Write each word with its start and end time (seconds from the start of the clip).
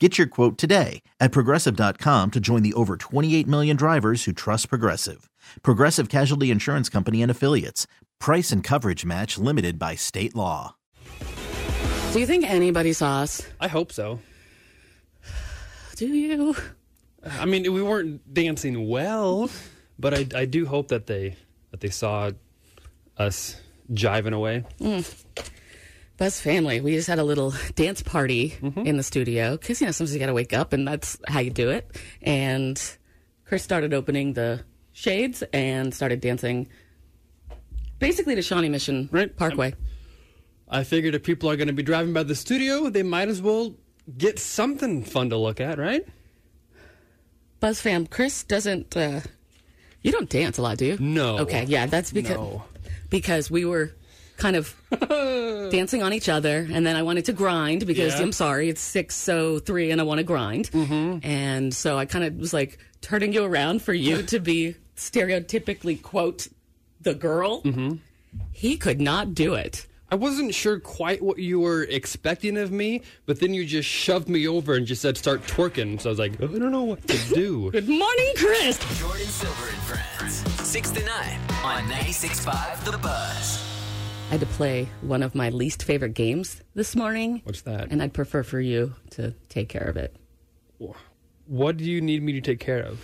Get 0.00 0.18
your 0.18 0.26
quote 0.26 0.58
today 0.58 1.02
at 1.20 1.30
progressive.com 1.30 2.32
to 2.32 2.40
join 2.40 2.62
the 2.64 2.74
over 2.74 2.96
28 2.96 3.46
million 3.46 3.76
drivers 3.76 4.24
who 4.24 4.32
trust 4.32 4.68
Progressive. 4.68 5.30
Progressive 5.62 6.08
Casualty 6.08 6.50
Insurance 6.50 6.88
Company 6.88 7.22
and 7.22 7.30
Affiliates. 7.30 7.86
Price 8.18 8.50
and 8.50 8.64
coverage 8.64 9.04
match 9.04 9.38
limited 9.38 9.78
by 9.78 9.94
state 9.94 10.34
law. 10.34 10.74
Do 12.12 12.18
you 12.18 12.26
think 12.26 12.44
anybody 12.44 12.92
saw 12.92 13.20
us? 13.20 13.46
I 13.60 13.68
hope 13.68 13.92
so. 13.92 14.18
Do 15.94 16.08
you? 16.08 16.56
I 17.24 17.44
mean, 17.44 17.72
we 17.72 17.80
weren't 17.80 18.34
dancing 18.34 18.88
well, 18.88 19.48
but 19.96 20.12
I, 20.12 20.26
I 20.40 20.44
do 20.44 20.66
hope 20.66 20.88
that 20.88 21.06
they 21.06 21.36
that 21.70 21.80
they 21.80 21.90
saw 21.90 22.32
us 23.16 23.60
jiving 23.92 24.34
away. 24.34 24.64
Mm. 24.80 25.24
Buzz 26.16 26.40
family. 26.40 26.80
We 26.80 26.92
just 26.94 27.08
had 27.08 27.18
a 27.18 27.24
little 27.24 27.52
dance 27.74 28.02
party 28.02 28.54
in 28.76 28.96
the 28.96 29.02
studio 29.02 29.56
because 29.56 29.80
you 29.80 29.86
know 29.86 29.90
sometimes 29.92 30.14
you 30.14 30.20
got 30.20 30.26
to 30.26 30.34
wake 30.34 30.52
up 30.52 30.72
and 30.72 30.86
that's 30.86 31.18
how 31.26 31.40
you 31.40 31.50
do 31.50 31.70
it. 31.70 31.90
And 32.22 32.80
Chris 33.44 33.62
started 33.64 33.92
opening 33.92 34.34
the 34.34 34.64
shades 34.92 35.42
and 35.52 35.92
started 35.92 36.20
dancing, 36.20 36.68
basically 37.98 38.34
to 38.36 38.42
Shawnee 38.42 38.68
Mission 38.68 39.08
Right. 39.10 39.34
Parkway. 39.36 39.74
I 40.68 40.84
figured 40.84 41.14
if 41.14 41.22
people 41.24 41.50
are 41.50 41.56
going 41.56 41.66
to 41.68 41.74
be 41.74 41.82
driving 41.82 42.12
by 42.12 42.22
the 42.22 42.34
studio, 42.34 42.88
they 42.90 43.02
might 43.02 43.28
as 43.28 43.42
well 43.42 43.74
get 44.16 44.38
something 44.38 45.02
fun 45.04 45.30
to 45.30 45.36
look 45.36 45.60
at, 45.60 45.78
right? 45.78 46.06
Buzz 47.60 47.80
fam, 47.80 48.06
Chris 48.06 48.44
doesn't. 48.44 48.96
uh 48.96 49.20
You 50.02 50.12
don't 50.12 50.28
dance 50.30 50.58
a 50.58 50.62
lot, 50.62 50.78
do 50.78 50.86
you? 50.86 50.96
No. 51.00 51.38
Okay, 51.40 51.64
yeah, 51.64 51.86
that's 51.86 52.12
because 52.12 52.36
No. 52.36 52.62
because 53.10 53.50
we 53.50 53.64
were 53.64 53.94
kind 54.36 54.56
of 54.56 54.74
dancing 55.70 56.02
on 56.02 56.12
each 56.12 56.28
other, 56.28 56.66
and 56.70 56.86
then 56.86 56.96
I 56.96 57.02
wanted 57.02 57.24
to 57.26 57.32
grind 57.32 57.86
because 57.86 58.14
Yeah. 58.14 58.22
I'm 58.22 58.32
sorry, 58.32 58.68
it's 58.68 58.80
six 58.80 59.14
so 59.14 59.58
three, 59.58 59.90
and 59.90 60.00
I 60.00 60.04
want 60.04 60.18
to 60.18 60.24
grind, 60.24 60.70
mm-hmm. 60.70 61.26
and 61.26 61.72
so 61.74 61.98
I 61.98 62.04
kind 62.06 62.24
of 62.24 62.36
was 62.36 62.52
like 62.52 62.78
turning 63.00 63.32
you 63.32 63.44
around 63.44 63.82
for 63.82 63.92
you 63.92 64.22
to 64.22 64.38
be 64.40 64.76
stereotypically 64.96 66.00
quote 66.02 66.48
the 67.00 67.14
girl. 67.14 67.62
Mm-hmm. 67.62 67.96
He 68.52 68.76
could 68.76 69.00
not 69.00 69.34
do 69.34 69.54
it. 69.54 69.86
I 70.10 70.16
wasn't 70.16 70.54
sure 70.54 70.78
quite 70.78 71.22
what 71.22 71.38
you 71.38 71.58
were 71.58 71.82
expecting 71.82 72.56
of 72.56 72.70
me, 72.70 73.02
but 73.26 73.40
then 73.40 73.52
you 73.52 73.64
just 73.64 73.88
shoved 73.88 74.28
me 74.28 74.46
over 74.46 74.74
and 74.74 74.86
just 74.86 75.02
said 75.02 75.16
start 75.16 75.42
twerking. 75.42 76.00
So 76.00 76.08
I 76.08 76.12
was 76.12 76.18
like, 76.18 76.34
I 76.40 76.46
don't 76.46 76.70
know 76.70 76.84
what 76.84 77.06
to 77.08 77.34
do. 77.34 77.70
Good 77.72 77.88
morning, 77.88 78.32
Chris. 78.36 78.78
Jordan 79.00 79.26
Silver 79.26 79.68
and 79.68 79.82
Friends. 79.82 80.68
6 80.68 80.90
to 80.92 81.04
9 81.04 81.38
on 81.64 81.82
96.5 81.84 82.84
The 82.92 82.98
Buzz. 82.98 83.73
I 84.28 84.36
had 84.36 84.40
to 84.40 84.46
play 84.46 84.88
one 85.02 85.22
of 85.22 85.34
my 85.34 85.50
least 85.50 85.84
favorite 85.84 86.14
games 86.14 86.60
this 86.74 86.96
morning. 86.96 87.40
What's 87.44 87.62
that? 87.62 87.90
And 87.92 88.02
I'd 88.02 88.12
prefer 88.12 88.42
for 88.42 88.60
you 88.60 88.94
to 89.10 89.32
take 89.48 89.68
care 89.68 89.84
of 89.84 89.96
it. 89.96 90.16
What 91.46 91.76
do 91.76 91.84
you 91.84 92.00
need 92.00 92.22
me 92.22 92.32
to 92.32 92.40
take 92.40 92.58
care 92.58 92.80
of? 92.82 93.00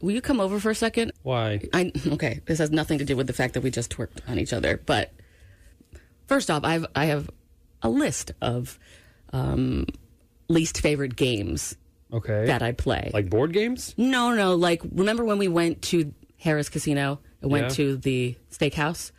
Will 0.00 0.12
you 0.12 0.20
come 0.22 0.40
over 0.40 0.58
for 0.58 0.70
a 0.70 0.74
second? 0.74 1.12
Why? 1.22 1.60
I 1.72 1.92
okay. 2.06 2.40
This 2.46 2.58
has 2.58 2.70
nothing 2.70 2.98
to 2.98 3.04
do 3.04 3.16
with 3.16 3.26
the 3.26 3.32
fact 3.32 3.54
that 3.54 3.60
we 3.60 3.70
just 3.70 3.90
twerked 3.90 4.20
on 4.28 4.38
each 4.38 4.52
other. 4.52 4.80
But 4.84 5.12
first 6.26 6.50
off, 6.50 6.64
I've 6.64 6.86
I 6.96 7.06
have 7.06 7.28
a 7.82 7.88
list 7.90 8.32
of 8.40 8.78
um, 9.32 9.86
least 10.48 10.78
favorite 10.80 11.16
games 11.16 11.76
Okay. 12.12 12.46
that 12.46 12.62
I 12.62 12.72
play. 12.72 13.10
like 13.12 13.28
board 13.30 13.52
games? 13.52 13.94
no, 13.96 14.32
no. 14.34 14.54
Like 14.54 14.80
remember 14.92 15.24
when 15.24 15.38
we 15.38 15.48
went 15.48 15.82
to 15.82 16.14
Harrah's 16.42 16.68
Casino 16.68 17.20
and 17.42 17.50
went 17.50 17.64
Yeah. 17.64 17.74
to 17.76 17.96
the 17.96 18.36
steakhouse, 18.50 19.12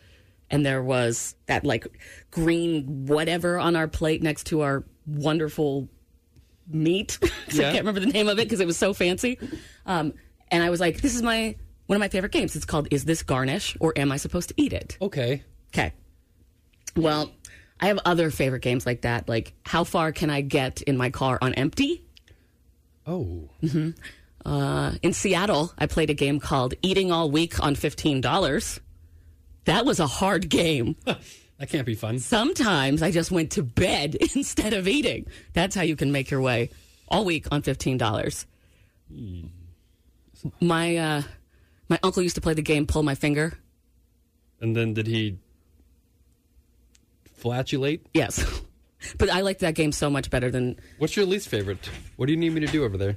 and 0.53 0.63
there 0.65 0.83
was 0.83 1.35
that 1.47 1.65
like 1.65 1.87
green 2.31 3.07
whatever 3.07 3.57
on 3.57 3.75
our 3.75 3.87
plate 3.87 4.21
next 4.21 4.45
to 4.47 4.61
our 4.61 4.83
wonderful 5.07 5.89
meat. 6.67 7.17
'Cause 7.47 7.59
I 7.59 7.63
can't 7.63 7.79
remember 7.79 7.99
the 7.99 8.05
name 8.13 8.29
of 8.29 8.37
it 8.39 8.43
because 8.45 8.59
it 8.59 8.67
was 8.67 8.77
so 8.77 8.93
fancy. 8.93 9.39
Um, 9.85 10.13
and 10.51 10.63
I 10.63 10.69
was 10.69 10.79
like, 10.79 11.01
"This 11.01 11.15
is 11.15 11.21
my 11.23 11.55
one 11.87 11.95
of 11.97 11.99
my 11.99 12.07
favorite 12.07 12.31
games. 12.31 12.55
It's 12.55 12.65
called 12.65 12.87
Is 12.91 13.03
This 13.05 13.23
Garnish 13.23 13.75
or 13.79 13.93
Am 13.97 14.11
I 14.11 14.17
Supposed 14.17 14.49
to 14.49 14.53
Eat 14.57 14.73
It?" 14.73 14.97
Okay. 15.01 15.43
Okay. 15.73 15.91
Well, 16.95 17.31
I 17.81 17.87
have 17.87 17.99
other 18.05 18.29
favorite 18.29 18.61
games 18.61 18.85
like 18.85 19.01
that. 19.01 19.27
Like, 19.27 19.53
how 19.65 19.83
far 19.83 20.11
can 20.11 20.29
I 20.29 20.41
get 20.41 20.81
in 20.83 20.95
my 20.97 21.09
car 21.09 21.39
on 21.41 21.53
empty? 21.55 22.05
Oh. 23.07 23.49
Uh, 24.45 24.91
in 25.01 25.13
Seattle, 25.13 25.73
I 25.77 25.87
played 25.87 26.09
a 26.09 26.13
game 26.13 26.39
called 26.39 26.75
Eating 26.81 27.11
All 27.11 27.31
Week 27.31 27.59
on 27.61 27.75
$15. 27.75 28.79
That 29.65 29.85
was 29.85 29.99
a 29.99 30.07
hard 30.07 30.49
game. 30.49 30.95
That 31.59 31.69
can't 31.69 31.85
be 31.85 31.95
fun. 31.95 32.19
Sometimes 32.19 33.01
I 33.01 33.11
just 33.11 33.31
went 33.31 33.51
to 33.51 33.63
bed 33.63 34.15
instead 34.35 34.73
of 34.73 34.85
eating. 34.87 35.27
That's 35.53 35.75
how 35.75 35.83
you 35.83 35.95
can 35.95 36.11
make 36.11 36.29
your 36.29 36.41
way 36.41 36.71
all 37.07 37.23
week 37.23 37.47
on 37.51 37.61
$15. 37.61 38.45
My, 40.59 40.97
uh, 40.97 41.21
my 41.87 41.99
uncle 42.03 42.21
used 42.21 42.35
to 42.35 42.41
play 42.41 42.53
the 42.53 42.61
game 42.61 42.85
Pull 42.85 43.03
My 43.03 43.15
Finger. 43.15 43.53
And 44.59 44.75
then 44.75 44.93
did 44.93 45.07
he 45.07 45.37
flatulate? 47.37 48.07
Yes. 48.13 48.61
but 49.17 49.29
I 49.29 49.41
liked 49.41 49.61
that 49.61 49.75
game 49.75 49.91
so 49.91 50.09
much 50.09 50.29
better 50.29 50.49
than 50.49 50.77
What's 50.97 51.15
your 51.15 51.25
least 51.25 51.47
favorite? 51.47 51.89
What 52.15 52.25
do 52.25 52.33
you 52.33 52.37
need 52.37 52.53
me 52.53 52.61
to 52.61 52.67
do 52.67 52.83
over 52.83 52.97
there? 52.97 53.15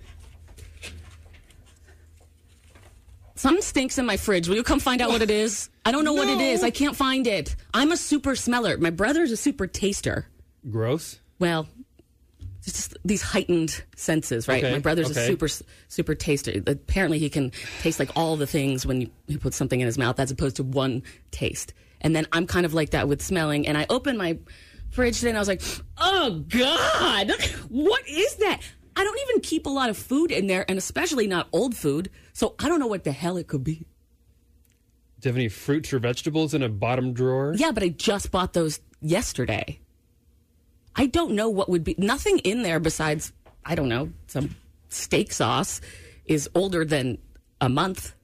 Something 3.37 3.63
stinks 3.63 3.99
in 3.99 4.07
my 4.07 4.17
fridge. 4.17 4.49
Will 4.49 4.57
you 4.57 4.63
come 4.63 4.81
find 4.81 5.01
out 5.01 5.11
what 5.11 5.23
it 5.23 5.31
is? 5.31 5.69
I 5.85 5.93
don't 5.93 6.05
know 6.05 6.15
what 6.15 6.29
it 6.29 6.41
is. 6.41 6.63
I 6.63 6.71
can't 6.71 6.97
find 6.97 7.27
it. 7.27 7.55
I'm 7.75 7.93
a 7.93 7.97
super 7.97 8.35
smeller. 8.35 8.79
My 8.79 8.91
brother's 8.91 9.31
a 9.31 9.37
super 9.37 9.67
taster. 9.67 10.27
Gross. 10.71 11.21
Well, 11.39 11.69
it's 12.67 12.73
just 12.73 12.97
these 13.05 13.23
heightened 13.23 13.85
senses, 13.95 14.49
right? 14.49 14.65
Okay, 14.65 14.73
My 14.73 14.81
brother's 14.81 15.11
a 15.11 15.27
super 15.27 15.49
super 15.89 16.15
taster. 16.15 16.63
Apparently, 16.67 17.19
he 17.19 17.29
can 17.29 17.53
taste 17.83 18.01
like 18.01 18.11
all 18.17 18.37
the 18.37 18.47
things 18.47 18.85
when 18.85 19.03
you, 19.03 19.11
you 19.27 19.39
put 19.39 19.55
something 19.55 19.81
in 19.81 19.87
his 19.87 19.99
mouth, 19.99 20.19
as 20.19 20.31
opposed 20.31 20.57
to 20.57 20.65
one 20.65 21.03
taste. 21.31 21.75
And 22.01 22.17
then 22.17 22.27
I'm 22.33 22.47
kind 22.47 22.67
of 22.67 22.75
like 22.75 22.91
that 22.91 23.07
with 23.07 23.23
smelling. 23.23 23.69
And 23.69 23.79
I 23.79 23.87
opened 23.89 24.19
my 24.19 24.39
fridge 24.91 25.19
today, 25.19 25.29
and 25.31 25.39
I 25.39 25.41
was 25.41 25.49
like, 25.49 25.63
"Oh 25.99 26.43
God, 26.49 27.31
what 27.69 28.09
is 28.09 28.35
that?" 28.37 28.61
I 28.97 29.05
don't 29.05 29.19
even 29.29 29.43
keep 29.43 29.67
a 29.67 29.71
lot 29.71 29.91
of 29.91 29.97
food 29.97 30.33
in 30.33 30.47
there, 30.47 30.65
and 30.69 30.79
especially 30.79 31.27
not 31.27 31.49
old 31.53 31.77
food. 31.77 32.11
So 32.33 32.55
I 32.59 32.69
don't 32.69 32.81
know 32.81 32.87
what 32.87 33.05
the 33.05 33.13
hell 33.13 33.37
it 33.37 33.47
could 33.47 33.63
be. 33.63 33.87
Do 35.21 35.29
you 35.29 35.31
have 35.31 35.37
any 35.37 35.49
fruits 35.49 35.93
or 35.93 35.99
vegetables 35.99 36.55
in 36.55 36.63
a 36.63 36.69
bottom 36.69 37.13
drawer? 37.13 37.55
Yeah, 37.57 37.73
but 37.73 37.83
I 37.83 37.91
just 37.91 38.31
bought 38.31 38.55
those 38.55 38.81
yesterday. 39.01 39.81
I 40.95 41.07
don't 41.07 41.33
know 41.33 41.51
what 41.51 41.69
would 41.69 41.85
be 41.85 41.95
nothing 41.99 42.39
in 42.39 42.63
there 42.63 42.81
besides 42.81 43.33
I 43.65 43.75
don't 43.75 43.89
know 43.89 44.13
some 44.27 44.57
steak 44.89 45.33
sauce 45.33 45.81
is 46.25 46.49
older 46.55 46.85
than 46.85 47.19
a 47.61 47.69
month. 47.69 48.15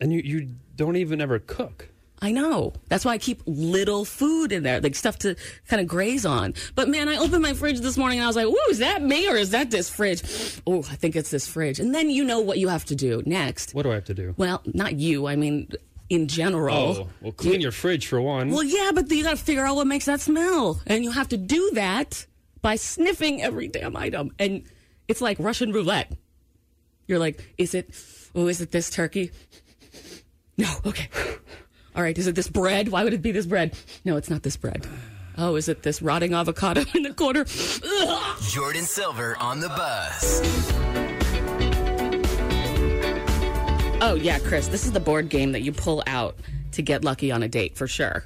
And 0.00 0.12
you, 0.12 0.20
you 0.24 0.48
don't 0.76 0.96
even 0.96 1.20
ever 1.20 1.38
cook. 1.38 1.88
I 2.22 2.32
know. 2.32 2.74
That's 2.88 3.04
why 3.04 3.12
I 3.12 3.18
keep 3.18 3.42
little 3.46 4.04
food 4.04 4.52
in 4.52 4.62
there, 4.62 4.80
like 4.80 4.94
stuff 4.94 5.18
to 5.20 5.36
kind 5.68 5.80
of 5.80 5.88
graze 5.88 6.26
on. 6.26 6.52
But 6.74 6.88
man, 6.88 7.08
I 7.08 7.16
opened 7.16 7.42
my 7.42 7.54
fridge 7.54 7.80
this 7.80 7.96
morning 7.96 8.18
and 8.18 8.24
I 8.24 8.26
was 8.26 8.36
like, 8.36 8.46
"Ooh, 8.46 8.70
is 8.70 8.78
that 8.78 9.02
me 9.02 9.28
or 9.28 9.36
is 9.36 9.50
that 9.50 9.70
this 9.70 9.88
fridge?" 9.88 10.22
Oh, 10.66 10.80
I 10.90 10.96
think 10.96 11.16
it's 11.16 11.30
this 11.30 11.46
fridge. 11.46 11.80
And 11.80 11.94
then 11.94 12.10
you 12.10 12.24
know 12.24 12.40
what 12.40 12.58
you 12.58 12.68
have 12.68 12.84
to 12.86 12.94
do 12.94 13.22
next. 13.24 13.74
What 13.74 13.84
do 13.84 13.90
I 13.90 13.94
have 13.94 14.04
to 14.06 14.14
do? 14.14 14.34
Well, 14.36 14.60
not 14.66 14.96
you. 14.96 15.26
I 15.26 15.36
mean, 15.36 15.70
in 16.10 16.28
general. 16.28 16.76
Oh, 16.76 17.08
well, 17.22 17.32
clean 17.32 17.60
your 17.62 17.72
fridge 17.72 18.06
for 18.06 18.20
one. 18.20 18.50
Well, 18.50 18.64
yeah, 18.64 18.90
but 18.92 19.10
you 19.10 19.22
got 19.22 19.38
to 19.38 19.42
figure 19.42 19.64
out 19.64 19.76
what 19.76 19.86
makes 19.86 20.04
that 20.04 20.20
smell, 20.20 20.80
and 20.86 21.02
you 21.04 21.12
have 21.12 21.28
to 21.28 21.36
do 21.38 21.70
that 21.74 22.26
by 22.60 22.76
sniffing 22.76 23.40
every 23.40 23.68
damn 23.68 23.96
item. 23.96 24.32
And 24.38 24.64
It's 25.08 25.20
like 25.22 25.38
Russian 25.40 25.72
roulette. 25.72 26.12
You're 27.06 27.18
like, 27.18 27.42
is 27.56 27.74
it, 27.74 27.90
oh, 28.34 28.46
is 28.48 28.60
it 28.60 28.72
this 28.72 28.90
turkey? 28.90 29.30
No, 30.58 30.68
okay. 30.84 31.08
All 32.00 32.04
right, 32.04 32.16
is 32.16 32.26
it 32.26 32.34
this 32.34 32.48
bread? 32.48 32.88
Why 32.88 33.04
would 33.04 33.12
it 33.12 33.20
be 33.20 33.30
this 33.30 33.44
bread? 33.44 33.76
No, 34.06 34.16
it's 34.16 34.30
not 34.30 34.42
this 34.42 34.56
bread. 34.56 34.86
Oh, 35.36 35.56
is 35.56 35.68
it 35.68 35.82
this 35.82 36.00
rotting 36.00 36.32
avocado 36.32 36.82
in 36.94 37.02
the 37.02 37.12
corner? 37.12 37.44
Ugh. 37.84 38.42
Jordan 38.44 38.84
Silver 38.84 39.36
on 39.36 39.60
the 39.60 39.68
Buzz. 39.68 40.40
Oh, 44.00 44.18
yeah, 44.18 44.38
Chris, 44.38 44.68
this 44.68 44.86
is 44.86 44.92
the 44.92 45.00
board 45.00 45.28
game 45.28 45.52
that 45.52 45.60
you 45.60 45.72
pull 45.72 46.02
out 46.06 46.36
to 46.72 46.80
get 46.80 47.04
lucky 47.04 47.30
on 47.30 47.42
a 47.42 47.48
date 47.48 47.76
for 47.76 47.86
sure. 47.86 48.24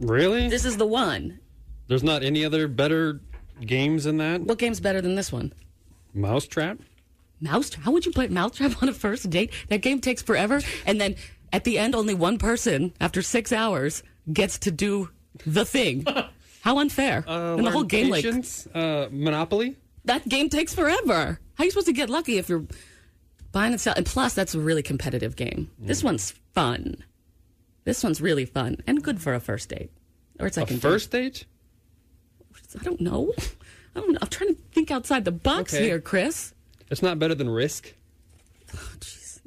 Really? 0.00 0.48
This 0.48 0.64
is 0.64 0.78
the 0.78 0.86
one. 0.86 1.38
There's 1.88 2.02
not 2.02 2.22
any 2.22 2.46
other 2.46 2.66
better 2.66 3.20
games 3.60 4.04
than 4.04 4.16
that? 4.16 4.40
What 4.40 4.56
game's 4.56 4.80
better 4.80 5.02
than 5.02 5.16
this 5.16 5.30
one? 5.30 5.52
Mousetrap? 6.14 6.78
Mousetrap? 7.42 7.84
How 7.84 7.92
would 7.92 8.06
you 8.06 8.12
play 8.12 8.28
Mousetrap 8.28 8.82
on 8.82 8.88
a 8.88 8.94
first 8.94 9.28
date? 9.28 9.52
That 9.68 9.82
game 9.82 10.00
takes 10.00 10.22
forever. 10.22 10.62
And 10.86 10.98
then 10.98 11.16
at 11.56 11.64
the 11.64 11.78
end, 11.78 11.94
only 11.94 12.12
one 12.14 12.36
person, 12.38 12.92
after 13.00 13.22
six 13.22 13.50
hours, 13.52 14.02
gets 14.32 14.58
to 14.60 14.70
do 14.70 15.08
the 15.46 15.64
thing. 15.64 16.04
How 16.60 16.78
unfair. 16.78 17.24
Uh, 17.26 17.56
and 17.56 17.66
the 17.66 17.70
whole 17.70 17.84
game, 17.84 18.10
like, 18.10 18.24
uh, 18.74 19.06
Monopoly? 19.10 19.76
that 20.04 20.28
game 20.28 20.48
takes 20.50 20.74
forever. 20.74 21.40
How 21.54 21.62
are 21.62 21.64
you 21.64 21.70
supposed 21.70 21.86
to 21.86 21.92
get 21.92 22.10
lucky 22.10 22.36
if 22.38 22.48
you're 22.50 22.66
buying 23.52 23.72
and 23.72 23.80
selling? 23.80 23.98
And 23.98 24.06
plus, 24.06 24.34
that's 24.34 24.54
a 24.54 24.60
really 24.60 24.82
competitive 24.82 25.34
game. 25.36 25.70
This 25.78 26.04
one's 26.04 26.32
fun. 26.54 27.02
This 27.84 28.02
one's 28.04 28.20
really 28.20 28.44
fun 28.44 28.78
and 28.86 29.02
good 29.02 29.22
for 29.22 29.32
a 29.32 29.40
first 29.40 29.68
date. 29.70 29.90
Or 30.38 30.46
it's 30.46 30.58
A 30.58 30.66
first 30.66 31.10
date? 31.10 31.46
I 32.78 32.84
don't 32.84 33.00
know. 33.00 33.32
I 33.96 34.00
don't 34.00 34.12
know. 34.12 34.18
I'm 34.20 34.28
trying 34.28 34.54
to 34.54 34.60
think 34.72 34.90
outside 34.90 35.24
the 35.24 35.32
box 35.32 35.72
Okay. 35.72 35.84
here, 35.84 36.00
Chris. 36.00 36.52
It's 36.90 37.02
not 37.02 37.18
better 37.18 37.34
than 37.34 37.48
Risk. 37.48 37.94
Oh, 38.74 38.90
Jeez. 39.00 39.40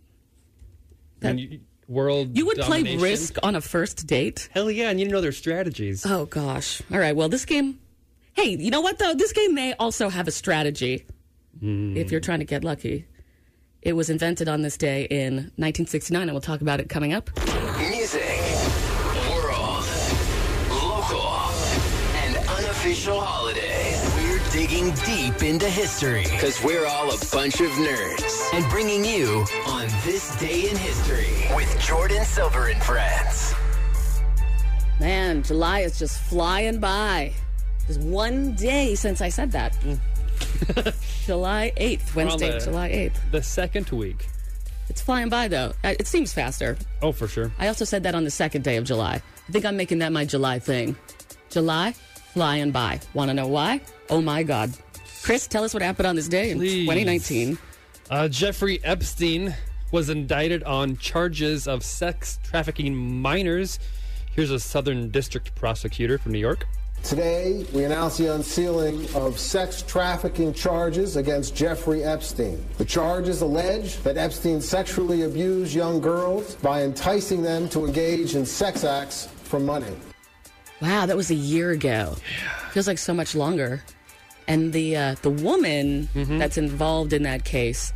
And 1.21 1.39
you, 1.39 1.59
world 1.89 2.37
You 2.37 2.45
would 2.45 2.59
play. 2.59 2.95
Risk 2.95 3.35
on 3.43 3.55
a 3.55 3.61
first 3.61 4.07
date? 4.07 4.47
Hell 4.53 4.71
yeah, 4.71 4.89
and 4.89 4.99
you 4.99 5.07
know 5.07 5.19
their 5.19 5.31
strategies. 5.33 6.05
Oh 6.05 6.25
gosh. 6.25 6.81
All 6.91 6.99
right. 6.99 7.15
Well, 7.15 7.27
this 7.27 7.43
game. 7.45 7.79
Hey, 8.33 8.55
you 8.55 8.69
know 8.71 8.81
what 8.81 8.99
though? 8.99 9.13
This 9.15 9.33
game 9.33 9.53
may 9.53 9.73
also 9.73 10.07
have 10.07 10.27
a 10.27 10.31
strategy. 10.31 11.05
If 11.61 12.09
you're 12.09 12.21
trying 12.21 12.39
to 12.39 12.45
get 12.45 12.63
lucky, 12.63 13.05
it 13.81 13.91
was 13.93 14.09
invented 14.09 14.47
on 14.47 14.61
this 14.61 14.77
day 14.77 15.03
in 15.09 15.33
1969, 15.57 16.21
and 16.21 16.31
we'll 16.31 16.39
talk 16.39 16.61
about 16.61 16.79
it 16.79 16.87
coming 16.87 17.11
up. 17.11 17.29
Music, 17.79 18.21
world, 19.29 19.83
local, 20.69 21.51
and 22.15 22.37
unofficial 22.37 23.19
holidays. 23.19 23.78
We're 24.79 24.91
digging 24.95 25.05
deep 25.31 25.43
into 25.43 25.69
history 25.69 26.23
because 26.23 26.63
we're 26.63 26.85
all 26.85 27.07
a 27.09 27.17
bunch 27.33 27.59
of 27.59 27.69
nerds 27.71 28.53
and 28.53 28.69
bringing 28.69 29.03
you 29.03 29.45
on 29.67 29.87
this 30.05 30.35
day 30.39 30.69
in 30.69 30.77
history 30.77 31.27
with 31.55 31.79
Jordan 31.81 32.23
Silver 32.23 32.67
and 32.67 32.81
friends. 32.81 33.53
Man, 34.99 35.43
July 35.43 35.79
is 35.81 35.97
just 35.99 36.19
flying 36.19 36.79
by. 36.79 37.33
Just 37.87 37.99
one 38.01 38.53
day 38.55 38.95
since 38.95 39.21
I 39.21 39.29
said 39.29 39.51
that. 39.51 39.75
July 41.25 41.73
8th, 41.77 42.15
Wednesday, 42.15 42.51
the- 42.51 42.59
July 42.65 42.89
8th. 42.89 43.31
The 43.31 43.43
second 43.43 43.89
week. 43.89 44.27
It's 44.87 45.01
flying 45.01 45.29
by 45.29 45.47
though. 45.49 45.73
Uh, 45.83 45.95
It 45.99 46.07
seems 46.07 46.31
faster. 46.33 46.77
Oh, 47.01 47.11
for 47.11 47.27
sure. 47.27 47.51
I 47.59 47.67
also 47.67 47.85
said 47.85 48.03
that 48.03 48.15
on 48.15 48.23
the 48.23 48.31
second 48.31 48.63
day 48.63 48.77
of 48.77 48.85
July. 48.85 49.21
I 49.47 49.51
think 49.51 49.65
I'm 49.65 49.75
making 49.77 49.99
that 49.99 50.11
my 50.13 50.25
July 50.25 50.59
thing. 50.59 50.95
July, 51.49 51.95
flying 52.33 52.71
by. 52.71 52.99
Want 53.13 53.29
to 53.29 53.33
know 53.33 53.47
why? 53.47 53.81
Oh 54.09 54.21
my 54.21 54.43
God. 54.43 54.73
Chris, 55.23 55.47
tell 55.47 55.63
us 55.63 55.73
what 55.73 55.83
happened 55.83 56.07
on 56.07 56.15
this 56.15 56.27
day 56.27 56.51
in 56.51 56.57
Please. 56.57 56.85
2019. 56.85 57.57
Uh, 58.09 58.27
Jeffrey 58.27 58.79
Epstein 58.83 59.55
was 59.91 60.09
indicted 60.09 60.63
on 60.63 60.97
charges 60.97 61.67
of 61.67 61.83
sex 61.83 62.39
trafficking 62.43 62.95
minors. 62.95 63.79
Here's 64.33 64.51
a 64.51 64.59
Southern 64.59 65.09
District 65.09 65.53
prosecutor 65.55 66.17
from 66.17 66.31
New 66.31 66.39
York. 66.39 66.65
Today, 67.03 67.65
we 67.73 67.85
announce 67.85 68.17
the 68.17 68.33
unsealing 68.35 69.07
of 69.15 69.39
sex 69.39 69.81
trafficking 69.81 70.53
charges 70.53 71.15
against 71.15 71.55
Jeffrey 71.55 72.03
Epstein. 72.03 72.63
The 72.77 72.85
charges 72.85 73.41
allege 73.41 73.97
that 74.03 74.17
Epstein 74.17 74.61
sexually 74.61 75.23
abused 75.23 75.73
young 75.73 76.01
girls 76.01 76.55
by 76.55 76.83
enticing 76.83 77.41
them 77.41 77.69
to 77.69 77.85
engage 77.85 78.35
in 78.35 78.45
sex 78.45 78.83
acts 78.83 79.27
for 79.43 79.59
money. 79.59 79.95
Wow, 80.81 81.05
that 81.05 81.15
was 81.17 81.29
a 81.29 81.35
year 81.35 81.71
ago. 81.71 82.15
Feels 82.71 82.87
like 82.87 82.97
so 82.97 83.13
much 83.13 83.35
longer. 83.35 83.83
And 84.47 84.73
the 84.73 84.95
uh, 84.97 85.15
the 85.21 85.29
woman 85.29 86.09
that's 86.39 86.57
involved 86.57 87.13
in 87.13 87.23
that 87.23 87.45
case 87.45 87.93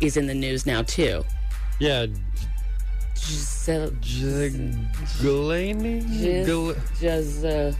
is 0.00 0.16
in 0.16 0.26
the 0.26 0.34
news 0.34 0.66
now 0.66 0.82
too. 0.82 1.24
Yeah, 1.80 2.06
Giselle, 3.16 3.90
Ghislaine? 4.00 6.00
Gis- 6.08 6.46
Gil- 6.46 6.76
Gis- 7.00 7.44
uh, 7.44 7.72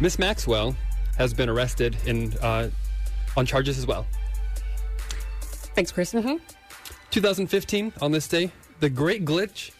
Miss 0.00 0.18
Maxwell 0.18 0.74
has 1.16 1.34
been 1.34 1.48
arrested 1.48 1.96
in 2.06 2.32
uh, 2.38 2.70
on 3.36 3.46
charges 3.46 3.78
as 3.78 3.86
well. 3.86 4.06
thanks, 5.74 5.92
Chris. 5.92 6.14
Uh-huh. 6.14 6.38
2015, 7.10 7.92
on 8.00 8.12
this 8.12 8.28
day, 8.28 8.52
the 8.80 8.90
Great 8.90 9.24
Glitch. 9.24 9.70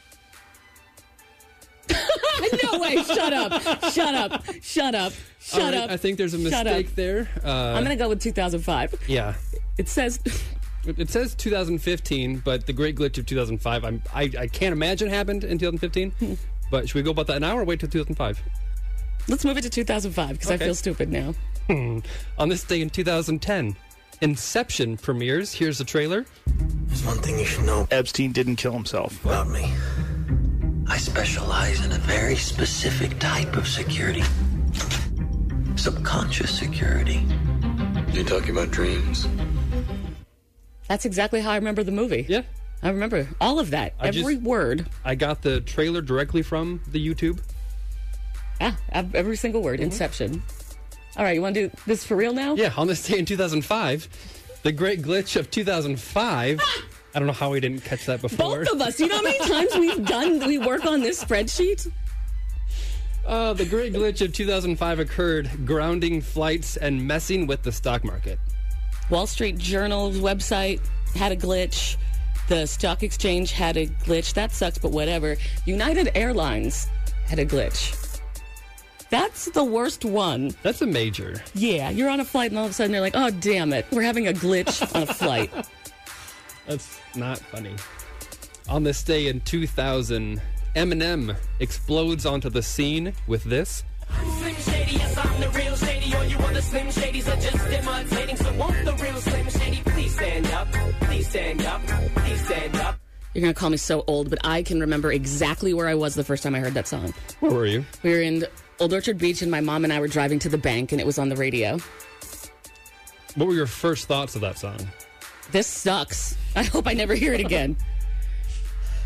no 2.63 2.79
way! 2.79 2.97
Shut 3.03 3.33
up! 3.33 3.63
Shut 3.93 4.15
up! 4.15 4.45
Shut 4.63 4.95
up! 4.95 5.13
Shut 5.41 5.61
All 5.61 5.71
right, 5.71 5.75
up! 5.75 5.91
I 5.91 5.97
think 5.97 6.19
there's 6.19 6.35
a 6.35 6.39
mistake 6.39 6.95
there. 6.95 7.29
Uh, 7.45 7.75
I'm 7.77 7.83
gonna 7.83 7.97
go 7.97 8.09
with 8.09 8.21
2005. 8.21 8.95
yeah. 9.09 9.35
It 9.77 9.89
says 9.89 10.21
It 10.87 10.99
it 10.99 11.11
says 11.11 11.35
2015, 11.35 12.39
but 12.39 12.67
the 12.67 12.73
Great 12.73 12.97
Glitch 12.97 13.19
of 13.19 13.27
2005, 13.27 13.85
I'm, 13.85 14.03
I, 14.15 14.31
I 14.39 14.47
can't 14.47 14.73
imagine 14.73 15.09
happened 15.09 15.45
in 15.45 15.59
2015. 15.59 16.11
Hmm. 16.13 16.35
but 16.71 16.89
should 16.89 16.95
we 16.97 17.03
go 17.03 17.11
about 17.11 17.27
that 17.29 17.41
now 17.41 17.57
or 17.59 17.65
wait 17.65 17.81
till 17.81 17.89
2005? 17.89 18.43
let's 19.29 19.45
move 19.45 19.59
it 19.59 19.63
to 19.63 19.71
2005 19.71 20.31
because 20.31 20.51
I 20.51 20.57
feel 20.57 20.75
stupid 20.75 21.11
now. 21.11 21.35
On 22.39 22.49
this 22.49 22.65
day 22.65 22.81
in 22.81 22.89
2010, 22.89 23.77
Inception 24.21 24.97
premieres. 24.97 25.53
Here's 25.53 25.79
the 25.79 25.85
trailer. 25.85 26.25
There's 26.87 27.05
one 27.05 27.19
thing 27.19 27.39
you 27.39 27.45
should 27.45 27.65
know 27.67 27.87
Epstein 27.91 28.33
didn't 28.33 28.57
kill 28.57 28.73
himself. 28.73 29.23
about 29.25 29.49
me. 29.49 29.71
I 30.89 30.97
specialize 30.97 31.85
in 31.85 31.93
a 31.93 31.99
very 31.99 32.37
specific 32.37 33.19
type 33.19 33.57
of 33.57 33.69
security. 33.69 34.23
Subconscious 35.77 36.57
security. 36.59 37.23
You 38.13 38.25
talking 38.25 38.51
about 38.51 38.71
dreams? 38.71 39.29
That's 40.89 41.05
exactly 41.05 41.41
how 41.41 41.51
I 41.51 41.57
remember 41.57 41.83
the 41.85 41.93
movie. 41.93 42.27
Yeah. 42.29 42.43
I 42.83 42.91
remember 42.91 43.29
all 43.41 43.59
of 43.59 43.71
that, 43.71 43.95
I 44.01 44.09
every 44.09 44.35
just- 44.37 44.43
word. 44.43 44.87
I 45.05 45.15
got 45.15 45.43
the 45.43 45.61
trailer 45.61 46.01
directly 46.01 46.43
from 46.43 46.81
the 46.91 47.05
YouTube. 47.05 47.41
Yeah, 48.61 48.75
every 48.93 49.37
single 49.37 49.63
word. 49.63 49.75
Mm-hmm. 49.81 49.85
Inception. 49.85 50.43
All 51.17 51.25
right, 51.25 51.35
you 51.35 51.43
want 51.43 51.55
to 51.55 51.69
do 51.69 51.77
this 51.87 52.05
for 52.05 52.17
real 52.17 52.33
now? 52.33 52.55
Yeah, 52.55 52.73
on 52.77 52.87
this 52.87 53.07
day 53.07 53.19
in 53.19 53.25
2005, 53.25 54.09
the 54.63 54.73
Great 54.73 55.03
Glitch 55.03 55.37
of 55.37 55.51
2005. 55.51 56.61
Ah! 56.63 56.83
I 57.19 57.21
don't 57.21 57.27
know 57.27 57.33
how 57.33 57.51
we 57.51 57.59
didn't 57.59 57.81
catch 57.81 58.07
that 58.07 58.23
before. 58.23 58.65
Both 58.65 58.75
of 58.75 58.81
us. 58.81 59.01
You 59.01 59.09
know 59.09 59.17
how 59.17 59.23
many 59.23 59.39
times 59.41 59.75
we've 59.75 60.07
done? 60.07 60.47
We 60.47 60.57
work 60.57 60.87
on 60.87 61.01
this 61.01 61.25
spreadsheet. 61.25 61.91
Uh, 63.27 63.55
the 63.55 63.65
Great 63.65 63.93
Glitch 63.93 64.25
of 64.25 64.33
2005 64.33 65.01
occurred, 65.01 65.67
grounding 65.67 66.21
flights 66.21 66.77
and 66.77 67.05
messing 67.05 67.49
with 67.49 67.65
the 67.65 67.73
stock 67.73 68.05
market. 68.05 68.39
Wall 69.11 69.27
Street 69.27 69.59
Journal's 69.59 70.19
website 70.19 70.81
had 71.17 71.33
a 71.33 71.37
glitch. 71.37 71.97
The 72.47 72.67
stock 72.67 73.03
exchange 73.03 73.51
had 73.51 73.77
a 73.77 73.89
glitch. 73.89 74.35
That 74.35 74.53
sucks, 74.53 74.79
but 74.79 74.93
whatever. 74.93 75.37
United 75.67 76.13
Airlines 76.15 76.87
had 77.27 77.41
a 77.41 77.45
glitch. 77.45 78.21
That's 79.11 79.47
the 79.47 79.65
worst 79.65 80.05
one. 80.05 80.53
That's 80.63 80.83
a 80.83 80.87
major. 80.87 81.43
Yeah, 81.53 81.91
you're 81.91 82.11
on 82.11 82.21
a 82.21 82.25
flight 82.25 82.53
and 82.53 82.59
all 82.61 82.67
of 82.67 82.71
a 82.71 82.75
sudden 82.75 82.93
they're 82.93 83.01
like, 83.01 83.17
oh, 83.17 83.31
damn 83.31 83.73
it. 83.73 83.87
We're 83.91 84.03
having 84.03 84.29
a 84.29 84.33
glitch 84.33 84.95
on 84.95 85.03
a 85.03 85.07
flight. 85.07 85.51
That's 86.69 87.01
not 87.17 87.39
funny. 87.39 87.75
On 88.69 88.85
this 88.85 89.03
day 89.03 89.29
in 89.29 89.41
2000, 89.41 90.41
Eminem 90.77 91.35
explodes 91.61 92.27
onto 92.27 92.51
the 92.51 92.63
scene 92.63 93.15
with 93.27 93.43
this. 93.45 93.83
Slim 94.39 94.55
Shady, 94.55 94.93
yes, 94.93 95.17
I'm 95.17 95.41
the 95.41 95.49
real 95.49 95.75
Shady. 95.77 96.15
All 96.15 96.25
you 96.25 96.37
other 96.37 96.61
Slim 96.61 96.87
Shadys 96.89 97.27
are 97.27 97.41
just 97.41 97.67
imitating. 97.67 98.37
So 98.37 98.53
won't 98.55 98.85
the 98.85 98.93
real 99.03 99.17
Slim 99.17 99.49
Shady 99.49 99.81
please 99.87 100.15
stand 100.15 100.47
up? 100.49 100.69
Please 101.01 101.29
stand 101.29 101.65
up. 101.65 101.81
Please 102.17 102.45
stand 102.45 102.77
up. 102.77 103.01
You're 103.35 103.43
going 103.43 103.55
to 103.55 103.59
call 103.59 103.71
me 103.71 103.77
so 103.79 104.05
old, 104.07 104.29
but 104.29 104.39
I 104.45 104.63
can 104.63 104.81
remember 104.81 105.11
exactly 105.11 105.73
where 105.73 105.89
I 105.89 105.95
was 105.95 106.15
the 106.15 106.25
first 106.25 106.43
time 106.43 106.55
I 106.55 106.61
heard 106.61 106.75
that 106.75 106.87
song. 106.87 107.15
Where 107.41 107.53
were 107.53 107.67
you? 107.67 107.85
We 108.03 108.11
were 108.11 108.21
in 108.21 108.45
Old 108.81 108.93
Orchard 108.93 109.17
Beach, 109.17 109.41
and 109.41 109.51
my 109.51 109.61
mom 109.61 109.85
and 109.85 109.93
I 109.93 110.01
were 110.01 110.09
driving 110.09 110.39
to 110.41 110.49
the 110.49 110.59
bank, 110.59 110.93
and 110.93 111.01
it 111.01 111.07
was 111.07 111.19
on 111.19 111.29
the 111.29 111.37
radio. 111.37 111.79
What 113.37 113.49
were 113.49 113.55
your 113.55 113.67
first 113.67 114.09
thoughts 114.09 114.35
of 114.35 114.41
that 114.43 114.59
song? 114.59 114.79
This 115.51 115.67
sucks. 115.67 116.37
I 116.55 116.63
hope 116.63 116.87
I 116.87 116.93
never 116.93 117.15
hear 117.15 117.33
it 117.35 117.41
again. 117.41 117.77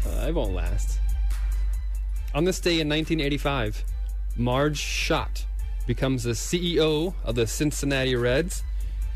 Uh, 0.05 0.27
it 0.27 0.35
won't 0.35 0.53
last. 0.53 0.99
On 2.35 2.43
this 2.43 2.59
day 2.59 2.81
in 2.81 2.89
1985, 2.89 3.85
Marge 4.37 4.77
Schott 4.77 5.47
becomes 5.87 6.25
the 6.25 6.33
CEO 6.33 7.15
of 7.25 7.37
the 7.37 7.47
Cincinnati 7.47 8.17
Reds. 8.17 8.65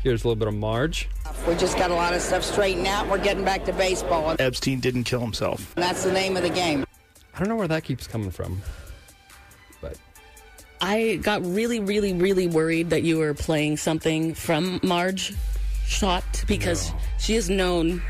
Here's 0.01 0.23
a 0.23 0.27
little 0.29 0.39
bit 0.39 0.47
of 0.47 0.53
Marge. 0.53 1.09
We 1.45 1.55
just 1.55 1.77
got 1.77 1.91
a 1.91 1.93
lot 1.93 2.13
of 2.13 2.21
stuff 2.21 2.41
straightened 2.41 2.87
out. 2.87 3.05
We're 3.09 3.21
getting 3.21 3.43
back 3.43 3.65
to 3.65 3.73
baseball. 3.73 4.29
And 4.29 4.39
Epstein 4.39 4.79
didn't 4.79 5.03
kill 5.03 5.19
himself. 5.19 5.75
that's 5.75 6.05
the 6.05 6.11
name 6.13 6.37
of 6.37 6.43
the 6.43 6.49
game. 6.49 6.85
I 7.35 7.39
don't 7.39 7.49
know 7.49 7.57
where 7.57 7.67
that 7.67 7.83
keeps 7.83 8.07
coming 8.07 8.31
from, 8.31 8.61
but 9.81 9.97
I 10.79 11.19
got 11.21 11.45
really, 11.45 11.81
really, 11.81 12.13
really 12.13 12.47
worried 12.47 12.91
that 12.91 13.03
you 13.03 13.17
were 13.17 13.33
playing 13.33 13.75
something 13.75 14.33
from 14.33 14.79
Marge 14.83 15.33
Schott 15.87 16.43
because 16.47 16.91
she 17.17 17.35
is 17.35 17.49
known 17.49 18.01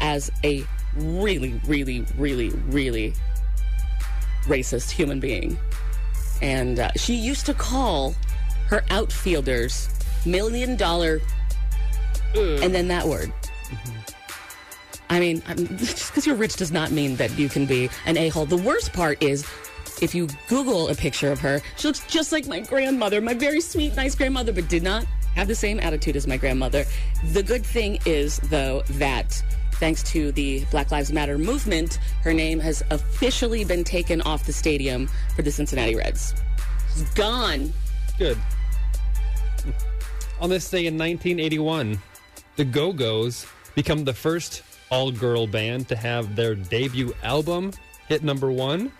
as 0.00 0.30
a 0.44 0.64
really, 0.96 1.60
really, 1.66 2.04
really, 2.16 2.50
really 2.68 3.14
racist 4.44 4.90
human 4.90 5.18
being. 5.18 5.58
And 6.42 6.78
uh, 6.78 6.90
she 6.96 7.14
used 7.14 7.46
to 7.46 7.54
call 7.54 8.14
her 8.68 8.84
outfielders 8.90 9.88
million 10.26 10.76
dollar 10.76 11.20
and 12.34 12.74
then 12.74 12.88
that 12.88 13.06
word. 13.06 13.32
I 15.08 15.20
mean, 15.20 15.42
I'm, 15.46 15.56
just 15.78 16.10
because 16.10 16.26
you're 16.26 16.36
rich 16.36 16.56
does 16.56 16.72
not 16.72 16.90
mean 16.90 17.16
that 17.16 17.36
you 17.38 17.48
can 17.48 17.66
be 17.66 17.88
an 18.06 18.16
a 18.16 18.28
hole. 18.28 18.46
The 18.46 18.56
worst 18.56 18.92
part 18.92 19.22
is 19.22 19.46
if 20.02 20.14
you 20.14 20.28
Google 20.48 20.88
a 20.88 20.94
picture 20.94 21.30
of 21.30 21.38
her, 21.40 21.60
she 21.76 21.88
looks 21.88 22.04
just 22.06 22.32
like 22.32 22.46
my 22.46 22.60
grandmother, 22.60 23.20
my 23.20 23.34
very 23.34 23.60
sweet, 23.60 23.94
nice 23.96 24.14
grandmother, 24.14 24.52
but 24.52 24.68
did 24.68 24.82
not 24.82 25.06
have 25.34 25.48
the 25.48 25.54
same 25.54 25.80
attitude 25.80 26.16
as 26.16 26.26
my 26.26 26.36
grandmother. 26.36 26.84
The 27.32 27.42
good 27.42 27.64
thing 27.64 27.98
is, 28.06 28.38
though, 28.38 28.82
that 28.90 29.42
thanks 29.74 30.02
to 30.04 30.32
the 30.32 30.64
Black 30.70 30.90
Lives 30.90 31.12
Matter 31.12 31.38
movement, 31.38 31.98
her 32.22 32.32
name 32.32 32.60
has 32.60 32.82
officially 32.90 33.64
been 33.64 33.84
taken 33.84 34.20
off 34.22 34.46
the 34.46 34.52
stadium 34.52 35.08
for 35.34 35.42
the 35.42 35.50
Cincinnati 35.50 35.94
Reds. 35.94 36.34
It's 36.90 37.14
gone. 37.14 37.72
good. 38.18 38.38
On 40.40 40.50
this 40.50 40.68
day 40.68 40.86
in 40.86 40.94
1981, 40.94 42.00
the 42.56 42.64
Go 42.64 42.92
Go's 42.92 43.46
become 43.74 44.04
the 44.04 44.14
first 44.14 44.62
all 44.90 45.10
girl 45.10 45.46
band 45.46 45.88
to 45.88 45.96
have 45.96 46.36
their 46.36 46.54
debut 46.54 47.14
album 47.22 47.72
hit 48.08 48.22
number 48.22 48.52
one. 48.52 48.92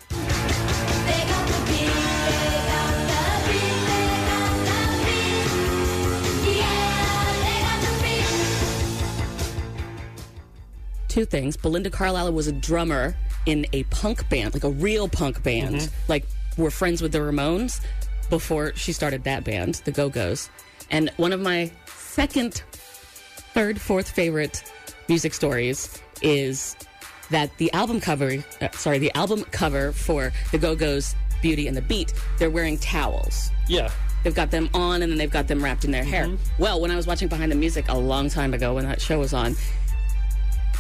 Two 11.15 11.25
things. 11.25 11.57
Belinda 11.57 11.91
Carlisle 11.91 12.33
was 12.33 12.49
a 12.49 12.53
drummer 12.53 13.17
in 13.47 13.67
a 13.73 13.85
punk 13.85 14.29
band, 14.29 14.53
like 14.53 14.65
a 14.65 14.71
real 14.71 15.09
punk 15.09 15.45
band. 15.45 15.89
Like 16.09 16.27
we're 16.59 16.71
friends 16.71 17.01
with 17.01 17.13
the 17.13 17.19
Ramones 17.19 17.81
before 18.31 18.75
she 18.75 18.93
started 18.93 19.23
that 19.23 19.45
band, 19.45 19.77
the 19.85 19.93
Go 19.93 20.09
Go's. 20.09 20.51
And 20.91 21.11
one 21.17 21.33
of 21.33 21.41
my 21.41 21.71
second, 21.87 22.65
third, 23.55 23.81
fourth 23.81 24.11
favorite 24.11 24.65
music 25.09 25.35
stories 25.35 26.03
is 26.21 26.75
that 27.31 27.57
the 27.59 27.73
album 27.73 28.01
cover, 28.01 28.45
uh, 28.61 28.69
sorry, 28.73 28.99
the 28.99 29.15
album 29.15 29.45
cover 29.53 29.93
for 29.93 30.33
the 30.51 30.59
Go 30.59 30.75
Go's 30.75 31.15
Beauty 31.41 31.69
and 31.69 31.77
the 31.77 31.83
Beat, 31.83 32.13
they're 32.39 32.51
wearing 32.51 32.77
towels. 32.79 33.51
Yeah. 33.69 33.89
They've 34.25 34.35
got 34.35 34.51
them 34.51 34.69
on 34.75 35.03
and 35.03 35.13
then 35.13 35.19
they've 35.19 35.31
got 35.31 35.47
them 35.47 35.63
wrapped 35.63 35.85
in 35.85 35.93
their 35.93 36.03
hair. 36.03 36.29
Well, 36.59 36.81
when 36.81 36.91
I 36.91 36.97
was 36.97 37.07
watching 37.07 37.29
Behind 37.29 37.53
the 37.53 37.57
Music 37.57 37.85
a 37.89 37.97
long 37.97 38.31
time 38.31 38.53
ago 38.53 38.75
when 38.75 38.85
that 38.85 39.01
show 39.01 39.19
was 39.19 39.35
on, 39.35 39.55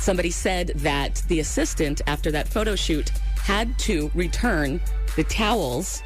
somebody 0.04 0.30
said 0.30 0.68
that 0.76 1.22
the 1.28 1.40
assistant, 1.40 2.02
after 2.06 2.30
that 2.30 2.46
photo 2.46 2.76
shoot, 2.76 3.08
had 3.36 3.76
to 3.80 4.10
return 4.14 4.80
the 5.16 5.24
towels 5.24 6.02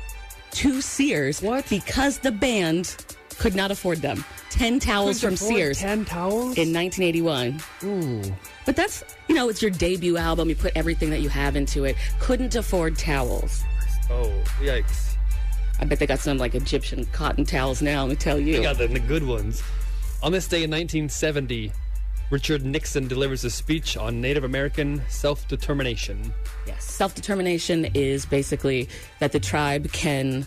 to 0.52 0.80
Sears 0.80 1.42
What? 1.42 1.68
because 1.68 2.18
the 2.18 2.32
band 2.32 2.96
could 3.38 3.54
not 3.54 3.70
afford 3.70 3.98
them. 3.98 4.24
10 4.50 4.80
towels 4.80 5.20
Couldn't 5.20 5.36
from 5.38 5.48
Sears 5.48 5.78
10 5.80 6.04
towels? 6.04 6.56
in 6.56 6.72
1981. 6.72 7.60
Ooh. 7.84 8.22
But 8.64 8.76
that's, 8.76 9.04
you 9.28 9.34
know, 9.34 9.48
it's 9.48 9.60
your 9.62 9.70
debut 9.70 10.16
album. 10.16 10.48
You 10.48 10.56
put 10.56 10.72
everything 10.76 11.10
that 11.10 11.20
you 11.20 11.28
have 11.28 11.54
into 11.56 11.84
it. 11.84 11.96
Couldn't 12.20 12.54
afford 12.54 12.96
towels. 12.96 13.62
Oh, 14.10 14.32
yikes. 14.60 15.14
I 15.80 15.84
bet 15.84 15.98
they 15.98 16.06
got 16.06 16.18
some 16.18 16.38
like 16.38 16.54
Egyptian 16.54 17.04
cotton 17.06 17.44
towels 17.44 17.82
now, 17.82 18.02
let 18.02 18.10
me 18.10 18.16
tell 18.16 18.38
you. 18.38 18.54
They 18.56 18.62
got 18.62 18.78
the, 18.78 18.88
the 18.88 18.98
good 19.00 19.24
ones. 19.24 19.62
On 20.22 20.32
this 20.32 20.48
day 20.48 20.64
in 20.64 20.70
1970, 20.70 21.70
Richard 22.30 22.64
Nixon 22.64 23.08
delivers 23.08 23.44
a 23.44 23.50
speech 23.50 23.96
on 23.96 24.20
Native 24.20 24.44
American 24.44 25.02
self 25.08 25.48
determination. 25.48 26.32
Yes. 26.66 26.84
Self 26.84 27.14
determination 27.14 27.86
is 27.94 28.26
basically 28.26 28.88
that 29.18 29.32
the 29.32 29.40
tribe 29.40 29.90
can 29.92 30.46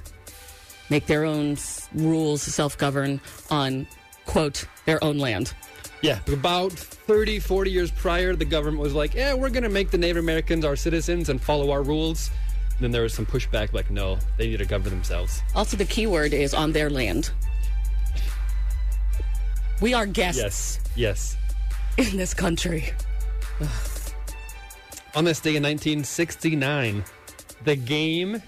make 0.90 1.08
their 1.08 1.26
own 1.26 1.58
rules, 1.94 2.44
self 2.44 2.78
govern 2.78 3.20
on, 3.50 3.88
quote, 4.26 4.66
their 4.86 5.04
own 5.04 5.18
land. 5.18 5.54
Yeah, 6.02 6.20
about 6.32 6.72
30, 6.72 7.40
40 7.40 7.72
years 7.72 7.92
prior, 7.92 8.36
the 8.36 8.46
government 8.46 8.82
was 8.82 8.94
like, 8.94 9.14
yeah, 9.14 9.34
we're 9.34 9.52
going 9.52 9.64
to 9.64 9.70
make 9.70 9.92
the 9.92 10.00
Native 10.00 10.18
Americans 10.18 10.66
our 10.66 10.76
citizens 10.76 11.30
and 11.30 11.40
follow 11.40 11.70
our 11.70 11.84
rules. 11.84 12.32
And 12.72 12.86
then 12.86 12.92
there 12.92 13.04
was 13.04 13.14
some 13.14 13.28
pushback, 13.28 13.74
like, 13.74 13.92
no, 13.92 14.18
they 14.38 14.48
need 14.48 14.58
to 14.58 14.66
govern 14.66 14.92
themselves. 14.92 15.42
Also, 15.56 15.78
the 15.78 15.86
key 15.86 16.08
word 16.08 16.34
is 16.34 16.56
on 16.56 16.72
their 16.72 16.90
land. 16.90 17.30
We 19.80 19.94
are 19.96 20.06
guests 20.06 20.40
Yes, 20.40 20.80
yes. 20.96 21.38
In 21.98 22.18
this 22.18 22.34
country. 22.34 22.86
On 25.14 25.24
this 25.26 25.40
day 25.40 25.56
in 25.56 25.64
1969, 25.64 27.04
the 27.66 27.76
game 27.76 28.42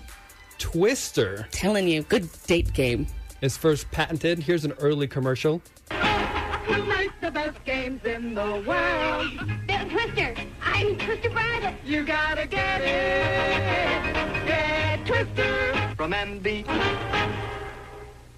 Twister 0.57 1.47
Telling 1.51 1.87
you, 1.87 2.03
good 2.03 2.29
date 2.47 2.73
game. 2.73 3.05
is 3.41 3.57
first 3.57 3.89
patented. 3.91 4.39
Here's 4.39 4.63
an 4.65 4.71
early 4.79 5.07
commercial. 5.07 5.61
Who 5.91 6.83
makes 6.85 7.13
the 7.21 7.29
best 7.31 7.63
games 7.65 8.03
in 8.05 8.33
the 8.33 8.63
world? 8.65 9.67
Bill 9.67 9.89
Twister. 9.89 10.35
I'm 10.61 10.97
Twister 10.97 11.29
Private. 11.29 11.75
You 11.85 12.05
gotta 12.05 12.47
get 12.47 12.81
it. 12.81 14.47
Get 14.47 15.05
Twister 15.05 15.93
from 15.97 16.11
MB. 16.13 16.65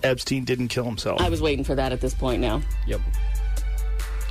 Epstein 0.03 0.43
didn't 0.45 0.67
kill 0.69 0.85
himself. 0.85 1.21
I 1.21 1.29
was 1.29 1.41
waiting 1.41 1.63
for 1.63 1.75
that 1.75 1.91
at 1.91 2.01
this 2.01 2.13
point 2.15 2.41
now. 2.41 2.61
Yep. 2.87 3.01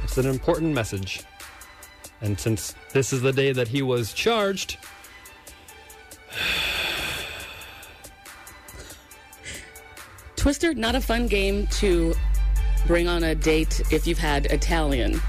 It's 0.04 0.18
an 0.18 0.26
important 0.26 0.72
message. 0.74 1.22
And 2.20 2.38
since 2.38 2.74
this 2.92 3.12
is 3.12 3.22
the 3.22 3.32
day 3.32 3.52
that 3.52 3.66
he 3.66 3.82
was 3.82 4.12
charged, 4.12 4.76
Twister, 10.36 10.74
not 10.74 10.94
a 10.94 11.00
fun 11.00 11.26
game 11.26 11.66
to 11.68 12.14
bring 12.86 13.08
on 13.08 13.24
a 13.24 13.34
date 13.34 13.80
if 13.90 14.06
you've 14.06 14.18
had 14.18 14.46
Italian 14.46 15.20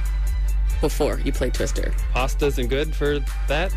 before 0.82 1.20
you 1.22 1.32
play 1.32 1.50
Twister. 1.50 1.94
pasta 2.12 2.46
isn't 2.48 2.68
good 2.68 2.94
for 2.94 3.20
that. 3.48 3.74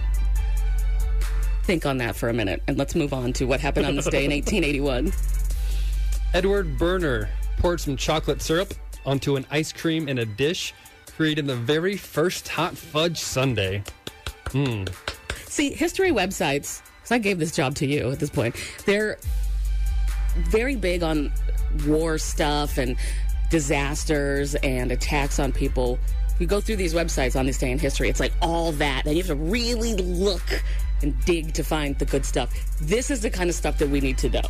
Think 1.63 1.87
on 1.87 1.97
that 1.99 2.17
for 2.17 2.29
a 2.29 2.33
minute 2.33 2.61
and 2.67 2.77
let's 2.77 2.97
move 2.97 3.13
on 3.13 3.33
to 3.35 3.45
what 3.45 3.61
happened 3.61 3.87
on 3.87 3.95
this 3.95 4.09
day 4.09 4.25
in 4.25 4.31
1881. 4.33 5.13
Edward 6.35 6.77
Berner 6.77 7.29
poured 7.59 7.81
some 7.81 7.97
chocolate 7.97 8.43
syrup 8.43 8.75
onto 9.07 9.37
an 9.37 9.47
ice 9.51 9.73
cream 9.73 10.09
in 10.09 10.19
a 10.19 10.25
dish, 10.25 10.75
creating 11.19 11.47
the 11.47 11.57
very 11.57 11.97
first 11.97 12.47
hot 12.47 12.79
fudge 12.79 13.19
sundae. 13.19 13.83
Mm. 14.51 14.89
See, 15.49 15.73
history 15.73 16.13
websites, 16.13 16.81
because 16.99 17.11
I 17.11 17.19
gave 17.19 17.41
this 17.41 17.51
job 17.51 17.75
to 17.75 17.87
you 17.87 18.13
at 18.13 18.21
this 18.21 18.31
point, 18.31 18.55
they're 18.87 19.19
very 20.37 20.77
big 20.77 21.03
on 21.03 21.33
war 21.89 22.19
stuff 22.19 22.79
and 22.79 22.97
disasters 23.51 24.55
and 24.63 24.93
attacks 24.93 25.41
on 25.41 25.51
people. 25.51 25.99
You 26.39 26.47
go 26.47 26.61
through 26.61 26.77
these 26.77 26.95
websites 26.95 27.35
on 27.35 27.47
this 27.47 27.59
day 27.59 27.73
in 27.73 27.81
history, 27.81 28.09
it's 28.09 28.21
like 28.21 28.33
all 28.41 28.71
that. 28.73 29.05
And 29.05 29.17
you 29.17 29.25
have 29.25 29.27
to 29.27 29.35
really 29.35 29.97
look 29.97 30.63
and 31.03 31.21
dig 31.25 31.53
to 31.55 31.65
find 31.65 31.99
the 31.99 32.05
good 32.05 32.25
stuff. 32.25 32.55
This 32.81 33.11
is 33.11 33.23
the 33.23 33.31
kind 33.31 33.51
of 33.51 33.57
stuff 33.57 33.79
that 33.79 33.89
we 33.89 34.01
need 34.01 34.19
to 34.19 34.29
know. 34.29 34.49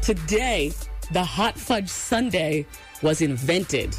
Today, 0.00 0.72
the 1.12 1.24
hot 1.24 1.58
fudge 1.58 1.90
sundae 1.90 2.64
was 3.02 3.20
invented 3.20 3.94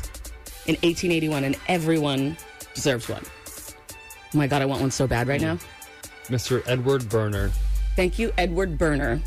in 0.68 0.76
1881, 0.76 1.44
and 1.44 1.58
everyone 1.68 2.38
deserves 2.74 3.08
one. 3.10 3.24
Oh 4.34 4.38
my 4.38 4.48
God, 4.48 4.62
I 4.62 4.66
want 4.66 4.82
one 4.82 4.92
so 4.92 5.08
bad 5.08 5.28
right 5.28 5.42
now. 5.42 5.58
Mr. 6.26 6.64
Edward 6.68 7.08
Berner. 7.10 7.52
Thank 7.96 8.20
you, 8.20 8.32
Edward 8.38 8.78
Berner. 8.78 9.22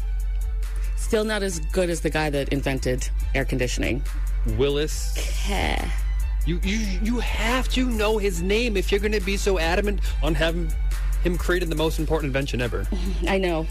Still 0.97 1.25
not 1.25 1.42
as 1.42 1.61
good 1.73 1.88
as 1.88 2.00
the 2.00 2.11
guy 2.11 2.28
that 2.30 2.50
invented 2.50 3.09
air 3.35 3.45
conditioning. 3.45 4.02
Willis. 4.59 5.16
Heh. 5.16 5.88
You, 6.47 6.61
you 6.62 6.78
you 7.02 7.18
have 7.21 7.68
to 7.71 7.88
know 7.88 8.18
his 8.18 8.42
name 8.42 8.76
if 8.76 8.90
you're 8.90 9.00
going 9.00 9.12
to 9.12 9.21
be 9.21 9.37
so 9.37 9.59
adamant 9.59 10.00
on 10.23 10.35
having 10.35 10.73
him 11.23 11.37
creating 11.37 11.68
the 11.68 11.75
most 11.76 11.99
important 11.99 12.30
invention 12.30 12.61
ever. 12.61 12.87
I 13.28 13.38
know. 13.38 13.59
All 13.59 13.66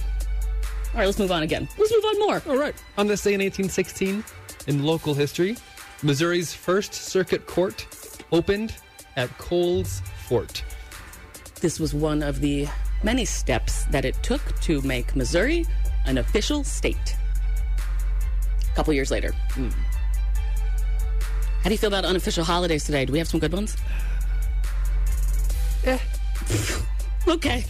right, 0.95 1.05
let's 1.05 1.19
move 1.19 1.31
on 1.31 1.43
again. 1.43 1.67
Let's 1.77 1.91
move 1.91 2.05
on 2.05 2.19
more. 2.19 2.41
All 2.47 2.57
right. 2.57 2.75
On 2.97 3.07
this 3.07 3.21
day 3.21 3.33
in 3.33 3.41
1816, 3.41 4.24
in 4.67 4.83
local 4.83 5.13
history, 5.13 5.57
Missouri's 6.03 6.53
first 6.53 6.93
circuit 6.93 7.47
court 7.47 7.87
opened 8.31 8.75
at 9.15 9.35
Coles 9.39 10.01
Fort. 10.27 10.63
This 11.59 11.79
was 11.79 11.93
one 11.93 12.21
of 12.21 12.39
the 12.39 12.67
many 13.03 13.25
steps 13.25 13.85
that 13.85 14.05
it 14.05 14.15
took 14.21 14.41
to 14.61 14.81
make 14.81 15.15
Missouri 15.15 15.65
an 16.05 16.19
official 16.19 16.63
state. 16.63 17.15
A 18.71 18.75
couple 18.75 18.93
years 18.93 19.09
later. 19.09 19.31
How 21.63 21.63
do 21.63 21.71
you 21.71 21.77
feel 21.77 21.87
about 21.87 22.05
unofficial 22.05 22.43
holidays 22.43 22.83
today? 22.83 23.05
Do 23.05 23.13
we 23.13 23.19
have 23.19 23.27
some 23.27 23.39
good 23.39 23.53
ones? 23.53 23.75
Eh. 25.83 25.97
okay. 27.27 27.65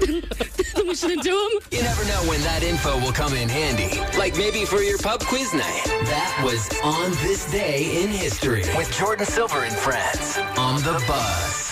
We 0.00 0.96
shouldn't 0.96 1.22
do 1.22 1.30
them? 1.30 1.60
You 1.70 1.82
never 1.82 2.04
know 2.04 2.22
when 2.28 2.40
that 2.42 2.62
info 2.62 2.98
will 3.00 3.12
come 3.12 3.32
in 3.34 3.48
handy. 3.48 3.98
Like 4.18 4.36
maybe 4.36 4.64
for 4.64 4.82
your 4.82 4.98
pub 4.98 5.20
quiz 5.20 5.54
night. 5.54 5.82
That 5.84 6.42
was 6.44 6.68
On 6.82 7.10
This 7.22 7.50
Day 7.50 8.02
in 8.02 8.10
History 8.10 8.62
with 8.76 8.92
Jordan 8.92 9.26
Silver 9.26 9.64
and 9.64 9.74
friends 9.74 10.38
on 10.58 10.76
the 10.82 11.02
Buzz. 11.06 11.68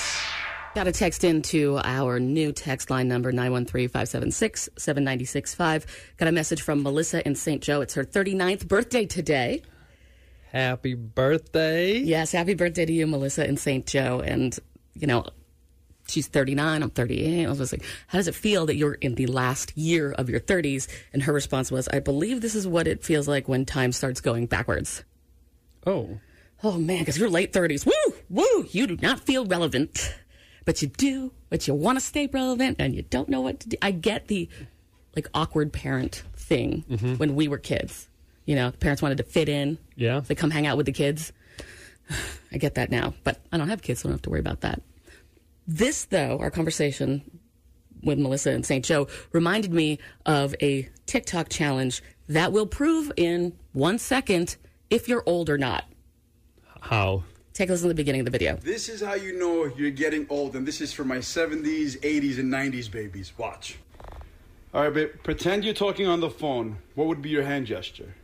Got 0.74 0.86
a 0.86 0.92
text 0.92 1.24
into 1.24 1.80
our 1.82 2.20
new 2.20 2.52
text 2.52 2.90
line 2.90 3.08
number 3.08 3.32
913-576-7965. 3.32 5.86
Got 6.18 6.28
a 6.28 6.32
message 6.32 6.62
from 6.62 6.84
Melissa 6.84 7.26
in 7.26 7.34
St. 7.34 7.60
Joe. 7.62 7.80
It's 7.80 7.94
her 7.94 8.04
39th 8.04 8.68
birthday 8.68 9.06
today. 9.06 9.62
Happy 10.52 10.94
birthday. 10.94 11.98
Yes, 11.98 12.30
happy 12.30 12.54
birthday 12.54 12.86
to 12.86 12.92
you, 12.92 13.06
Melissa 13.06 13.48
in 13.48 13.56
St. 13.56 13.86
Joe. 13.86 14.20
And, 14.20 14.56
you 14.94 15.08
know, 15.08 15.24
she's 16.08 16.26
39, 16.26 16.82
I'm 16.82 16.90
38. 16.90 17.46
I 17.46 17.48
was 17.50 17.72
like, 17.72 17.84
how 18.08 18.18
does 18.18 18.28
it 18.28 18.34
feel 18.34 18.66
that 18.66 18.76
you're 18.76 18.94
in 18.94 19.14
the 19.14 19.26
last 19.26 19.76
year 19.76 20.12
of 20.12 20.28
your 20.28 20.40
30s? 20.40 20.88
And 21.12 21.22
her 21.22 21.32
response 21.32 21.70
was, 21.70 21.88
I 21.88 22.00
believe 22.00 22.40
this 22.40 22.54
is 22.54 22.66
what 22.66 22.86
it 22.86 23.04
feels 23.04 23.28
like 23.28 23.48
when 23.48 23.64
time 23.64 23.92
starts 23.92 24.20
going 24.20 24.46
backwards. 24.46 25.04
Oh. 25.86 26.18
Oh, 26.64 26.76
man, 26.78 26.98
because 27.00 27.18
you're 27.18 27.30
late 27.30 27.52
30s. 27.52 27.86
Woo! 27.86 28.14
Woo! 28.28 28.66
You 28.70 28.86
do 28.88 28.96
not 29.00 29.20
feel 29.20 29.44
relevant. 29.46 30.14
But 30.64 30.82
you 30.82 30.88
do, 30.88 31.32
but 31.48 31.66
you 31.66 31.74
want 31.74 31.98
to 31.98 32.04
stay 32.04 32.26
relevant 32.26 32.76
and 32.78 32.94
you 32.94 33.02
don't 33.02 33.28
know 33.28 33.40
what 33.40 33.60
to 33.60 33.68
do. 33.70 33.76
I 33.80 33.90
get 33.90 34.28
the 34.28 34.48
like 35.16 35.26
awkward 35.32 35.72
parent 35.72 36.22
thing 36.36 36.84
Mm-hmm. 36.90 37.14
when 37.14 37.34
we 37.36 37.48
were 37.48 37.58
kids. 37.58 38.08
You 38.44 38.54
know, 38.56 38.70
parents 38.72 39.00
wanted 39.02 39.18
to 39.18 39.24
fit 39.24 39.48
in. 39.48 39.78
Yeah. 39.96 40.20
They 40.20 40.34
come 40.34 40.50
hang 40.50 40.66
out 40.66 40.76
with 40.76 40.86
the 40.86 40.92
kids. 40.92 41.32
I 42.52 42.58
get 42.58 42.74
that 42.74 42.90
now, 42.90 43.14
but 43.24 43.38
I 43.52 43.56
don't 43.58 43.68
have 43.68 43.82
kids, 43.82 44.00
so 44.00 44.08
I 44.08 44.10
don't 44.10 44.14
have 44.16 44.22
to 44.22 44.30
worry 44.30 44.40
about 44.40 44.60
that. 44.62 44.82
This, 45.68 46.06
though, 46.06 46.38
our 46.38 46.50
conversation 46.50 47.40
with 48.02 48.18
Melissa 48.18 48.52
and 48.52 48.64
St. 48.64 48.82
Joe 48.82 49.06
reminded 49.32 49.70
me 49.70 49.98
of 50.24 50.54
a 50.62 50.88
TikTok 51.04 51.50
challenge 51.50 52.02
that 52.26 52.52
will 52.52 52.66
prove 52.66 53.12
in 53.18 53.52
one 53.74 53.98
second 53.98 54.56
if 54.88 55.08
you're 55.08 55.22
old 55.26 55.50
or 55.50 55.58
not. 55.58 55.84
How? 56.80 57.24
Take 57.52 57.68
a 57.68 57.72
listen 57.72 57.84
to 57.84 57.88
the 57.88 57.94
beginning 57.94 58.22
of 58.22 58.24
the 58.24 58.30
video. 58.30 58.56
This 58.56 58.88
is 58.88 59.02
how 59.02 59.12
you 59.12 59.38
know 59.38 59.66
you're 59.76 59.90
getting 59.90 60.26
old, 60.30 60.56
and 60.56 60.66
this 60.66 60.80
is 60.80 60.90
for 60.92 61.04
my 61.04 61.18
70s, 61.18 61.98
80s, 62.00 62.38
and 62.38 62.50
90s 62.50 62.90
babies. 62.90 63.36
Watch. 63.36 63.76
All 64.72 64.84
right, 64.84 64.94
babe, 64.94 65.10
pretend 65.22 65.64
you're 65.64 65.74
talking 65.74 66.06
on 66.06 66.20
the 66.20 66.30
phone. 66.30 66.78
What 66.94 67.08
would 67.08 67.20
be 67.20 67.28
your 67.28 67.42
hand 67.42 67.66
gesture? 67.66 68.14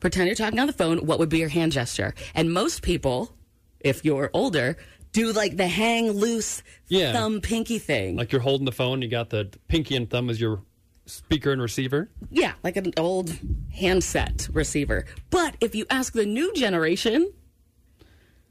Pretend 0.00 0.26
you're 0.26 0.36
talking 0.36 0.58
on 0.58 0.68
the 0.68 0.72
phone. 0.72 1.04
What 1.04 1.18
would 1.18 1.28
be 1.28 1.38
your 1.38 1.48
hand 1.50 1.72
gesture? 1.72 2.14
And 2.34 2.50
most 2.52 2.82
people, 2.82 3.34
if 3.80 4.04
you're 4.04 4.30
older, 4.32 4.76
do 5.14 5.32
like 5.32 5.56
the 5.56 5.66
hang 5.66 6.10
loose 6.10 6.62
Yeah. 6.88 7.12
thumb 7.12 7.40
pinky 7.40 7.78
thing. 7.78 8.16
Like 8.16 8.30
you're 8.32 8.42
holding 8.42 8.66
the 8.66 8.72
phone, 8.72 9.00
you 9.00 9.08
got 9.08 9.30
the 9.30 9.48
pinky 9.68 9.96
and 9.96 10.10
thumb 10.10 10.28
as 10.28 10.38
your 10.38 10.60
speaker 11.06 11.52
and 11.52 11.62
receiver. 11.62 12.10
Yeah, 12.30 12.52
like 12.62 12.76
an 12.76 12.92
old 12.98 13.34
handset 13.72 14.48
receiver. 14.52 15.06
But 15.30 15.56
if 15.62 15.74
you 15.74 15.86
ask 15.88 16.12
the 16.12 16.26
new 16.26 16.52
generation, 16.54 17.32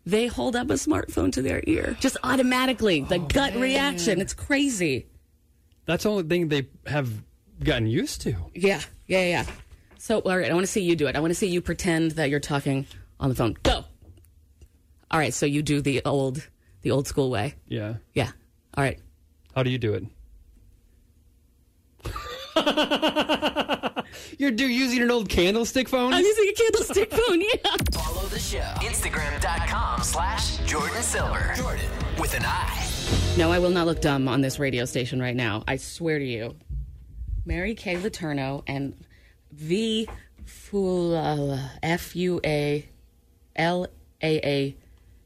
they 0.06 0.28
hold 0.28 0.56
up 0.56 0.70
a 0.70 0.74
smartphone 0.74 1.32
to 1.34 1.42
their 1.42 1.62
ear 1.68 1.96
just 2.00 2.18
automatically. 2.24 3.02
The 3.02 3.16
oh, 3.16 3.28
gut 3.28 3.56
reaction. 3.56 4.20
It's 4.20 4.34
crazy. 4.34 5.08
That's 5.86 6.04
the 6.04 6.12
only 6.12 6.24
thing 6.24 6.48
they 6.48 6.68
have 6.88 7.12
gotten 7.62 7.88
used 7.88 8.22
to. 8.22 8.36
Yeah, 8.54 8.82
yeah, 9.08 9.26
yeah. 9.26 9.46
So, 9.98 10.20
all 10.20 10.38
right, 10.38 10.50
I 10.50 10.54
want 10.54 10.66
to 10.66 10.72
see 10.72 10.82
you 10.82 10.96
do 10.96 11.08
it. 11.08 11.16
I 11.16 11.20
want 11.20 11.32
to 11.32 11.36
see 11.36 11.48
you 11.48 11.62
pretend 11.62 12.12
that 12.12 12.30
you're 12.30 12.40
talking 12.40 12.86
on 13.20 13.30
the 13.30 13.36
phone. 13.36 13.56
Go. 13.64 13.86
All 15.12 15.20
right, 15.20 15.34
so 15.34 15.46
you 15.46 15.62
do 15.62 15.82
the 15.82 16.02
old, 16.06 16.48
the 16.84 16.92
old 16.92 17.08
school 17.08 17.32
way. 17.32 17.56
Yeah. 17.68 17.96
Yeah. 18.14 18.30
All 18.78 18.84
right. 18.84 19.00
How 19.56 19.64
do 19.64 19.72
you 19.72 19.78
do 19.80 19.94
it? 19.94 20.04
You're 24.38 24.52
do 24.52 24.68
using 24.68 25.02
an 25.02 25.10
old 25.10 25.28
candlestick 25.28 25.90
phone? 25.90 26.14
I'm 26.14 26.24
using 26.24 26.50
a 26.50 26.54
candlestick 26.54 27.12
phone. 27.12 27.42
Yeah. 27.42 27.76
Follow 27.94 28.28
the 28.28 28.38
show. 28.38 28.60
Instagram.com 28.60 30.04
slash 30.04 30.58
Jordan 30.60 31.02
Silver. 31.02 31.54
Jordan 31.56 31.86
with 32.20 32.36
an 32.36 32.44
I. 32.46 32.88
No, 33.38 33.52
I 33.52 33.60
will 33.60 33.72
not 33.72 33.88
look 33.88 34.02
dumb 34.02 34.28
on 34.28 34.42
this 34.42 34.60
radio 34.60 34.86
station 34.86 35.20
right 35.20 35.36
now. 35.36 35.64
I 35.68 35.78
swear 35.78 36.20
to 36.20 36.26
you. 36.26 36.56
Mary 37.46 37.74
Kay 37.76 37.96
Letourneau 37.96 38.64
and 38.68 38.94
V 39.52 40.08
Fula 40.46 41.72
F 41.82 42.16
U 42.16 42.40
A 42.46 42.88
L 43.56 43.88
A 44.22 44.48
A 44.48 44.76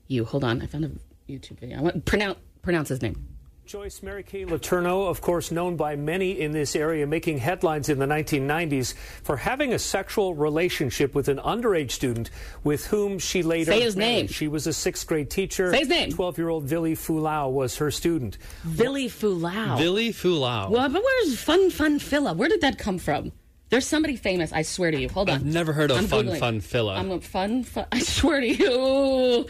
U. 0.08 0.26
Hold 0.26 0.43
on, 0.43 0.62
I 0.62 0.67
found 0.67 0.86
a 0.86 0.91
YouTube 1.28 1.60
video. 1.60 1.80
I 1.80 1.82
want 1.82 2.06
pronounce 2.06 2.40
pronounce 2.62 2.90
his 2.90 3.02
name. 3.02 3.28
Joyce 3.66 4.02
Mary 4.02 4.24
Kay 4.24 4.46
Letourneau, 4.46 5.10
of 5.10 5.20
course 5.20 5.52
known 5.52 5.76
by 5.76 5.98
many 5.98 6.40
in 6.40 6.54
this 6.54 6.74
area, 6.74 7.06
making 7.06 7.38
headlines 7.40 7.90
in 7.90 8.00
the 8.00 8.06
1990s 8.06 8.94
for 9.24 9.36
having 9.36 9.74
a 9.74 9.80
sexual 9.80 10.34
relationship 10.36 11.13
with 11.13 11.28
an 11.28 11.38
underage 11.40 11.92
student 11.92 12.30
with 12.63 12.86
whom 12.88 13.20
she 13.20 13.44
later 13.44 13.74
Say 13.74 13.82
his 13.82 13.98
married. 13.98 14.13
name. 14.13 14.28
She 14.28 14.48
was 14.48 14.68
a 14.68 14.74
sixth 14.74 15.06
grade 15.06 15.30
teacher. 15.30 15.70
Say 15.74 15.80
his 15.80 15.90
name. 15.90 16.12
12 16.13 16.38
year 16.38 16.48
old 16.48 16.63
Vili 16.63 16.96
Fualaau 16.96 17.52
was 17.52 17.76
her 17.76 17.92
student. 17.92 18.38
Vili 18.63 19.10
Fualaau. 19.10 19.78
Vili 19.78 20.13
Fualaau. 20.13 20.70
Well, 20.70 20.88
but 20.88 21.04
where's 21.04 21.38
Fun 21.38 21.70
Fun 21.70 22.00
Filla? 22.00 22.34
Where 22.38 22.48
did 22.48 22.62
that 22.62 22.78
come 22.78 22.98
from? 22.98 23.34
There's 23.70 23.86
somebody 23.86 24.16
famous. 24.16 24.54
I 24.54 24.62
swear 24.62 24.92
to 24.92 24.98
you. 24.98 25.10
Hold 25.10 25.30
on. 25.30 25.36
I've 25.36 25.46
never 25.46 25.74
heard 25.74 25.92
of 25.92 25.98
I'm 25.98 26.08
Fun 26.08 26.28
Googling. 26.28 26.40
Fun 26.40 26.62
Filla. 26.62 26.98
I'm 26.98 27.12
a 27.12 27.20
fun, 27.20 27.63
fun. 27.63 27.86
I 27.92 28.00
swear 28.00 28.40
to 28.40 28.48
you. 28.48 29.46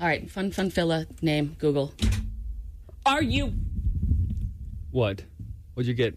All 0.00 0.06
right, 0.06 0.30
Fun 0.30 0.52
Fun 0.52 0.70
Filla 0.70 1.06
name. 1.22 1.56
Google. 1.58 1.92
Are 3.04 3.22
you? 3.22 3.52
What? 4.92 5.24
What'd 5.74 5.88
you 5.88 5.94
get? 5.94 6.16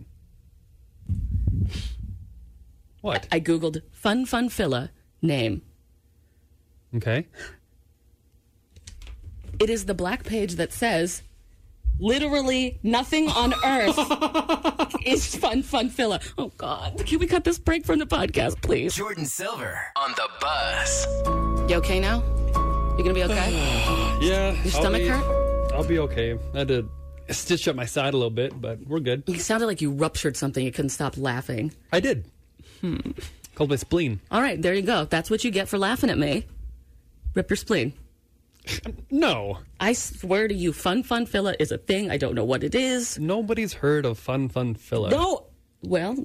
What? 3.01 3.27
I 3.31 3.39
googled 3.39 3.81
Fun 3.91 4.25
Fun 4.27 4.49
Filla 4.49 4.89
name. 5.21 5.63
Okay. 6.95 7.25
It 9.59 9.69
is 9.69 9.85
the 9.85 9.93
black 9.95 10.23
page 10.25 10.55
that 10.55 10.71
says 10.71 11.23
literally 11.99 12.79
nothing 12.83 13.29
on 13.29 13.53
earth 13.65 13.97
is 15.05 15.35
Fun 15.35 15.63
Fun 15.63 15.89
Filla. 15.89 16.21
Oh 16.37 16.51
God! 16.57 17.03
Can 17.07 17.17
we 17.17 17.25
cut 17.25 17.43
this 17.43 17.57
break 17.57 17.85
from 17.85 17.97
the 17.97 18.05
podcast, 18.05 18.61
please? 18.61 18.93
Jordan 18.93 19.25
Silver 19.25 19.79
on 19.95 20.11
the 20.11 20.29
Buzz. 20.39 21.07
You 21.69 21.77
okay 21.77 21.99
now? 21.99 22.23
You 22.97 23.03
gonna 23.03 23.13
be 23.13 23.23
okay? 23.23 23.51
Yeah. 24.21 24.51
Your 24.51 24.63
I'll 24.65 24.69
stomach 24.81 25.01
be- 25.01 25.07
hurt? 25.07 25.71
I'll 25.73 25.83
be 25.87 25.97
okay. 25.99 26.37
I 26.53 26.59
had 26.59 26.67
to 26.67 26.87
stitch 27.31 27.67
up 27.67 27.75
my 27.75 27.85
side 27.85 28.13
a 28.13 28.17
little 28.17 28.29
bit, 28.29 28.59
but 28.61 28.85
we're 28.85 28.99
good. 28.99 29.23
You 29.25 29.39
sounded 29.39 29.65
like 29.65 29.81
you 29.81 29.89
ruptured 29.91 30.37
something. 30.37 30.63
You 30.63 30.71
couldn't 30.71 30.89
stop 30.89 31.17
laughing. 31.17 31.71
I 31.91 31.99
did. 32.01 32.25
Hmm. 32.81 32.97
Called 33.55 33.71
my 33.71 33.77
spleen. 33.77 34.19
All 34.29 34.39
right, 34.41 34.61
there 34.61 34.75
you 34.75 34.83
go. 34.83 35.05
That's 35.05 35.31
what 35.31 35.43
you 35.43 35.49
get 35.49 35.69
for 35.69 35.79
laughing 35.79 36.11
at 36.11 36.19
me. 36.19 36.45
Rip 37.33 37.49
your 37.49 37.57
spleen. 37.57 37.93
No. 39.09 39.57
I 39.79 39.93
swear 39.93 40.47
to 40.47 40.53
you, 40.53 40.71
Fun 40.71 41.01
Fun 41.01 41.25
Filla 41.25 41.55
is 41.59 41.71
a 41.71 41.79
thing. 41.79 42.11
I 42.11 42.17
don't 42.17 42.35
know 42.35 42.45
what 42.45 42.63
it 42.63 42.75
is. 42.75 43.17
Nobody's 43.17 43.73
heard 43.73 44.05
of 44.05 44.19
Fun 44.19 44.49
Fun 44.49 44.75
Filla. 44.75 45.09
No. 45.09 45.47
Well, 45.81 46.15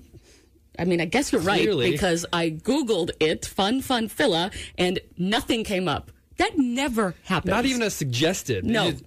I 0.79 0.85
mean, 0.85 1.01
I 1.01 1.07
guess 1.07 1.33
you're 1.33 1.41
right 1.41 1.63
Clearly. 1.63 1.91
because 1.93 2.27
I 2.31 2.51
Googled 2.51 3.13
it, 3.21 3.47
Fun 3.47 3.81
Fun 3.81 4.11
Filla, 4.11 4.53
and 4.77 4.99
nothing 5.17 5.65
came 5.65 5.89
up. 5.89 6.11
That 6.39 6.59
never 6.59 7.15
happens. 7.25 7.51
Not 7.51 7.65
even 7.67 7.83
a 7.83 7.91
suggested. 7.91 8.65
No. 8.65 8.89
It- 8.89 9.03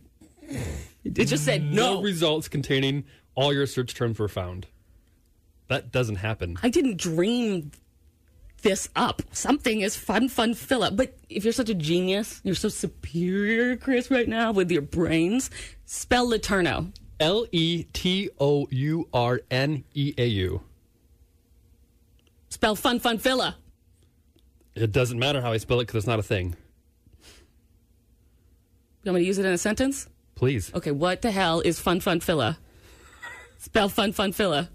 It 1.04 1.26
just 1.26 1.46
said 1.46 1.64
no 1.64 1.96
no. 1.96 2.02
results 2.02 2.48
containing 2.48 3.04
all 3.36 3.54
your 3.54 3.66
search 3.68 3.94
terms 3.96 4.20
were 4.20 4.28
found. 4.28 4.68
That 5.68 5.92
doesn't 5.92 6.18
happen. 6.18 6.58
I 6.64 6.70
didn't 6.70 6.98
dream 6.98 7.72
this 8.64 8.90
up. 8.96 9.22
Something 9.32 9.82
is 9.82 9.96
Fun 9.96 10.28
Fun 10.28 10.54
Filla. 10.56 10.94
But 10.96 11.18
if 11.30 11.44
you're 11.44 11.54
such 11.54 11.70
a 11.70 11.74
genius, 11.76 12.42
you're 12.44 12.56
so 12.56 12.68
superior, 12.70 13.78
Chris, 13.78 14.12
right 14.12 14.28
now 14.28 14.52
with 14.52 14.70
your 14.72 14.82
brains, 14.82 15.50
spell 15.86 16.28
Letourneau. 16.28 16.92
L 17.20 17.46
E 17.52 17.84
T 17.94 18.30
O 18.40 18.68
U 18.72 19.08
R 19.14 19.42
N 19.52 19.84
E 19.94 20.14
A 20.18 20.26
U. 20.26 20.62
Spell 22.50 22.76
Fun 22.76 23.00
Fun 23.00 23.20
Filla. 23.20 23.56
It 24.76 24.92
doesn't 24.92 25.20
matter 25.20 25.42
how 25.42 25.52
I 25.52 25.58
spell 25.58 25.80
it 25.80 25.84
because 25.88 26.00
it's 26.00 26.08
not 26.08 26.20
a 26.20 26.24
thing. 26.24 26.56
You 29.04 29.12
want 29.12 29.20
me 29.20 29.24
to 29.24 29.28
use 29.28 29.38
it 29.38 29.46
in 29.46 29.54
a 29.54 29.58
sentence? 29.58 30.08
Please. 30.36 30.74
Okay, 30.74 30.92
what 30.92 31.22
the 31.22 31.32
hell 31.32 31.62
is 31.62 31.80
Fun 31.80 32.02
Fun 32.02 32.20
Filla? 32.20 32.58
Spell 33.58 33.88
Fun 33.88 34.12
Fun 34.12 34.34
Filla. 34.34 34.70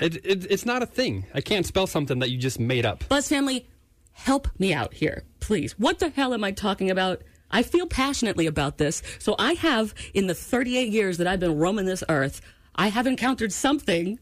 It, 0.00 0.16
it, 0.24 0.50
it's 0.50 0.64
not 0.64 0.82
a 0.82 0.86
thing. 0.86 1.26
I 1.34 1.40
can't 1.40 1.66
spell 1.66 1.86
something 1.86 2.20
that 2.20 2.30
you 2.30 2.38
just 2.38 2.58
made 2.58 2.86
up. 2.86 3.06
Buzz 3.08 3.28
family, 3.28 3.68
help 4.12 4.48
me 4.58 4.72
out 4.72 4.94
here, 4.94 5.24
please. 5.40 5.78
What 5.78 5.98
the 5.98 6.08
hell 6.10 6.32
am 6.32 6.44
I 6.44 6.52
talking 6.52 6.90
about? 6.90 7.22
I 7.50 7.62
feel 7.62 7.86
passionately 7.86 8.46
about 8.46 8.78
this. 8.78 9.02
So 9.18 9.34
I 9.38 9.52
have, 9.54 9.94
in 10.14 10.26
the 10.26 10.34
38 10.34 10.90
years 10.90 11.18
that 11.18 11.26
I've 11.26 11.40
been 11.40 11.58
roaming 11.58 11.84
this 11.84 12.04
earth, 12.08 12.40
I 12.74 12.88
have 12.88 13.06
encountered 13.06 13.52
something 13.52 14.18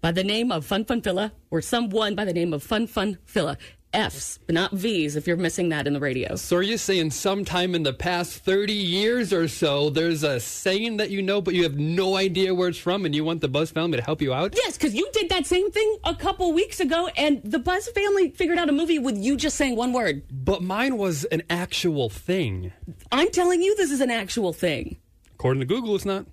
by 0.00 0.12
the 0.12 0.24
name 0.24 0.52
of 0.52 0.64
Fun 0.64 0.84
Fun 0.84 1.02
Filla 1.02 1.32
or 1.50 1.60
someone 1.60 2.14
by 2.14 2.24
the 2.24 2.32
name 2.32 2.52
of 2.52 2.62
Fun 2.62 2.86
Fun 2.86 3.18
Filla. 3.26 3.56
F's, 3.94 4.38
but 4.46 4.54
not 4.54 4.72
V's 4.72 5.16
if 5.16 5.26
you're 5.26 5.36
missing 5.36 5.68
that 5.70 5.86
in 5.86 5.92
the 5.92 6.00
radio. 6.00 6.36
So 6.36 6.56
are 6.56 6.62
you 6.62 6.76
saying 6.76 7.12
sometime 7.12 7.74
in 7.74 7.82
the 7.82 7.92
past 7.92 8.44
30 8.44 8.72
years 8.72 9.32
or 9.32 9.48
so, 9.48 9.90
there's 9.90 10.22
a 10.22 10.40
saying 10.40 10.96
that 10.98 11.10
you 11.10 11.22
know, 11.22 11.40
but 11.40 11.54
you 11.54 11.62
have 11.62 11.78
no 11.78 12.16
idea 12.16 12.54
where 12.54 12.68
it's 12.68 12.78
from, 12.78 13.04
and 13.04 13.14
you 13.14 13.24
want 13.24 13.40
the 13.40 13.48
Buzz 13.48 13.70
family 13.70 13.98
to 13.98 14.04
help 14.04 14.20
you 14.20 14.34
out? 14.34 14.54
Yes, 14.56 14.76
because 14.76 14.94
you 14.94 15.08
did 15.12 15.28
that 15.28 15.46
same 15.46 15.70
thing 15.70 15.98
a 16.04 16.14
couple 16.14 16.52
weeks 16.52 16.80
ago, 16.80 17.08
and 17.16 17.40
the 17.44 17.58
Buzz 17.58 17.88
family 17.88 18.30
figured 18.30 18.58
out 18.58 18.68
a 18.68 18.72
movie 18.72 18.98
with 18.98 19.16
you 19.16 19.36
just 19.36 19.56
saying 19.56 19.76
one 19.76 19.92
word. 19.92 20.24
But 20.30 20.62
mine 20.62 20.96
was 20.96 21.24
an 21.24 21.42
actual 21.48 22.08
thing. 22.08 22.72
I'm 23.12 23.30
telling 23.30 23.62
you, 23.62 23.76
this 23.76 23.90
is 23.90 24.00
an 24.00 24.10
actual 24.10 24.52
thing. 24.52 24.96
According 25.34 25.60
to 25.60 25.66
Google, 25.66 25.94
it's 25.94 26.04
not. 26.04 26.26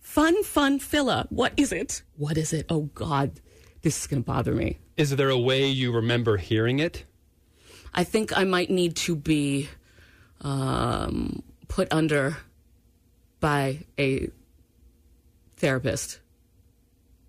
Fun, 0.00 0.44
fun, 0.44 0.78
filla. 0.78 1.26
What 1.30 1.52
is 1.56 1.72
it? 1.72 2.02
What 2.16 2.36
is 2.36 2.52
it? 2.52 2.66
Oh, 2.68 2.82
God. 2.94 3.40
This 3.82 4.00
is 4.00 4.06
going 4.06 4.22
to 4.22 4.26
bother 4.26 4.52
me. 4.52 4.78
Is 4.96 5.10
there 5.10 5.30
a 5.30 5.38
way 5.38 5.66
you 5.66 5.92
remember 5.92 6.36
hearing 6.36 6.78
it? 6.78 7.04
I 7.92 8.04
think 8.04 8.36
I 8.36 8.44
might 8.44 8.70
need 8.70 8.96
to 8.96 9.16
be 9.16 9.68
um, 10.40 11.42
put 11.68 11.92
under 11.92 12.36
by 13.40 13.84
a 13.98 14.28
therapist 15.56 16.20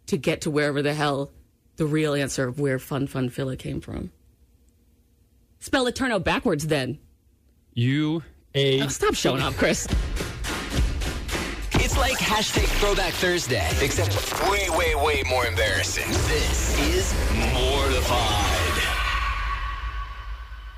to 0.08 0.17
get 0.17 0.41
to 0.41 0.51
wherever 0.51 0.82
the 0.82 0.93
hell 0.93 1.32
the 1.78 1.86
real 1.86 2.13
answer 2.13 2.47
of 2.47 2.60
where 2.60 2.80
Fun 2.80 3.08
Fun 3.08 3.30
Filla 3.30 3.58
came 3.58 3.82
from. 3.82 4.12
Spell 5.60 5.86
Letourneau 5.86 6.23
backwards 6.23 6.67
then. 6.67 6.99
U 7.73 8.23
A. 8.54 8.82
Oh, 8.82 8.88
stop 8.88 9.15
showing 9.15 9.41
up, 9.41 9.54
Chris. 9.56 9.88
It's 12.08 12.22
like 12.22 12.30
hashtag 12.30 12.68
Throwback 12.80 13.13
Thursday, 13.13 13.68
except 13.82 14.48
way, 14.48 14.70
way, 14.70 14.94
way 14.94 15.24
more 15.28 15.48
embarrassing. 15.48 16.08
This 16.08 16.80
is 16.80 17.13
Mortified. 17.52 18.84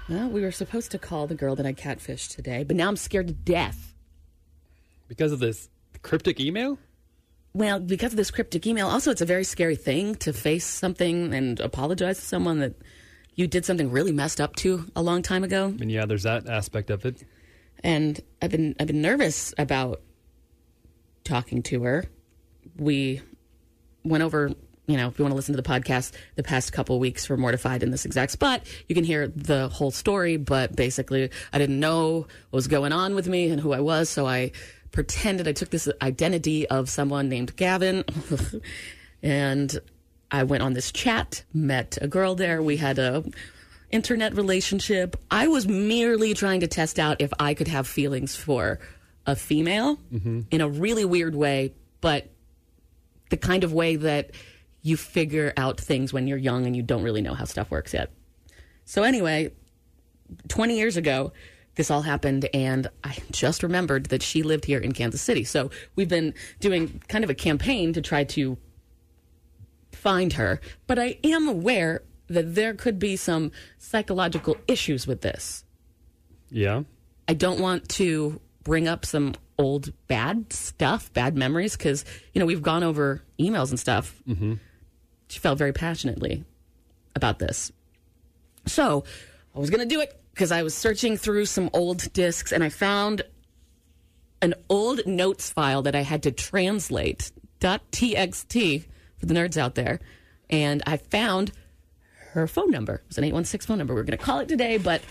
Well, 0.08 0.30
we 0.30 0.42
were 0.42 0.54
supposed 0.54 0.92
to 0.92 0.98
call 0.98 1.28
the 1.28 1.36
girl 1.36 1.56
that 1.58 1.66
I 1.66 1.74
catfished 1.74 2.34
today, 2.34 2.64
but 2.64 2.78
now 2.78 2.88
I'm 2.88 2.96
scared 2.96 3.28
to 3.28 3.34
death. 3.34 3.94
Because 5.10 5.34
of 5.34 5.40
this 5.40 5.68
cryptic 6.02 6.40
email? 6.40 6.78
Well, 7.54 7.82
because 7.82 8.14
of 8.14 8.18
this 8.18 8.32
cryptic 8.32 8.66
email, 8.66 8.88
also 8.88 9.12
it's 9.12 9.22
a 9.22 9.26
very 9.26 9.44
scary 9.44 9.76
thing 9.76 10.16
to 10.16 10.32
face 10.32 10.66
something 10.66 11.34
and 11.34 11.60
apologize 11.60 12.20
to 12.20 12.26
someone 12.26 12.60
that 12.60 12.76
you 13.36 13.48
did 13.48 13.66
something 13.66 13.92
really 13.92 14.14
messed 14.14 14.40
up 14.40 14.56
to 14.58 14.86
a 14.96 15.02
long 15.02 15.24
time 15.24 15.44
ago. 15.44 15.76
And 15.78 15.92
yeah, 15.92 16.06
there's 16.06 16.24
that 16.24 16.48
aspect 16.48 16.90
of 16.90 17.06
it. 17.06 17.26
And 17.84 18.18
I've 18.42 18.50
been 18.50 18.76
I've 18.80 18.88
been 18.88 19.02
nervous 19.02 19.54
about 19.58 20.02
talking 21.28 21.64
to 21.64 21.84
her. 21.84 22.06
We 22.78 23.22
went 24.04 24.24
over, 24.24 24.52
you 24.88 24.98
know, 24.98 25.08
if 25.08 25.20
you 25.20 25.24
want 25.24 25.32
to 25.34 25.36
listen 25.36 25.56
to 25.56 25.62
the 25.62 25.68
podcast, 25.68 26.14
the 26.36 26.44
past 26.44 26.72
couple 26.72 27.00
weeks 27.00 27.26
for 27.26 27.38
Mortified 27.38 27.84
in 27.84 27.92
this 27.92 28.06
exact 28.06 28.32
spot, 28.32 28.62
you 28.88 28.96
can 28.96 29.04
hear 29.04 29.28
the 29.28 29.68
whole 29.70 29.92
story. 29.92 30.38
But 30.38 30.76
basically, 30.76 31.30
I 31.52 31.58
didn't 31.58 31.80
know 31.80 32.28
what 32.50 32.58
was 32.58 32.68
going 32.68 32.94
on 32.94 33.16
with 33.16 33.28
me 33.28 33.50
and 33.50 33.60
who 33.60 33.74
I 33.74 33.82
was, 33.82 34.10
so 34.10 34.26
I 34.26 34.52
pretended 34.92 35.48
I 35.48 35.52
took 35.52 35.70
this 35.70 35.90
identity 36.02 36.68
of 36.68 36.90
someone 36.90 37.30
named 37.30 37.56
Gavin, 37.56 38.04
and 39.22 39.78
I 40.32 40.44
went 40.44 40.64
on 40.64 40.74
this 40.74 40.92
chat, 40.92 41.44
met 41.54 41.98
a 42.02 42.08
girl 42.08 42.36
there. 42.36 42.62
We 42.62 42.78
had 42.78 43.00
a 43.00 43.24
internet 43.92 44.36
relationship. 44.36 45.16
I 45.32 45.48
was 45.48 45.68
merely 45.68 46.34
trying 46.34 46.60
to 46.62 46.68
test 46.68 47.00
out 47.00 47.22
if 47.22 47.32
I 47.40 47.54
could 47.54 47.68
have 47.68 47.88
feelings 47.88 48.36
for 48.36 48.80
a 49.28 49.36
female 49.36 49.98
mm-hmm. 50.12 50.42
in 50.50 50.62
a 50.62 50.70
really 50.70 51.06
weird 51.06 51.36
way, 51.36 51.74
but 52.02 52.32
the 53.30 53.38
kind 53.38 53.64
of 53.64 53.74
way 53.74 53.98
that 53.98 54.32
you 54.82 54.96
figure 54.96 55.54
out 55.58 55.80
things 55.80 56.14
when 56.14 56.28
you're 56.28 56.38
young 56.38 56.66
and 56.66 56.76
you 56.76 56.82
don't 56.82 57.04
really 57.04 57.22
know 57.22 57.34
how 57.34 57.44
stuff 57.44 57.70
works 57.70 57.94
yet. 57.94 58.10
So, 58.86 59.04
anyway, 59.04 59.52
20 60.48 60.78
years 60.78 60.96
ago, 60.96 61.34
this 61.76 61.92
all 61.92 62.02
happened, 62.02 62.48
and 62.54 62.88
I 63.04 63.18
just 63.32 63.62
remembered 63.64 64.06
that 64.08 64.24
she 64.24 64.44
lived 64.44 64.64
here 64.64 64.80
in 64.80 64.94
Kansas 64.94 65.22
City. 65.22 65.44
So, 65.44 65.70
we've 65.98 66.08
been 66.08 66.34
doing 66.62 67.02
kind 67.10 67.26
of 67.26 67.30
a 67.30 67.36
campaign 67.36 67.92
to 67.94 68.02
try 68.02 68.24
to 68.24 68.58
find 69.92 70.34
her, 70.34 70.62
but 70.88 70.98
I 70.98 71.20
am 71.24 71.50
aware 71.50 72.04
that 72.30 72.56
there 72.56 72.74
could 72.74 72.98
be 72.98 73.18
some 73.18 73.52
psychological 73.78 74.56
issues 74.68 75.06
with 75.06 75.22
this. 75.22 75.66
Yeah. 76.50 76.84
I 77.28 77.34
don't 77.34 77.60
want 77.60 77.90
to 77.90 78.40
bring 78.68 78.86
up 78.86 79.06
some 79.06 79.34
old 79.58 79.94
bad 80.08 80.52
stuff, 80.52 81.12
bad 81.14 81.38
memories, 81.38 81.78
because, 81.78 82.04
you 82.34 82.40
know, 82.40 82.46
we've 82.46 82.62
gone 82.62 82.84
over 82.84 83.24
emails 83.40 83.70
and 83.70 83.80
stuff. 83.80 84.22
Mm-hmm. 84.28 84.56
She 85.30 85.40
felt 85.40 85.58
very 85.58 85.72
passionately 85.72 86.44
about 87.16 87.40
this. 87.40 87.72
So 88.66 89.06
I 89.56 89.60
was 89.60 89.70
going 89.70 89.88
to 89.88 89.96
do 89.96 90.02
it 90.02 90.22
because 90.34 90.52
I 90.52 90.64
was 90.64 90.76
searching 90.76 91.16
through 91.16 91.46
some 91.46 91.70
old 91.72 92.12
discs 92.12 92.52
and 92.52 92.62
I 92.62 92.68
found 92.68 93.22
an 94.42 94.54
old 94.70 95.08
notes 95.08 95.50
file 95.50 95.84
that 95.84 95.96
I 95.96 96.02
had 96.02 96.24
to 96.24 96.32
translate 96.32 97.32
.txt 97.62 98.86
for 99.18 99.26
the 99.26 99.34
nerds 99.34 99.56
out 99.56 99.76
there. 99.76 100.02
And 100.50 100.84
I 100.86 100.98
found 100.98 101.54
her 102.32 102.48
phone 102.48 102.70
number. 102.70 102.96
It 102.96 103.08
was 103.08 103.18
an 103.18 103.24
816 103.24 103.66
phone 103.66 103.78
number. 103.78 103.96
We 103.96 104.02
are 104.02 104.04
going 104.04 104.18
to 104.18 104.24
call 104.24 104.40
it 104.40 104.50
today, 104.50 104.78
but 104.78 105.02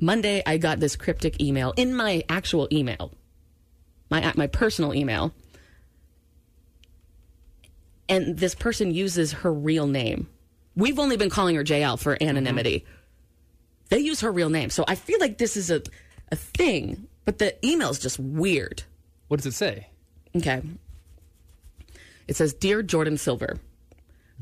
Monday 0.00 0.42
I 0.46 0.58
got 0.58 0.80
this 0.80 0.96
cryptic 0.96 1.40
email 1.40 1.74
in 1.76 1.94
my 1.94 2.22
actual 2.28 2.68
email, 2.72 3.12
my 4.10 4.32
my 4.36 4.46
personal 4.46 4.94
email, 4.94 5.34
and 8.08 8.38
this 8.38 8.54
person 8.54 8.92
uses 8.92 9.32
her 9.32 9.52
real 9.52 9.86
name. 9.86 10.28
We've 10.76 10.98
only 10.98 11.16
been 11.16 11.30
calling 11.30 11.56
her 11.56 11.64
JL 11.64 11.98
for 11.98 12.14
mm-hmm. 12.14 12.28
anonymity. 12.28 12.86
They 13.88 13.98
use 13.98 14.20
her 14.20 14.30
real 14.30 14.50
name, 14.50 14.70
so 14.70 14.84
I 14.86 14.94
feel 14.94 15.18
like 15.18 15.38
this 15.38 15.56
is 15.56 15.70
a 15.70 15.82
a 16.30 16.36
thing, 16.36 17.08
but 17.24 17.38
the 17.38 17.54
email's 17.66 17.98
just 17.98 18.18
weird. 18.18 18.82
What 19.28 19.38
does 19.38 19.46
it 19.46 19.54
say? 19.54 19.88
Okay. 20.36 20.62
It 22.26 22.36
says, 22.36 22.52
"Dear 22.52 22.82
Jordan 22.82 23.18
Silver." 23.18 23.58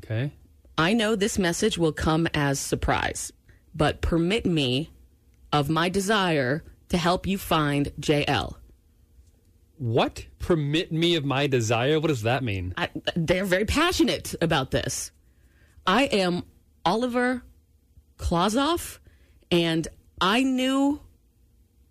Okay. 0.04 0.32
I 0.76 0.92
know 0.92 1.16
this 1.16 1.38
message 1.38 1.78
will 1.78 1.92
come 1.92 2.28
as 2.34 2.60
surprise, 2.60 3.32
but 3.74 4.02
permit 4.02 4.44
me 4.44 4.90
of 5.56 5.70
my 5.70 5.88
desire 5.88 6.62
to 6.90 6.98
help 6.98 7.26
you 7.26 7.38
find 7.38 7.90
JL. 7.98 8.56
What? 9.78 10.26
Permit 10.38 10.92
me 10.92 11.16
of 11.16 11.24
my 11.24 11.46
desire? 11.46 11.98
What 11.98 12.08
does 12.08 12.22
that 12.22 12.44
mean? 12.44 12.74
I, 12.76 12.90
they're 13.14 13.46
very 13.46 13.64
passionate 13.64 14.34
about 14.42 14.70
this. 14.70 15.10
I 15.86 16.04
am 16.04 16.44
Oliver 16.84 17.42
Klausoff, 18.18 18.98
and 19.50 19.88
I 20.20 20.42
knew 20.42 21.00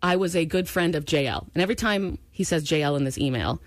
I 0.01 0.15
was 0.15 0.35
a 0.35 0.45
good 0.45 0.69
friend 0.69 0.93
of 0.93 1.05
JL. 1.05 1.47
And 1.55 1.63
every 1.63 1.75
time 1.75 2.19
he 2.29 2.43
says 2.43 2.65
JL 2.65 2.97
in 2.97 3.03
this 3.03 3.17
email, 3.17 3.61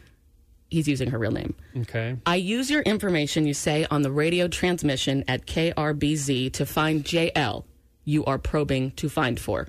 he's 0.68 0.86
using 0.86 1.10
her 1.10 1.18
real 1.18 1.32
name. 1.32 1.56
Okay. 1.76 2.16
I 2.24 2.36
use 2.36 2.70
your 2.70 2.82
information 2.82 3.46
you 3.46 3.54
say 3.54 3.84
on 3.90 4.02
the 4.02 4.12
radio 4.12 4.46
transmission 4.46 5.24
at 5.26 5.46
KRBZ 5.46 6.52
to 6.52 6.66
find 6.66 7.02
JL 7.04 7.64
you 8.04 8.24
are 8.24 8.38
probing 8.38 8.92
to 8.92 9.08
find 9.08 9.38
for. 9.38 9.68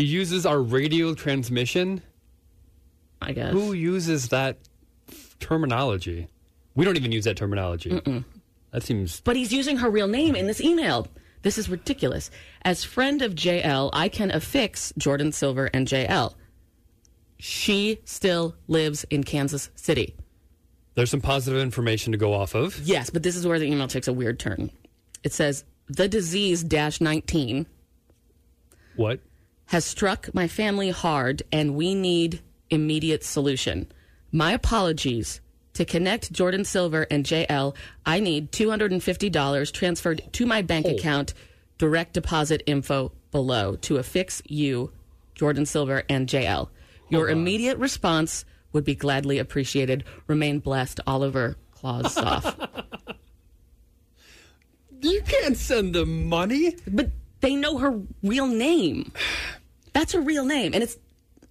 He 0.00 0.06
uses 0.06 0.46
our 0.46 0.62
radio 0.62 1.12
transmission? 1.12 2.00
I 3.20 3.32
guess. 3.32 3.52
Who 3.52 3.74
uses 3.74 4.30
that 4.30 4.56
terminology? 5.40 6.26
We 6.74 6.86
don't 6.86 6.96
even 6.96 7.12
use 7.12 7.24
that 7.24 7.36
terminology. 7.36 7.90
Mm-mm. 7.90 8.24
That 8.70 8.82
seems. 8.82 9.20
But 9.20 9.36
he's 9.36 9.52
using 9.52 9.76
her 9.76 9.90
real 9.90 10.08
name 10.08 10.34
in 10.34 10.46
this 10.46 10.62
email. 10.62 11.06
This 11.42 11.58
is 11.58 11.68
ridiculous. 11.68 12.30
As 12.62 12.82
friend 12.82 13.20
of 13.20 13.34
JL, 13.34 13.90
I 13.92 14.08
can 14.08 14.30
affix 14.30 14.90
Jordan 14.96 15.32
Silver 15.32 15.68
and 15.74 15.86
JL. 15.86 16.32
She 17.36 18.00
still 18.06 18.54
lives 18.68 19.04
in 19.10 19.22
Kansas 19.22 19.68
City. 19.74 20.14
There's 20.94 21.10
some 21.10 21.20
positive 21.20 21.60
information 21.60 22.12
to 22.12 22.18
go 22.18 22.32
off 22.32 22.54
of. 22.54 22.80
Yes, 22.80 23.10
but 23.10 23.22
this 23.22 23.36
is 23.36 23.46
where 23.46 23.58
the 23.58 23.66
email 23.66 23.86
takes 23.86 24.08
a 24.08 24.14
weird 24.14 24.40
turn. 24.40 24.70
It 25.22 25.34
says, 25.34 25.66
the 25.88 26.08
disease 26.08 26.64
dash 26.64 27.02
19 27.02 27.66
What? 28.96 29.20
Has 29.70 29.84
struck 29.84 30.34
my 30.34 30.48
family 30.48 30.90
hard 30.90 31.44
and 31.52 31.76
we 31.76 31.94
need 31.94 32.40
immediate 32.70 33.22
solution. 33.22 33.86
My 34.32 34.52
apologies. 34.52 35.40
To 35.74 35.84
connect 35.84 36.32
Jordan 36.32 36.64
Silver 36.64 37.06
and 37.08 37.24
JL, 37.24 37.76
I 38.04 38.18
need 38.18 38.50
$250 38.50 39.72
transferred 39.72 40.22
to 40.32 40.44
my 40.44 40.60
bank 40.62 40.86
oh. 40.88 40.96
account. 40.96 41.34
Direct 41.78 42.14
deposit 42.14 42.64
info 42.66 43.12
below 43.30 43.76
to 43.76 43.98
affix 43.98 44.42
you, 44.44 44.90
Jordan 45.36 45.64
Silver 45.64 46.02
and 46.08 46.28
JL. 46.28 46.68
Your 47.08 47.28
oh, 47.28 47.32
immediate 47.32 47.78
response 47.78 48.44
would 48.72 48.84
be 48.84 48.96
gladly 48.96 49.38
appreciated. 49.38 50.02
Remain 50.26 50.58
blessed, 50.58 50.98
Oliver 51.06 51.56
Klausoff. 51.76 52.56
You 55.02 55.22
can't 55.22 55.56
send 55.56 55.94
them 55.94 56.28
money. 56.28 56.76
But 56.86 57.12
they 57.40 57.56
know 57.56 57.78
her 57.78 58.02
real 58.22 58.46
name. 58.46 59.12
That's 59.92 60.12
her 60.12 60.20
real 60.20 60.44
name, 60.44 60.72
and 60.74 60.82
it's 60.82 60.96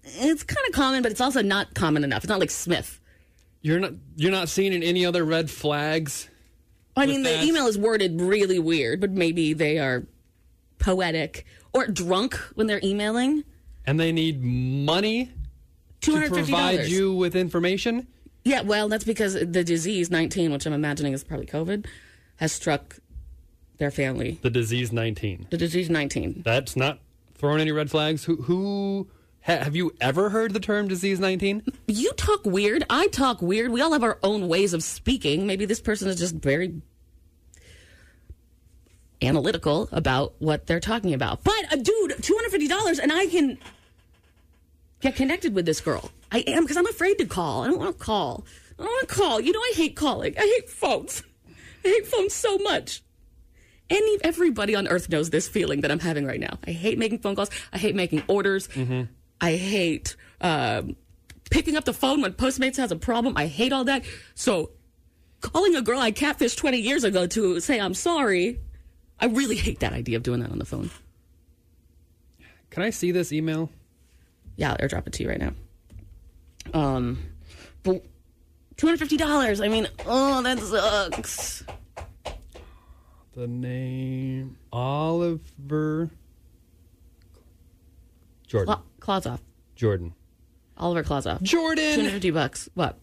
it's 0.04 0.44
kind 0.44 0.66
of 0.68 0.74
common, 0.74 1.02
but 1.04 1.12
it's 1.12 1.22
also 1.22 1.42
not 1.42 1.74
common 1.74 2.04
enough. 2.04 2.24
It's 2.24 2.30
not 2.30 2.40
like 2.40 2.52
Smith. 2.52 3.00
You're 3.62 3.80
not. 3.80 3.94
You're 4.16 4.32
not 4.32 4.50
seeing 4.50 4.74
in 4.74 4.84
any 4.84 5.06
other 5.06 5.24
red 5.26 5.50
flags. 5.50 6.30
I 6.96 7.06
mean, 7.06 7.24
the 7.24 7.44
email 7.44 7.68
is 7.68 7.78
worded 7.78 8.20
really 8.20 8.60
weird, 8.60 9.00
but 9.00 9.12
maybe 9.12 9.54
they 9.54 9.78
are 9.80 10.06
poetic 10.80 11.46
or 11.74 11.88
drunk 11.88 12.36
when 12.56 12.68
they're 12.68 12.82
emailing. 12.84 13.44
and 13.86 14.00
they 14.00 14.12
need 14.12 14.44
money 14.44 15.32
to 16.02 16.28
provide 16.30 16.88
you 16.88 17.14
with 17.14 17.36
information. 17.36 18.08
Yeah, 18.44 18.62
well, 18.62 18.88
that's 18.90 19.04
because 19.04 19.34
the 19.34 19.64
disease 19.64 20.10
19, 20.10 20.52
which 20.52 20.66
I'm 20.66 20.74
imagining 20.74 21.14
is 21.14 21.24
probably 21.24 21.46
COVID, 21.46 21.86
has 22.38 22.52
struck 22.52 22.98
their 23.78 23.92
family. 23.92 24.40
The 24.42 24.50
disease 24.50 24.92
19. 24.92 25.48
The 25.50 25.58
disease 25.58 25.90
19. 25.90 26.42
That's 26.44 26.76
not 26.76 27.00
throwing 27.40 27.62
any 27.62 27.72
red 27.72 27.90
flags. 27.90 28.26
Who, 28.26 28.36
who 28.44 29.08
ha, 29.44 29.58
have 29.58 29.76
you 29.76 29.96
ever 30.00 30.30
heard 30.30 30.54
the 30.54 30.60
term 30.60 30.88
disease 30.88 31.20
19? 31.20 31.64
You 31.88 32.12
talk 32.14 32.46
weird. 32.46 32.84
I 32.90 33.08
talk 33.08 33.42
weird. 33.42 33.72
We 33.72 33.82
all 33.82 33.94
have 33.94 34.04
our 34.04 34.20
own 34.22 34.48
ways 34.48 34.74
of 34.74 34.84
speaking. 34.84 35.48
Maybe 35.48 35.66
this 35.66 35.82
person 35.82 36.08
is 36.10 36.18
just 36.18 36.36
very 36.36 36.82
analytical 39.22 39.90
about 39.92 40.34
what 40.40 40.68
they're 40.68 40.80
talking 40.80 41.14
about. 41.14 41.44
But, 41.44 41.72
uh, 41.72 41.78
dude, 41.78 42.12
$250 42.12 43.00
and 43.00 43.12
I 43.12 43.28
can 43.28 43.58
get 45.00 45.16
connected 45.16 45.56
with 45.56 45.66
this 45.66 45.82
girl. 45.82 46.12
I 46.32 46.40
am 46.40 46.64
because 46.64 46.78
I'm 46.78 46.88
afraid 46.88 47.18
to 47.18 47.26
call. 47.26 47.64
I 47.64 47.68
don't 47.68 47.80
want 47.80 47.98
to 47.98 48.04
call. 48.04 48.46
I 48.78 48.84
don't 48.84 48.92
want 48.92 49.10
to 49.10 49.16
call. 49.16 49.42
You 49.42 49.52
know, 49.52 49.60
I 49.60 49.74
hate 49.76 49.96
calling. 49.96 50.36
I 50.38 50.42
hate 50.42 50.70
phones. 50.70 51.24
I 51.84 51.88
hate 51.88 52.08
phones 52.08 52.34
so 52.34 52.58
much. 52.58 53.02
Any 53.90 54.18
everybody 54.24 54.76
on 54.76 54.88
earth 54.88 55.10
knows 55.10 55.30
this 55.32 55.48
feeling 55.48 55.82
that 55.82 55.92
I'm 55.92 56.00
having 56.00 56.26
right 56.26 56.40
now. 56.40 56.60
I 56.68 56.72
hate 56.72 56.98
making 57.00 57.20
phone 57.20 57.36
calls. 57.36 57.50
I 57.74 57.78
hate 57.78 57.96
making 57.96 58.24
orders. 58.28 58.70
I 59.42 59.56
hate 59.56 60.16
um, 60.42 60.96
picking 61.50 61.76
up 61.76 61.86
the 61.86 61.94
phone 61.94 62.22
when 62.22 62.34
Postmates 62.34 62.78
has 62.78 62.92
a 62.92 62.96
problem. 62.96 63.36
I 63.38 63.48
hate 63.48 63.74
all 63.74 63.86
that. 63.86 64.04
So, 64.36 64.72
calling 65.42 65.76
a 65.76 65.82
girl 65.82 66.00
I 66.00 66.12
catfished 66.12 66.58
20 66.58 66.78
years 66.78 67.04
ago 67.04 67.26
to 67.28 67.60
say 67.60 67.80
I'm 67.80 67.94
sorry, 67.94 68.60
I 69.20 69.26
really 69.26 69.56
hate 69.56 69.80
that 69.80 69.94
idea 69.94 70.18
of 70.18 70.24
doing 70.24 70.42
that 70.42 70.52
on 70.52 70.60
the 70.60 70.66
phone. 70.66 70.92
Can 72.70 72.84
I 72.84 72.92
see 72.92 73.12
this 73.12 73.32
email? 73.34 73.70
Yeah, 74.56 74.72
I'll 74.72 74.78
airdrop 74.78 75.08
it 75.08 75.14
to 75.14 75.24
you 75.24 75.30
right 75.30 75.40
now. 75.40 75.54
Um, 76.74 77.18
but 77.84 78.04
two 78.78 78.88
hundred 78.88 79.00
fifty 79.00 79.18
dollars. 79.18 79.62
I 79.62 79.68
mean, 79.70 79.88
oh, 80.06 80.42
that 80.44 80.60
sucks. 80.60 81.64
The 83.40 83.48
name 83.48 84.58
Oliver 84.74 86.10
Jordan. 88.46 88.74
Cla- 88.74 88.84
claws 89.00 89.26
off. 89.26 89.42
Jordan. 89.78 90.14
Oliver 90.78 91.04
claws 91.04 91.26
off. 91.26 91.42
Jordan. 91.42 91.86
Two 91.86 92.02
hundred 92.02 92.12
fifty 92.12 92.32
bucks. 92.32 92.68
What? 92.74 93.00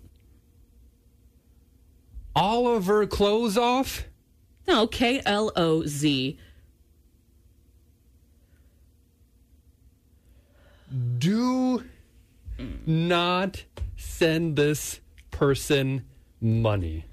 Oliver 2.34 3.06
clothes 3.06 3.56
off. 3.56 4.04
No, 4.68 4.86
K 4.86 5.22
L 5.24 5.52
O 5.56 5.86
Z. 5.86 6.38
Do 11.16 11.82
mm. 12.58 12.86
not 12.86 13.64
send 13.96 14.56
this 14.56 15.00
person 15.30 16.04
money. 16.42 17.06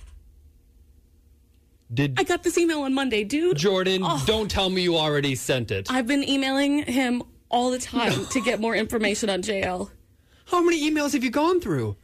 Did 1.94 2.20
I 2.20 2.24
got 2.24 2.44
this 2.44 2.58
email 2.58 2.82
on 2.82 2.94
Monday, 2.94 3.24
dude. 3.24 3.58
Jordan? 3.58 4.02
Oh. 4.04 4.24
Don't 4.26 4.50
tell 4.50 4.70
me 4.70 4.82
you 4.82 4.98
already 4.98 5.36
sent 5.36 5.72
it. 5.72 5.92
I've 5.92 6.08
been 6.08 6.28
emailing 6.28 6.84
him 6.84 7.24
all 7.50 7.70
the 7.70 7.80
time 7.80 8.26
to 8.28 8.42
get 8.42 8.60
more 8.60 8.76
information 8.76 9.30
on 9.30 9.42
JL. 9.42 9.92
How 10.48 10.64
many 10.64 10.90
emails 10.90 11.14
have 11.14 11.24
you 11.24 11.30
gone 11.30 11.62
through? 11.62 11.96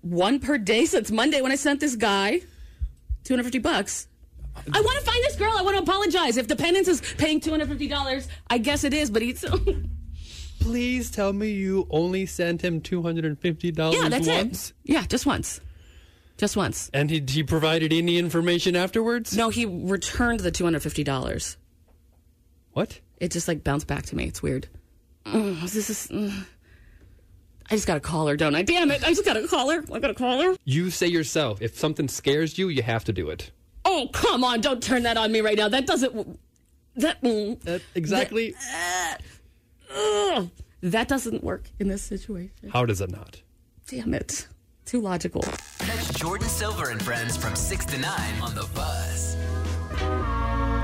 One 0.00 0.40
per 0.40 0.56
day 0.56 0.86
since 0.86 1.10
Monday 1.10 1.42
when 1.42 1.52
I 1.52 1.56
sent 1.56 1.80
this 1.80 1.96
guy 1.96 2.40
250 3.24 3.58
bucks. 3.58 4.08
I 4.56 4.80
want 4.80 4.98
to 4.98 5.04
find 5.04 5.22
this 5.24 5.36
girl. 5.36 5.52
I 5.56 5.62
want 5.62 5.76
to 5.76 5.82
apologize. 5.82 6.36
If 6.36 6.48
the 6.48 6.56
penance 6.56 6.88
is 6.88 7.00
paying 7.18 7.40
$250, 7.40 8.28
I 8.48 8.58
guess 8.58 8.84
it 8.84 8.94
is, 8.94 9.10
but 9.10 9.22
he's. 9.22 9.44
Please 10.60 11.10
tell 11.10 11.32
me 11.32 11.50
you 11.50 11.86
only 11.90 12.26
sent 12.26 12.62
him 12.62 12.80
two 12.80 13.00
hundred 13.00 13.24
and 13.24 13.38
fifty 13.38 13.70
dollars 13.70 13.96
yeah, 13.96 14.08
that's 14.08 14.26
once, 14.26 14.70
it. 14.70 14.92
Yeah, 14.92 15.06
just 15.06 15.24
once. 15.24 15.60
Just 16.38 16.56
once. 16.56 16.88
and 16.94 17.10
he, 17.10 17.22
he 17.28 17.42
provided 17.42 17.92
any 17.92 18.16
information 18.16 18.74
afterwards. 18.76 19.36
No, 19.36 19.50
he 19.50 19.66
returned 19.66 20.40
the 20.40 20.50
$250. 20.52 21.56
What? 22.72 23.00
It 23.18 23.32
just 23.32 23.48
like 23.48 23.62
bounced 23.64 23.86
back 23.88 24.06
to 24.06 24.16
me. 24.16 24.24
It's 24.24 24.40
weird. 24.42 24.68
Mm, 25.26 25.60
this 25.62 25.90
is. 25.90 26.06
mm. 26.08 26.46
I 27.70 27.74
just 27.74 27.86
got 27.86 27.94
to 27.94 28.00
call 28.00 28.28
her, 28.28 28.36
don't 28.36 28.54
I? 28.54 28.62
Damn 28.62 28.90
it. 28.90 29.02
I 29.04 29.08
just 29.08 29.24
got 29.24 29.34
to 29.34 29.46
call 29.48 29.68
her. 29.70 29.84
I 29.92 29.98
got 29.98 30.06
to 30.08 30.14
call 30.14 30.40
her. 30.40 30.56
You 30.64 30.90
say 30.90 31.08
yourself, 31.08 31.60
if 31.60 31.76
something 31.76 32.08
scares 32.08 32.56
you, 32.56 32.68
you 32.68 32.82
have 32.82 33.04
to 33.04 33.12
do 33.12 33.28
it. 33.30 33.50
Oh, 33.84 34.08
come 34.12 34.42
on. 34.44 34.60
Don't 34.60 34.82
turn 34.82 35.02
that 35.02 35.16
on 35.18 35.32
me 35.32 35.40
right 35.40 35.56
now. 35.58 35.68
That 35.68 35.86
doesn't. 35.86 36.38
That. 36.96 37.20
mm, 37.20 37.60
That 37.62 37.82
exactly. 37.94 38.54
ugh, 39.94 40.48
that 40.82 41.08
doesn't 41.08 41.42
work 41.42 41.64
in 41.78 41.88
this 41.88 42.02
situation. 42.02 42.70
How 42.72 42.84
does 42.86 43.00
it 43.00 43.10
not? 43.10 43.42
Damn 43.88 44.14
it. 44.14 44.46
Too 44.88 45.02
logical. 45.02 45.42
Catch 45.80 46.14
Jordan 46.14 46.48
Silver 46.48 46.88
and 46.88 47.04
friends 47.04 47.36
from 47.36 47.54
6 47.54 47.84
to 47.84 47.98
9 47.98 48.40
on 48.40 48.54
the 48.54 48.66
Buzz. 48.74 49.36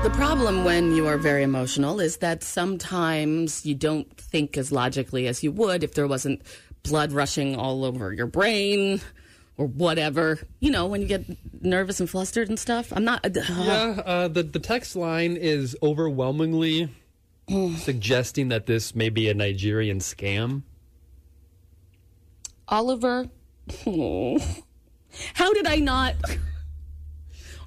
The 0.03 0.11
problem 0.13 0.63
when 0.63 0.95
you 0.95 1.07
are 1.07 1.17
very 1.17 1.41
emotional 1.41 1.99
is 1.99 2.17
that 2.17 2.43
sometimes 2.43 3.65
you 3.65 3.73
don't 3.73 4.15
think 4.15 4.59
as 4.59 4.71
logically 4.71 5.25
as 5.25 5.43
you 5.43 5.51
would 5.53 5.83
if 5.83 5.95
there 5.95 6.05
wasn't 6.05 6.43
blood 6.83 7.13
rushing 7.13 7.55
all 7.55 7.83
over 7.83 8.13
your 8.13 8.27
brain 8.27 9.01
or 9.57 9.65
whatever. 9.65 10.37
You 10.59 10.69
know, 10.69 10.85
when 10.85 11.01
you 11.01 11.07
get 11.07 11.25
nervous 11.63 11.99
and 11.99 12.07
flustered 12.07 12.47
and 12.47 12.59
stuff. 12.59 12.93
I'm 12.95 13.05
not. 13.05 13.25
Yeah, 13.33 14.03
uh, 14.05 14.27
the 14.27 14.43
the 14.43 14.59
text 14.59 14.95
line 14.95 15.35
is 15.35 15.75
overwhelmingly 15.81 16.93
suggesting 17.77 18.49
that 18.49 18.67
this 18.67 18.93
may 18.93 19.09
be 19.09 19.29
a 19.29 19.33
Nigerian 19.33 19.97
scam. 19.97 20.61
Oliver. 22.67 23.31
How 25.33 25.53
did 25.53 25.67
I 25.67 25.77
not? 25.77 26.15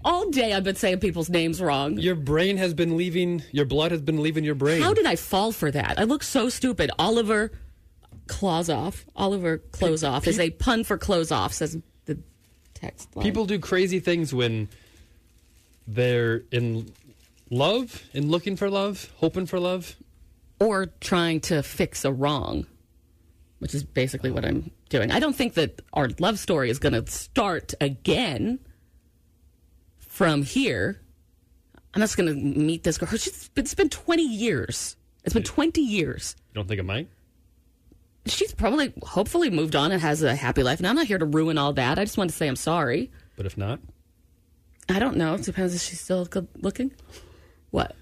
All 0.05 0.31
day 0.31 0.53
I've 0.53 0.65
been 0.65 0.77
saying 0.77 1.01
people's 1.01 1.29
names 1.29 1.61
wrong. 1.61 1.99
Your 1.99 2.15
brain 2.15 2.57
has 2.57 2.73
been 2.75 2.97
leaving. 2.97 3.43
Your 3.53 3.65
blood 3.65 3.91
has 3.91 4.01
been 4.01 4.23
leaving 4.23 4.45
your 4.45 4.55
brain. 4.55 4.81
How 4.81 4.95
did 4.95 5.07
I 5.07 5.17
fall 5.17 5.51
for 5.53 5.71
that? 5.71 5.99
I 5.99 6.05
look 6.05 6.23
so 6.23 6.49
stupid. 6.49 6.91
Oliver 6.99 7.51
claws 8.29 8.71
off. 8.71 9.05
Oliver 9.17 9.59
close 9.59 10.05
off 10.05 10.27
is 10.29 10.39
a 10.39 10.51
pun 10.51 10.85
for 10.85 10.99
close 10.99 11.33
off, 11.33 11.53
says 11.53 11.77
the 12.05 12.19
text 12.75 13.15
line. 13.17 13.25
People 13.25 13.45
do 13.45 13.59
crazy 13.59 13.99
things 13.99 14.33
when 14.33 14.69
they're 15.87 16.43
in 16.53 16.93
love, 17.51 18.05
in 18.13 18.31
looking 18.31 18.57
for 18.57 18.71
love, 18.71 19.11
hoping 19.17 19.47
for 19.47 19.59
love. 19.59 19.97
or 20.61 20.87
trying 21.01 21.41
to 21.41 21.63
fix 21.63 22.05
a 22.05 22.13
wrong, 22.13 22.67
which 23.59 23.75
is 23.75 23.83
basically 23.83 24.31
what 24.31 24.45
I'm 24.45 24.71
doing. 24.89 25.11
I 25.11 25.21
don't 25.21 25.35
think 25.35 25.55
that 25.55 25.81
our 25.93 26.09
love 26.19 26.39
story 26.39 26.71
is 26.71 26.79
going 26.79 26.93
to 26.93 27.11
start 27.11 27.75
again 27.81 28.59
from 29.99 30.43
here. 30.43 31.01
I'm 31.95 32.01
just 32.01 32.17
going 32.17 32.29
to 32.29 32.35
meet 32.35 32.85
this 32.85 32.99
girl. 32.99 33.09
She's 33.11 33.49
been, 33.51 33.65
it's 33.65 33.75
been 33.75 33.89
20 33.89 34.23
years. 34.23 34.97
It's 35.25 35.35
been 35.35 35.43
20 35.43 35.81
years. 35.81 36.37
You 36.51 36.55
don't 36.55 36.69
think 36.69 36.81
it 36.81 36.85
might? 36.85 37.09
She's 38.27 38.53
probably, 38.53 38.93
hopefully, 39.03 39.49
moved 39.49 39.75
on 39.75 39.91
and 39.91 40.01
has 40.03 40.23
a 40.23 40.35
happy 40.35 40.63
life. 40.63 40.79
And 40.79 40.87
I'm 40.87 40.97
not 40.97 41.07
here 41.07 41.19
to 41.19 41.25
ruin 41.25 41.57
all 41.57 41.73
that. 41.75 41.99
I 41.99 42.05
just 42.05 42.19
want 42.19 42.31
to 42.31 42.37
say 42.37 42.47
I'm 42.47 42.57
sorry. 42.57 43.11
But 43.37 43.47
if 43.47 43.57
not, 43.57 43.81
I 44.89 44.99
don't 44.99 45.17
know. 45.17 45.35
It 45.35 45.43
depends 45.43 45.75
if 45.75 45.81
she's 45.81 46.01
still 46.01 46.27
good 46.27 46.49
looking. 46.61 46.93
What? 47.71 47.95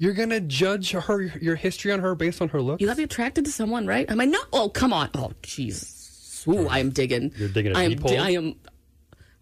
you're 0.00 0.14
gonna 0.14 0.40
judge 0.40 0.92
her 0.92 1.20
your 1.42 1.56
history 1.56 1.92
on 1.92 2.00
her 2.00 2.14
based 2.14 2.40
on 2.40 2.48
her 2.48 2.60
look. 2.60 2.80
You 2.80 2.86
got 2.86 2.94
to 2.94 2.96
be 2.96 3.04
attracted 3.04 3.44
to 3.44 3.52
someone, 3.52 3.86
right? 3.86 4.10
Am 4.10 4.18
I 4.18 4.24
not? 4.24 4.46
Oh, 4.50 4.70
come 4.70 4.94
on. 4.94 5.10
Oh, 5.14 5.32
jeez. 5.42 5.99
Ooh, 6.48 6.68
I 6.68 6.78
am 6.78 6.90
digging. 6.90 7.32
You're 7.36 7.48
digging 7.48 7.72
a 7.74 7.78
I 7.78 7.82
am. 7.84 7.90
deep 7.90 8.00
hole? 8.00 8.20
I 8.20 8.30
am. 8.30 8.56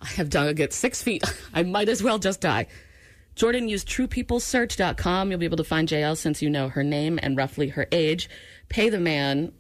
I 0.01 0.07
have 0.09 0.31
dug 0.31 0.61
at 0.61 0.73
six 0.73 1.03
feet. 1.03 1.25
I 1.55 1.63
might 1.63 1.89
as 1.89 2.03
well 2.03 2.19
just 2.19 2.41
die. 2.41 2.67
Jordan 3.35 3.69
used 3.69 3.89
truepeoplesearch.com. 3.89 5.31
You'll 5.31 5.39
be 5.39 5.47
able 5.47 5.57
to 5.59 5.65
find 5.65 5.89
JL 5.89 6.17
since 6.17 6.43
you 6.43 6.51
know 6.51 6.69
her 6.69 6.83
name 6.83 7.19
and 7.23 7.37
roughly 7.37 7.69
her 7.69 7.87
age. 7.93 8.29
Pay 8.69 8.89
the 8.89 8.99
man. 8.99 9.53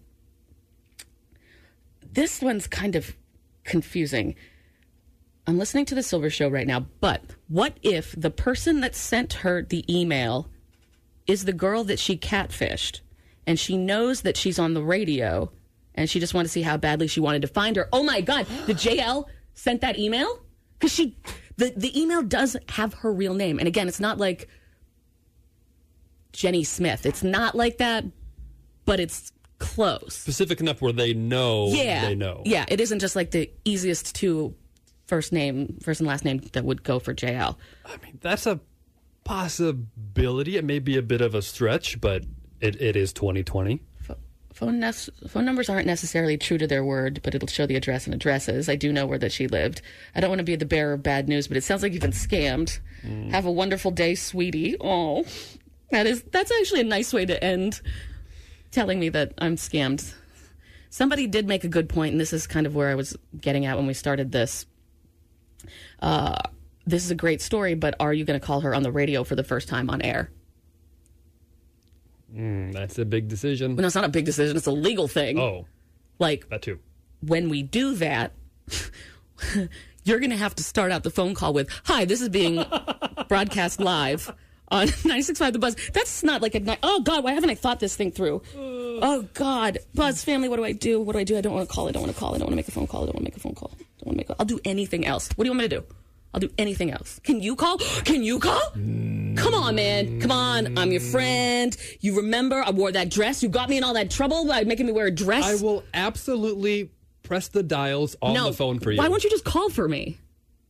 This 2.12 2.40
one's 2.40 2.66
kind 2.66 2.96
of 2.96 3.14
confusing. 3.64 4.34
I'm 5.46 5.58
listening 5.58 5.86
to 5.86 5.94
the 5.94 6.02
Silver 6.02 6.28
Show 6.28 6.48
right 6.48 6.66
now, 6.66 6.86
but 7.00 7.22
what 7.48 7.78
if 7.82 8.14
the 8.18 8.30
person 8.30 8.80
that 8.80 8.94
sent 8.94 9.32
her 9.34 9.62
the 9.62 9.84
email 9.92 10.50
is 11.26 11.44
the 11.44 11.52
girl 11.52 11.84
that 11.84 11.98
she 11.98 12.16
catfished 12.16 13.00
and 13.46 13.58
she 13.58 13.76
knows 13.76 14.22
that 14.22 14.36
she's 14.36 14.58
on 14.58 14.74
the 14.74 14.82
radio 14.82 15.50
and 15.98 16.08
she 16.08 16.20
just 16.20 16.32
wanted 16.34 16.44
to 16.46 16.52
see 16.52 16.62
how 16.62 16.76
badly 16.76 17.06
she 17.08 17.20
wanted 17.20 17.42
to 17.42 17.48
find 17.48 17.76
her. 17.76 17.88
Oh 17.92 18.02
my 18.02 18.20
God, 18.20 18.46
the 18.66 18.74
JL 18.74 19.26
sent 19.54 19.80
that 19.82 19.98
email? 19.98 20.40
Because 20.78 20.92
she, 20.92 21.16
the, 21.56 21.72
the 21.76 22.00
email 22.00 22.22
does 22.22 22.56
have 22.70 22.94
her 22.94 23.12
real 23.12 23.34
name. 23.34 23.58
And 23.58 23.66
again, 23.66 23.88
it's 23.88 24.00
not 24.00 24.18
like 24.18 24.48
Jenny 26.32 26.64
Smith. 26.64 27.04
It's 27.04 27.22
not 27.22 27.54
like 27.54 27.78
that, 27.78 28.04
but 28.84 29.00
it's 29.00 29.32
close. 29.58 30.14
Specific 30.14 30.60
enough 30.60 30.80
where 30.80 30.92
they 30.92 31.14
know 31.14 31.68
Yeah. 31.68 32.06
they 32.06 32.14
know. 32.14 32.42
Yeah, 32.44 32.64
it 32.68 32.80
isn't 32.80 33.00
just 33.00 33.16
like 33.16 33.32
the 33.32 33.50
easiest 33.64 34.14
to 34.16 34.54
first 35.06 35.32
name, 35.32 35.78
first 35.82 36.00
and 36.00 36.06
last 36.06 36.24
name 36.24 36.38
that 36.52 36.64
would 36.64 36.82
go 36.84 36.98
for 37.00 37.12
JL. 37.14 37.56
I 37.84 37.96
mean, 38.04 38.18
that's 38.20 38.46
a 38.46 38.60
possibility. 39.24 40.56
It 40.56 40.64
may 40.64 40.78
be 40.78 40.96
a 40.96 41.02
bit 41.02 41.20
of 41.20 41.34
a 41.34 41.42
stretch, 41.42 42.00
but 42.00 42.24
it, 42.60 42.80
it 42.80 42.94
is 42.94 43.12
2020. 43.12 43.82
Phone, 44.58 44.80
nes- 44.80 45.08
phone 45.28 45.44
numbers 45.44 45.68
aren't 45.68 45.86
necessarily 45.86 46.36
true 46.36 46.58
to 46.58 46.66
their 46.66 46.84
word, 46.84 47.20
but 47.22 47.32
it'll 47.32 47.46
show 47.46 47.64
the 47.64 47.76
address 47.76 48.06
and 48.06 48.14
addresses. 48.14 48.68
I 48.68 48.74
do 48.74 48.92
know 48.92 49.06
where 49.06 49.18
that 49.18 49.30
she 49.30 49.46
lived. 49.46 49.82
I 50.16 50.20
don't 50.20 50.30
want 50.30 50.40
to 50.40 50.44
be 50.44 50.56
the 50.56 50.66
bearer 50.66 50.94
of 50.94 51.02
bad 51.04 51.28
news, 51.28 51.46
but 51.46 51.56
it 51.56 51.62
sounds 51.62 51.80
like 51.80 51.92
you've 51.92 52.02
been 52.02 52.10
scammed. 52.10 52.80
Mm. 53.04 53.30
Have 53.30 53.46
a 53.46 53.52
wonderful 53.52 53.92
day, 53.92 54.16
sweetie. 54.16 54.74
Oh, 54.80 55.24
that 55.92 56.08
is 56.08 56.24
that's 56.32 56.50
actually 56.50 56.80
a 56.80 56.84
nice 56.84 57.12
way 57.12 57.24
to 57.24 57.42
end. 57.42 57.80
Telling 58.72 58.98
me 58.98 59.10
that 59.10 59.32
I'm 59.38 59.54
scammed. 59.54 60.12
Somebody 60.90 61.28
did 61.28 61.46
make 61.46 61.62
a 61.62 61.68
good 61.68 61.88
point, 61.88 62.10
and 62.10 62.20
this 62.20 62.32
is 62.32 62.48
kind 62.48 62.66
of 62.66 62.74
where 62.74 62.88
I 62.88 62.96
was 62.96 63.16
getting 63.40 63.64
at 63.64 63.76
when 63.76 63.86
we 63.86 63.94
started 63.94 64.32
this. 64.32 64.66
Uh, 66.02 66.36
this 66.84 67.04
is 67.04 67.12
a 67.12 67.14
great 67.14 67.40
story, 67.40 67.74
but 67.74 67.94
are 68.00 68.12
you 68.12 68.24
going 68.24 68.40
to 68.40 68.44
call 68.44 68.62
her 68.62 68.74
on 68.74 68.82
the 68.82 68.90
radio 68.90 69.22
for 69.22 69.36
the 69.36 69.44
first 69.44 69.68
time 69.68 69.88
on 69.88 70.02
air? 70.02 70.32
Mm, 72.38 72.72
that's 72.72 72.98
a 72.98 73.04
big 73.04 73.26
decision. 73.28 73.74
No, 73.76 73.86
it's 73.86 73.94
not 73.96 74.04
a 74.04 74.08
big 74.08 74.24
decision. 74.24 74.56
It's 74.56 74.66
a 74.66 74.70
legal 74.72 75.08
thing. 75.08 75.38
Oh, 75.38 75.66
like 76.18 76.48
that 76.50 76.62
too. 76.62 76.78
when 77.20 77.48
we 77.48 77.62
do 77.62 77.94
that, 77.96 78.32
you're 80.04 80.18
going 80.20 80.30
to 80.30 80.36
have 80.36 80.54
to 80.56 80.62
start 80.64 80.92
out 80.92 81.02
the 81.02 81.10
phone 81.10 81.34
call 81.34 81.52
with, 81.52 81.68
"Hi, 81.84 82.04
this 82.04 82.20
is 82.20 82.28
being 82.28 82.64
broadcast 83.28 83.80
live 83.80 84.32
on 84.70 84.86
96.5 85.08 85.52
The 85.52 85.58
Buzz." 85.58 85.76
That's 85.92 86.22
not 86.22 86.40
like 86.42 86.54
a 86.54 86.78
oh 86.82 87.00
god, 87.00 87.24
why 87.24 87.32
haven't 87.32 87.50
I 87.50 87.54
thought 87.54 87.80
this 87.80 87.96
thing 87.96 88.12
through? 88.12 88.42
Oh 88.56 89.26
god, 89.34 89.78
Buzz 89.94 90.22
family, 90.24 90.48
what 90.48 90.56
do 90.56 90.64
I 90.64 90.72
do? 90.72 91.00
What 91.00 91.14
do 91.14 91.18
I 91.18 91.24
do? 91.24 91.36
I 91.36 91.40
don't 91.40 91.54
want 91.54 91.68
to 91.68 91.74
call. 91.74 91.88
I 91.88 91.92
don't 91.92 92.02
want 92.02 92.14
to 92.14 92.18
call. 92.20 92.34
I 92.34 92.38
don't 92.38 92.46
want 92.46 92.52
to 92.52 92.56
make 92.56 92.68
a 92.68 92.72
phone 92.72 92.86
call. 92.86 93.02
I 93.02 93.06
don't 93.06 93.14
want 93.16 93.24
to 93.26 93.30
make 93.30 93.36
a 93.36 93.40
phone 93.40 93.54
call. 93.54 93.70
I 93.74 93.78
don't 93.78 94.06
want 94.06 94.14
to 94.14 94.16
make. 94.18 94.30
A, 94.30 94.36
I'll 94.38 94.46
do 94.46 94.60
anything 94.64 95.06
else. 95.06 95.28
What 95.36 95.44
do 95.44 95.48
you 95.48 95.52
want 95.52 95.62
me 95.62 95.68
to 95.68 95.80
do? 95.80 95.86
I'll 96.38 96.48
do 96.48 96.54
anything 96.56 96.92
else. 96.92 97.18
Can 97.24 97.40
you 97.40 97.56
call? 97.56 97.78
Can 98.04 98.22
you 98.22 98.38
call? 98.38 98.60
Come 98.70 99.54
on, 99.54 99.74
man. 99.74 100.20
Come 100.20 100.30
on. 100.30 100.78
I'm 100.78 100.92
your 100.92 101.00
friend. 101.00 101.76
You 101.98 102.18
remember 102.18 102.62
I 102.64 102.70
wore 102.70 102.92
that 102.92 103.10
dress? 103.10 103.42
You 103.42 103.48
got 103.48 103.68
me 103.68 103.76
in 103.76 103.82
all 103.82 103.94
that 103.94 104.08
trouble 104.08 104.46
by 104.46 104.62
making 104.62 104.86
me 104.86 104.92
wear 104.92 105.06
a 105.06 105.10
dress? 105.10 105.44
I 105.44 105.56
will 105.60 105.82
absolutely 105.92 106.92
press 107.24 107.48
the 107.48 107.64
dials 107.64 108.14
on 108.22 108.34
no, 108.34 108.50
the 108.50 108.52
phone 108.52 108.78
for 108.78 108.92
you. 108.92 108.98
Why 108.98 109.08
won't 109.08 109.24
you 109.24 109.30
just 109.30 109.44
call 109.44 109.68
for 109.68 109.88
me? 109.88 110.18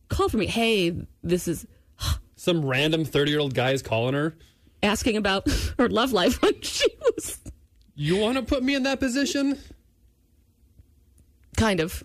Call 0.07 0.27
for 0.27 0.37
me. 0.37 0.47
Hey, 0.47 0.95
this 1.21 1.47
is 1.47 1.67
Some 2.35 2.65
random 2.65 3.05
30 3.05 3.29
year 3.29 3.39
old 3.39 3.53
guy 3.53 3.69
is 3.73 3.83
calling 3.83 4.15
her. 4.15 4.35
asking 4.81 5.17
about 5.17 5.47
her 5.77 5.87
love 5.87 6.13
life 6.13 6.41
when 6.41 6.59
she 6.63 6.87
was 7.15 7.39
You 7.93 8.17
want 8.17 8.37
to 8.37 8.41
put 8.41 8.63
me 8.63 8.73
in 8.73 8.81
that 8.83 8.99
position? 8.99 9.59
kind 11.57 11.79
of. 11.79 12.03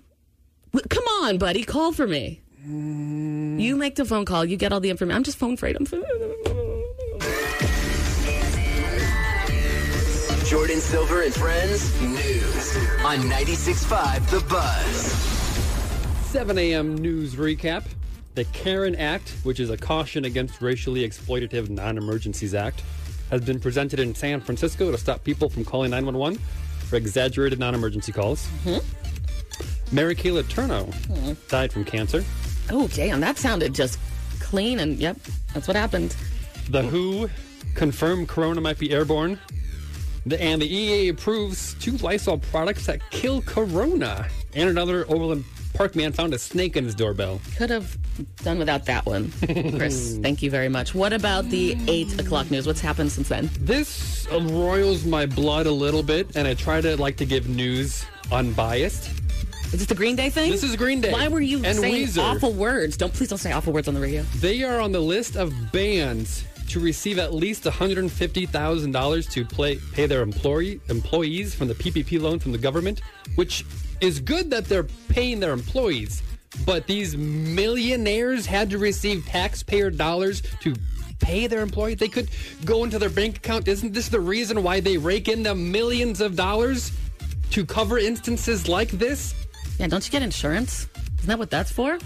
Come 0.90 1.05
on, 1.22 1.38
buddy. 1.38 1.62
Call 1.64 1.92
for 1.92 2.07
me. 2.07 2.42
You 2.66 3.77
make 3.77 3.96
the 3.96 4.07
phone 4.07 4.24
call. 4.24 4.44
You 4.44 4.57
get 4.57 4.72
all 4.72 4.81
the 4.81 4.88
information. 4.88 5.16
I'm 5.16 5.22
just 5.22 5.37
phone 5.37 5.55
afraid. 5.55 5.77
I'm. 5.77 5.85
Jordin 10.44 10.79
Silver 10.79 11.22
and 11.22 11.35
Friends 11.35 12.00
News 12.00 12.77
on 13.05 13.18
96.5 13.29 14.31
The 14.31 14.40
Buzz. 14.48 15.12
7 16.31 16.57
a.m. 16.59 16.96
news 16.96 17.35
recap. 17.35 17.85
The 18.35 18.44
Karen 18.46 18.96
Act, 18.96 19.31
which 19.42 19.61
is 19.61 19.68
a 19.68 19.77
caution 19.77 20.24
against 20.24 20.62
racially 20.62 21.07
exploitative 21.07 21.68
non 21.68 21.98
emergencies 21.98 22.55
act, 22.55 22.83
has 23.31 23.42
been 23.42 23.61
presented 23.61 24.00
in 24.00 24.14
San 24.14 24.40
Francisco 24.40 24.90
to 24.90 24.96
stop 24.96 25.22
people 25.22 25.50
from 25.50 25.64
calling 25.64 25.90
911 25.90 26.38
for 26.88 26.96
exaggerated 26.96 27.59
non 27.59 27.74
emergency 27.74 28.12
calls. 28.12 28.46
Mm-hmm. 28.64 29.94
Mary 29.94 30.14
Kay 30.14 30.31
Letourneau 30.31 30.87
mm-hmm. 30.87 31.33
died 31.48 31.72
from 31.72 31.85
cancer. 31.85 32.24
Oh, 32.70 32.88
damn. 32.88 33.20
That 33.20 33.38
sounded 33.38 33.74
just 33.74 33.98
clean. 34.40 34.81
And 34.81 34.98
yep, 34.98 35.16
that's 35.53 35.68
what 35.68 35.77
happened. 35.77 36.16
The 36.70 36.83
WHO 36.83 37.29
confirmed 37.74 38.29
corona 38.29 38.61
might 38.61 38.79
be 38.79 38.92
airborne. 38.92 39.38
The, 40.27 40.40
and 40.40 40.62
the 40.62 40.74
EA 40.74 41.09
approves 41.09 41.74
two 41.81 41.98
Lysol 41.98 42.38
products 42.38 42.87
that 42.87 43.00
kill 43.11 43.42
corona. 43.42 44.27
And 44.55 44.68
another 44.70 45.05
Overland 45.11 45.44
Park 45.74 45.96
man 45.96 46.12
found 46.12 46.33
a 46.33 46.38
snake 46.38 46.77
in 46.77 46.85
his 46.85 46.94
doorbell. 46.94 47.40
Could 47.57 47.68
have 47.70 47.98
done 48.44 48.59
without 48.61 48.87
that 48.87 49.05
one. 49.05 49.33
Chris, 49.77 50.16
thank 50.22 50.40
you 50.40 50.48
very 50.48 50.68
much. 50.68 50.94
What 50.94 51.12
about 51.12 51.50
the 51.50 51.77
8 51.88 52.20
o'clock 52.20 52.50
news? 52.50 52.64
What's 52.64 52.81
happened 52.81 53.11
since 53.11 53.29
then? 53.29 53.50
This 53.59 54.27
roils 54.31 55.05
my 55.05 55.27
blood 55.27 55.66
a 55.66 55.72
little 55.72 56.05
bit, 56.05 56.37
and 56.37 56.46
I 56.46 56.55
try 56.55 56.81
to 56.81 56.96
like 56.96 57.16
to 57.16 57.27
give 57.27 57.48
news 57.48 58.07
unbiased. 58.31 59.11
Is 59.74 59.80
this 59.80 59.88
the 59.88 59.96
Green 59.96 60.14
Day 60.14 60.30
thing? 60.30 60.52
This 60.52 60.62
is 60.62 60.76
Green 60.76 61.00
Day. 61.00 61.10
Why 61.10 61.26
were 61.26 61.40
you 61.40 61.56
and 61.64 61.76
saying 61.76 62.06
Weezer. 62.06 62.22
awful 62.22 62.52
words? 62.52 62.96
Don't 62.96 63.12
please 63.12 63.28
don't 63.28 63.38
say 63.38 63.50
awful 63.50 63.72
words 63.72 63.88
on 63.88 63.94
the 63.94 64.00
radio. 64.00 64.22
They 64.37 64.62
are 64.62 64.78
on 64.78 64.92
the 64.92 65.00
list 65.00 65.34
of 65.34 65.52
bands 65.72 66.44
to 66.68 66.78
receive 66.78 67.18
at 67.18 67.34
least 67.34 67.64
$150,000 67.64 69.30
to 69.32 69.44
play, 69.44 69.76
pay 69.92 70.06
their 70.06 70.22
employee, 70.22 70.80
employees 70.90 71.56
from 71.56 71.66
the 71.66 71.74
PPP 71.74 72.20
loan 72.20 72.38
from 72.38 72.52
the 72.52 72.58
government, 72.58 73.00
which 73.34 73.66
is 74.00 74.20
good 74.20 74.48
that 74.50 74.66
they're 74.66 74.87
paying 75.08 75.40
their 75.40 75.52
employees. 75.52 76.22
But 76.64 76.87
these 76.87 77.16
millionaires 77.16 78.46
had 78.46 78.70
to 78.70 78.78
receive 78.78 79.26
taxpayer 79.26 79.90
dollars 79.90 80.44
to 80.60 80.76
pay 81.18 81.48
their 81.48 81.62
employees. 81.62 81.98
They 81.98 82.06
could 82.06 82.30
go 82.64 82.84
into 82.84 83.00
their 83.00 83.10
bank 83.10 83.38
account. 83.38 83.66
Isn't 83.66 83.92
this 83.92 84.08
the 84.08 84.20
reason 84.20 84.62
why 84.62 84.78
they 84.78 84.98
rake 84.98 85.26
in 85.26 85.42
the 85.42 85.56
millions 85.56 86.20
of 86.20 86.37
dollars 86.37 86.92
to 87.50 87.66
cover 87.66 87.98
instances 87.98 88.68
like 88.68 88.92
this? 88.92 89.34
Yeah, 89.78 89.87
don't 89.88 90.04
you 90.04 90.10
get 90.12 90.22
insurance? 90.22 90.87
Isn't 91.18 91.28
that 91.28 91.38
what 91.38 91.50
that's 91.50 91.70
for? 91.72 91.98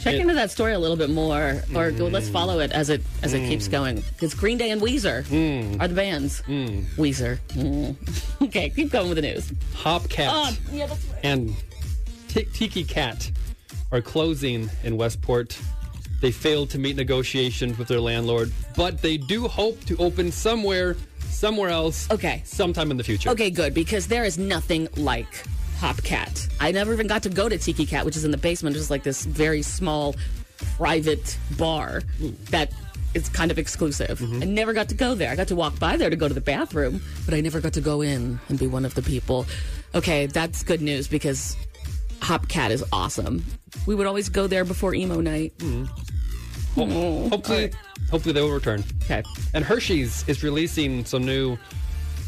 Check 0.00 0.14
It- 0.14 0.20
into 0.20 0.32
that 0.34 0.50
story 0.50 0.72
a 0.72 0.78
little 0.78 0.96
bit 0.96 1.10
more, 1.10 1.62
or 1.74 1.90
go, 1.90 2.06
let's 2.06 2.28
follow 2.28 2.60
it 2.60 2.72
as 2.72 2.88
it 2.88 3.02
as 3.22 3.34
it 3.34 3.42
Mm. 3.42 3.48
keeps 3.48 3.68
going. 3.68 4.02
Because 4.14 4.32
Green 4.34 4.56
Day 4.56 4.70
and 4.70 4.80
Weezer 4.80 5.20
are 5.80 5.88
the 5.88 5.94
bands. 5.94 6.42
Weezer. 6.48 7.38
Mm. 7.50 7.96
okay, 8.42 8.70
keep 8.70 8.90
going 8.90 9.08
with 9.10 9.16
the 9.16 9.22
news. 9.22 9.52
Hopcat. 9.76 10.28
Oh, 10.32 10.56
yeah, 10.72 10.86
that's 10.86 11.04
right. 11.06 11.20
and 11.22 11.54
Ti- 12.28 12.46
Tiki 12.54 12.82
Cat 12.84 13.30
are 13.92 14.00
closing 14.00 14.70
in 14.84 14.96
Westport. 14.96 15.58
They 16.22 16.30
failed 16.30 16.70
to 16.70 16.78
meet 16.78 16.96
negotiations 16.96 17.76
with 17.78 17.88
their 17.88 18.00
landlord, 18.00 18.52
but 18.76 19.02
they 19.02 19.16
do 19.18 19.48
hope 19.48 19.84
to 19.86 19.96
open 19.98 20.30
somewhere, 20.32 20.96
somewhere 21.30 21.70
else. 21.70 22.08
Okay. 22.10 22.42
Sometime 22.46 22.90
in 22.90 22.96
the 22.96 23.04
future. 23.04 23.30
Okay, 23.30 23.50
good 23.50 23.74
because 23.74 24.06
there 24.06 24.24
is 24.24 24.38
nothing 24.38 24.88
like 24.96 25.44
Hopcat. 25.80 26.48
I 26.60 26.72
never 26.72 26.92
even 26.92 27.06
got 27.06 27.22
to 27.22 27.30
go 27.30 27.48
to 27.48 27.56
Tiki 27.56 27.86
Cat, 27.86 28.04
which 28.04 28.16
is 28.16 28.24
in 28.24 28.30
the 28.30 28.36
basement, 28.36 28.76
just 28.76 28.90
like 28.90 29.02
this 29.02 29.24
very 29.24 29.62
small 29.62 30.14
private 30.76 31.38
bar 31.56 32.02
that 32.50 32.70
is 33.14 33.30
kind 33.30 33.50
of 33.50 33.58
exclusive. 33.58 34.18
Mm-hmm. 34.18 34.42
I 34.42 34.46
never 34.46 34.72
got 34.74 34.90
to 34.90 34.94
go 34.94 35.14
there. 35.14 35.30
I 35.30 35.36
got 35.36 35.48
to 35.48 35.56
walk 35.56 35.78
by 35.78 35.96
there 35.96 36.10
to 36.10 36.16
go 36.16 36.28
to 36.28 36.34
the 36.34 36.40
bathroom, 36.40 37.00
but 37.24 37.32
I 37.34 37.40
never 37.40 37.60
got 37.60 37.72
to 37.72 37.80
go 37.80 38.02
in 38.02 38.38
and 38.48 38.58
be 38.58 38.66
one 38.66 38.84
of 38.84 38.94
the 38.94 39.02
people. 39.02 39.46
Okay, 39.94 40.26
that's 40.26 40.62
good 40.62 40.82
news 40.82 41.08
because 41.08 41.56
Hopcat 42.20 42.70
is 42.70 42.84
awesome. 42.92 43.42
We 43.86 43.94
would 43.94 44.06
always 44.06 44.28
go 44.28 44.46
there 44.46 44.64
before 44.64 44.94
emo 44.94 45.20
night. 45.20 45.54
Ho- 46.74 47.28
hopefully, 47.30 47.72
hopefully 48.10 48.34
they 48.34 48.42
will 48.42 48.52
return. 48.52 48.84
Okay. 49.04 49.22
And 49.54 49.64
Hershey's 49.64 50.28
is 50.28 50.44
releasing 50.44 51.04
some 51.06 51.24
new 51.24 51.56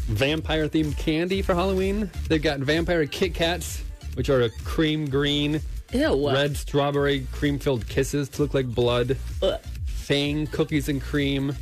vampire 0.07 0.67
themed 0.67 0.97
candy 0.97 1.41
for 1.41 1.53
Halloween. 1.55 2.09
They've 2.27 2.41
got 2.41 2.59
vampire 2.59 3.05
Kit 3.05 3.33
Kats, 3.33 3.83
which 4.15 4.29
are 4.29 4.41
a 4.41 4.49
cream 4.63 5.09
green, 5.09 5.61
Ew. 5.91 6.29
red 6.31 6.57
strawberry 6.57 7.27
cream 7.31 7.59
filled 7.59 7.87
kisses 7.87 8.29
to 8.29 8.41
look 8.41 8.53
like 8.53 8.67
blood. 8.67 9.17
Ugh. 9.41 9.59
Fang 9.85 10.47
cookies 10.47 10.89
and 10.89 11.01
cream, 11.01 11.55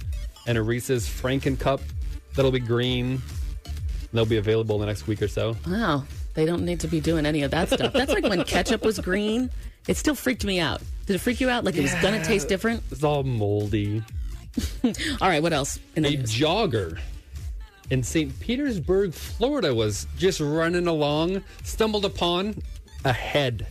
and 0.47 0.57
a 0.57 0.61
Reese's 0.61 1.07
Franken 1.07 1.59
cup 1.59 1.81
that'll 2.35 2.51
be 2.51 2.59
green. 2.59 3.21
They'll 4.13 4.25
be 4.25 4.37
available 4.37 4.75
in 4.75 4.81
the 4.81 4.87
next 4.87 5.07
week 5.07 5.21
or 5.21 5.27
so. 5.27 5.55
Wow, 5.67 6.03
they 6.33 6.45
don't 6.45 6.65
need 6.65 6.79
to 6.81 6.87
be 6.87 6.99
doing 6.99 7.25
any 7.25 7.43
of 7.43 7.51
that 7.51 7.67
stuff. 7.69 7.93
That's 7.93 8.11
like 8.11 8.23
when 8.23 8.43
ketchup 8.43 8.83
was 8.83 8.99
green. 8.99 9.49
It 9.87 9.95
still 9.97 10.15
freaked 10.15 10.43
me 10.43 10.59
out. 10.59 10.81
Did 11.05 11.15
it 11.15 11.19
freak 11.19 11.39
you 11.39 11.49
out? 11.49 11.63
Like 11.63 11.75
it 11.75 11.81
was 11.81 11.93
gonna 11.95 12.23
taste 12.23 12.47
different? 12.47 12.83
It's 12.91 13.03
all 13.03 13.23
moldy. 13.23 14.03
All 15.21 15.29
right, 15.29 15.41
what 15.41 15.53
else? 15.53 15.79
In 15.95 16.03
the 16.03 16.09
a 16.13 16.17
news? 16.17 16.29
jogger 16.29 16.99
in 17.91 18.01
St. 18.01 18.39
Petersburg, 18.39 19.13
Florida, 19.13 19.75
was 19.75 20.07
just 20.17 20.39
running 20.39 20.87
along, 20.87 21.43
stumbled 21.63 22.05
upon 22.05 22.55
a 23.03 23.11
head. 23.11 23.67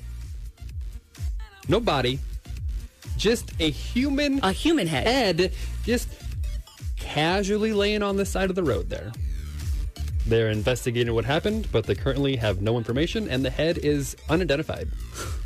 No 1.68 1.80
body, 1.80 2.18
just 3.16 3.52
a 3.58 3.70
human, 3.70 4.38
a 4.44 4.52
human 4.52 4.86
head, 4.86 5.06
head, 5.06 5.52
just 5.84 6.08
casually 6.96 7.72
laying 7.72 8.02
on 8.02 8.16
the 8.16 8.26
side 8.26 8.50
of 8.50 8.56
the 8.56 8.62
road 8.62 8.90
there. 8.90 9.10
They're 10.26 10.50
investigating 10.50 11.14
what 11.14 11.24
happened, 11.24 11.68
but 11.72 11.86
they 11.86 11.94
currently 11.94 12.36
have 12.36 12.60
no 12.60 12.76
information, 12.76 13.28
and 13.28 13.42
the 13.42 13.50
head 13.50 13.78
is 13.78 14.16
unidentified. 14.28 14.88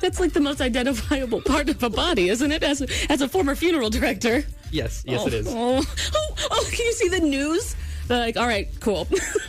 That's 0.00 0.20
like 0.20 0.32
the 0.32 0.40
most 0.40 0.60
identifiable 0.60 1.40
part 1.42 1.68
of 1.68 1.82
a 1.82 1.90
body, 1.90 2.28
isn't 2.28 2.52
it? 2.52 2.62
As 2.62 2.82
a, 2.82 2.86
as 3.10 3.20
a 3.20 3.28
former 3.28 3.54
funeral 3.54 3.90
director. 3.90 4.44
Yes, 4.70 5.04
yes, 5.06 5.20
oh, 5.22 5.26
it 5.26 5.34
is. 5.34 5.46
Oh, 5.48 5.52
oh, 5.54 5.84
oh, 6.14 6.48
oh, 6.50 6.68
can 6.72 6.86
you 6.86 6.92
see 6.92 7.08
the 7.08 7.20
news? 7.20 7.76
They're 8.08 8.18
like, 8.18 8.36
all 8.36 8.46
right, 8.46 8.68
cool. 8.80 9.06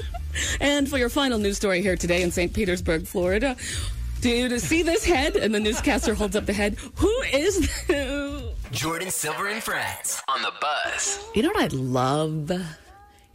and 0.61 0.89
for 0.89 0.97
your 0.97 1.09
final 1.09 1.39
news 1.39 1.57
story 1.57 1.81
here 1.81 1.95
today 1.95 2.21
in 2.21 2.31
St. 2.31 2.53
Petersburg, 2.53 3.05
Florida, 3.07 3.55
Do 4.21 4.29
you 4.29 4.57
see 4.59 4.83
this 4.83 5.03
head? 5.03 5.35
And 5.35 5.53
the 5.53 5.59
newscaster 5.59 6.13
holds 6.13 6.35
up 6.35 6.45
the 6.45 6.53
head. 6.53 6.77
Who 6.95 7.11
is 7.33 7.69
Jordin 8.73 9.11
Silver 9.11 9.49
and 9.49 9.61
Friends 9.61 10.21
on 10.27 10.41
the 10.41 10.51
buzz. 10.59 11.23
You 11.35 11.43
know 11.43 11.49
what 11.49 11.71
I 11.71 11.75
love 11.75 12.51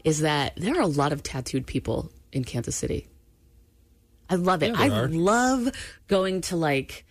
is 0.02 0.20
that 0.20 0.54
there 0.56 0.76
are 0.76 0.80
a 0.80 0.86
lot 0.86 1.12
of 1.12 1.22
tattooed 1.22 1.66
people 1.66 2.10
in 2.32 2.42
Kansas 2.42 2.74
City. 2.74 3.06
I 4.30 4.34
love 4.36 4.62
it. 4.62 4.68
Yeah, 4.68 4.80
I 4.80 4.88
are. 4.90 5.08
love 5.08 5.70
going 6.06 6.40
to 6.42 6.56
like 6.56 7.04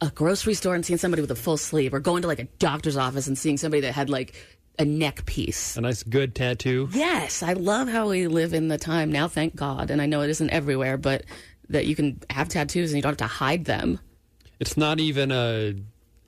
a 0.00 0.10
grocery 0.10 0.54
store 0.54 0.74
and 0.74 0.86
seeing 0.86 0.98
somebody 0.98 1.20
with 1.20 1.30
a 1.30 1.36
full 1.36 1.56
sleeve, 1.56 1.92
or 1.92 2.00
going 2.00 2.22
to 2.22 2.28
like 2.28 2.38
a 2.38 2.44
doctor's 2.58 2.96
office 2.96 3.26
and 3.26 3.36
seeing 3.36 3.56
somebody 3.56 3.80
that 3.82 3.92
had 3.92 4.08
like 4.08 4.34
a 4.78 4.84
neck 4.84 5.26
piece. 5.26 5.76
A 5.76 5.80
nice 5.80 6.04
good 6.04 6.34
tattoo. 6.34 6.88
Yes, 6.92 7.42
I 7.42 7.54
love 7.54 7.88
how 7.88 8.08
we 8.08 8.28
live 8.28 8.54
in 8.54 8.68
the 8.68 8.78
time 8.78 9.10
now, 9.10 9.26
thank 9.26 9.56
God. 9.56 9.90
And 9.90 10.00
I 10.00 10.06
know 10.06 10.22
it 10.22 10.30
isn't 10.30 10.50
everywhere, 10.50 10.96
but 10.96 11.24
that 11.68 11.86
you 11.86 11.96
can 11.96 12.20
have 12.30 12.48
tattoos 12.48 12.92
and 12.92 12.96
you 12.96 13.02
don't 13.02 13.10
have 13.20 13.28
to 13.28 13.34
hide 13.34 13.64
them. 13.64 13.98
It's 14.60 14.76
not 14.76 15.00
even 15.00 15.32
a 15.32 15.74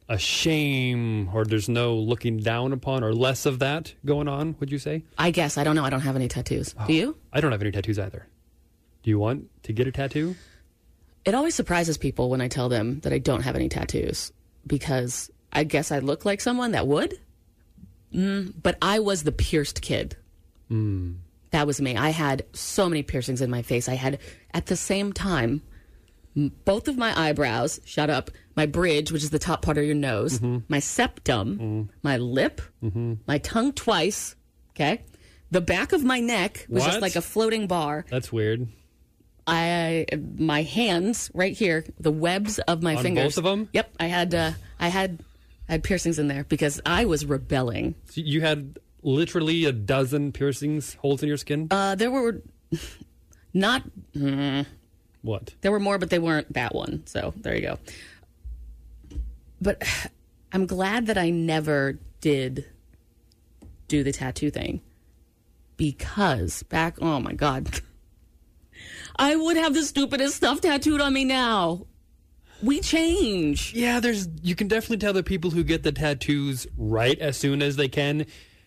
a 0.08 0.18
shame 0.18 1.30
or 1.32 1.44
there's 1.44 1.68
no 1.68 1.94
looking 1.94 2.38
down 2.38 2.72
upon 2.72 3.04
or 3.04 3.14
less 3.14 3.46
of 3.46 3.60
that 3.60 3.94
going 4.04 4.26
on, 4.26 4.56
would 4.58 4.72
you 4.72 4.78
say? 4.78 5.04
I 5.16 5.30
guess. 5.30 5.56
I 5.56 5.62
don't 5.62 5.76
know. 5.76 5.84
I 5.84 5.90
don't 5.90 6.00
have 6.00 6.16
any 6.16 6.26
tattoos. 6.26 6.74
Oh, 6.78 6.88
Do 6.88 6.92
you? 6.92 7.16
I 7.32 7.40
don't 7.40 7.52
have 7.52 7.62
any 7.62 7.70
tattoos 7.70 7.96
either. 8.00 8.26
Do 9.02 9.10
you 9.10 9.18
want 9.18 9.48
to 9.64 9.72
get 9.72 9.86
a 9.86 9.92
tattoo? 9.92 10.36
It 11.24 11.34
always 11.34 11.54
surprises 11.54 11.98
people 11.98 12.30
when 12.30 12.40
I 12.40 12.48
tell 12.48 12.68
them 12.68 13.00
that 13.00 13.12
I 13.12 13.18
don't 13.18 13.42
have 13.42 13.56
any 13.56 13.68
tattoos 13.68 14.32
because 14.66 15.30
I 15.52 15.64
guess 15.64 15.90
I 15.92 15.98
look 15.98 16.24
like 16.24 16.40
someone 16.40 16.72
that 16.72 16.86
would. 16.86 17.18
Mm, 18.14 18.54
but 18.62 18.76
I 18.82 18.98
was 18.98 19.22
the 19.22 19.32
pierced 19.32 19.82
kid. 19.82 20.16
Mm. 20.70 21.16
That 21.50 21.66
was 21.66 21.80
me. 21.80 21.96
I 21.96 22.10
had 22.10 22.44
so 22.52 22.88
many 22.88 23.02
piercings 23.02 23.40
in 23.40 23.50
my 23.50 23.62
face. 23.62 23.88
I 23.88 23.94
had, 23.94 24.18
at 24.54 24.66
the 24.66 24.76
same 24.76 25.12
time, 25.12 25.62
both 26.64 26.88
of 26.88 26.96
my 26.96 27.12
eyebrows, 27.18 27.80
shut 27.84 28.08
up, 28.08 28.30
my 28.56 28.66
bridge, 28.66 29.10
which 29.12 29.22
is 29.22 29.30
the 29.30 29.38
top 29.38 29.62
part 29.62 29.78
of 29.78 29.84
your 29.84 29.94
nose, 29.96 30.38
Mm-hmm. 30.38 30.58
my 30.68 30.78
septum, 30.78 31.90
my 32.02 32.16
lip, 32.18 32.60
my 33.26 33.38
tongue 33.38 33.72
twice, 33.72 34.36
okay? 34.70 35.02
The 35.50 35.60
back 35.60 35.92
of 35.92 36.04
my 36.04 36.20
neck 36.20 36.66
was 36.68 36.84
just 36.84 37.00
like 37.00 37.16
a 37.16 37.22
floating 37.22 37.66
bar. 37.66 38.04
That's 38.08 38.32
weird. 38.32 38.68
I 39.50 40.06
my 40.38 40.62
hands 40.62 41.30
right 41.34 41.52
here, 41.56 41.84
the 41.98 42.10
webs 42.12 42.58
of 42.60 42.82
my 42.82 42.94
On 42.96 43.02
fingers. 43.02 43.34
both 43.34 43.38
of 43.38 43.46
'em? 43.46 43.68
Yep, 43.72 43.94
I 43.98 44.06
had 44.06 44.34
uh, 44.34 44.52
I 44.78 44.88
had 44.88 45.18
I 45.68 45.72
had 45.72 45.82
piercings 45.82 46.18
in 46.18 46.28
there 46.28 46.44
because 46.44 46.80
I 46.86 47.04
was 47.04 47.26
rebelling. 47.26 47.94
So 48.10 48.20
you 48.20 48.40
had 48.40 48.78
literally 49.02 49.64
a 49.64 49.72
dozen 49.72 50.30
piercings, 50.32 50.94
holes 50.94 51.22
in 51.22 51.28
your 51.28 51.36
skin? 51.36 51.68
Uh, 51.70 51.94
there 51.94 52.10
were 52.10 52.42
not 53.54 53.82
mm, 54.14 54.66
what? 55.22 55.54
there 55.62 55.72
were 55.72 55.80
more, 55.80 55.98
but 55.98 56.10
they 56.10 56.18
weren't 56.18 56.52
that 56.52 56.74
one. 56.74 57.02
So 57.06 57.34
there 57.36 57.54
you 57.56 57.62
go. 57.62 57.78
But 59.60 59.82
I'm 60.52 60.66
glad 60.66 61.06
that 61.06 61.18
I 61.18 61.30
never 61.30 61.98
did 62.20 62.66
do 63.88 64.02
the 64.04 64.12
tattoo 64.12 64.50
thing 64.50 64.80
because 65.76 66.62
back 66.64 66.96
oh 67.00 67.18
my 67.20 67.32
god, 67.32 67.80
I 69.20 69.36
would 69.36 69.58
have 69.58 69.74
the 69.74 69.82
stupidest 69.82 70.34
stuff 70.34 70.62
tattooed 70.62 71.02
on 71.02 71.12
me 71.12 71.26
now. 71.26 71.86
We 72.62 72.80
change. 72.80 73.74
Yeah, 73.74 74.00
there's 74.00 74.26
you 74.42 74.54
can 74.54 74.66
definitely 74.66 74.96
tell 74.96 75.12
the 75.12 75.22
people 75.22 75.50
who 75.50 75.62
get 75.62 75.82
the 75.82 75.92
tattoos 75.92 76.66
right 76.78 77.18
as 77.18 77.36
soon 77.36 77.60
as 77.60 77.76
they 77.76 77.88
can, 77.88 78.24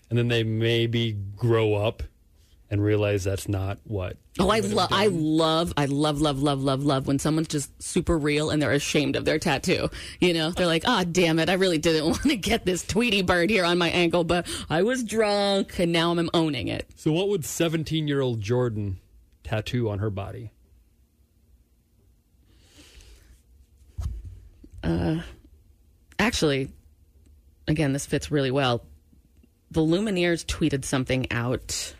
and 0.09 0.19
then 0.19 0.27
they 0.27 0.43
maybe 0.43 1.13
grow 1.35 1.73
up 1.73 2.03
and 2.69 2.83
realize 2.83 3.23
that's 3.23 3.47
not 3.47 3.79
what. 3.83 4.17
Oh, 4.39 4.49
I 4.49 4.59
love, 4.59 4.89
I 4.91 5.07
love, 5.07 5.73
I 5.75 5.85
love, 5.85 6.21
love, 6.21 6.41
love, 6.41 6.63
love, 6.63 6.83
love 6.83 7.07
when 7.07 7.17
someone's 7.17 7.47
just 7.47 7.81
super 7.81 8.17
real 8.17 8.51
and 8.51 8.61
they're 8.61 8.71
ashamed 8.71 9.15
of 9.15 9.25
their 9.25 9.37
tattoo. 9.39 9.89
You 10.19 10.33
know, 10.33 10.51
they're 10.51 10.67
like, 10.67 10.83
ah, 10.85 11.03
damn 11.03 11.39
it, 11.39 11.49
I 11.49 11.53
really 11.53 11.77
didn't 11.79 12.05
want 12.09 12.23
to 12.23 12.35
get 12.35 12.65
this 12.65 12.83
Tweety 12.85 13.23
bird 13.23 13.49
here 13.49 13.65
on 13.65 13.79
my 13.79 13.89
ankle, 13.89 14.23
but 14.23 14.47
I 14.69 14.83
was 14.83 15.03
drunk 15.03 15.79
and 15.79 15.91
now 15.91 16.11
I'm 16.11 16.29
owning 16.33 16.67
it. 16.67 16.89
So, 16.95 17.11
what 17.11 17.29
would 17.29 17.43
17 17.43 18.07
year 18.07 18.21
old 18.21 18.41
Jordin 18.41 18.97
tattoo 19.43 19.89
on 19.89 19.99
her 19.99 20.09
body? 20.09 20.51
Uh, 24.83 25.21
actually, 26.19 26.71
again, 27.67 27.93
this 27.93 28.05
fits 28.05 28.31
really 28.31 28.51
well. 28.51 28.85
The 29.71 29.81
Lumineers 29.81 30.45
tweeted 30.45 30.85
something 30.85 31.31
out 31.31 31.95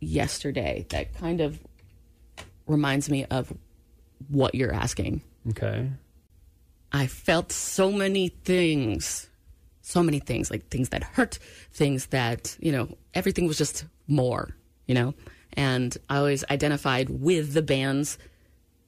yesterday 0.00 0.86
that 0.90 1.14
kind 1.14 1.40
of 1.40 1.58
reminds 2.66 3.08
me 3.08 3.24
of 3.26 3.52
what 4.28 4.54
you're 4.54 4.72
asking. 4.72 5.22
Okay. 5.50 5.90
I 6.92 7.06
felt 7.06 7.52
so 7.52 7.90
many 7.90 8.28
things, 8.28 9.28
so 9.80 10.02
many 10.02 10.18
things, 10.20 10.50
like 10.50 10.68
things 10.68 10.90
that 10.90 11.02
hurt, 11.02 11.38
things 11.72 12.06
that, 12.06 12.56
you 12.60 12.70
know, 12.70 12.96
everything 13.14 13.46
was 13.46 13.58
just 13.58 13.86
more, 14.06 14.54
you 14.86 14.94
know? 14.94 15.14
And 15.54 15.96
I 16.08 16.18
always 16.18 16.44
identified 16.50 17.08
with 17.10 17.52
the 17.52 17.62
bands 17.62 18.18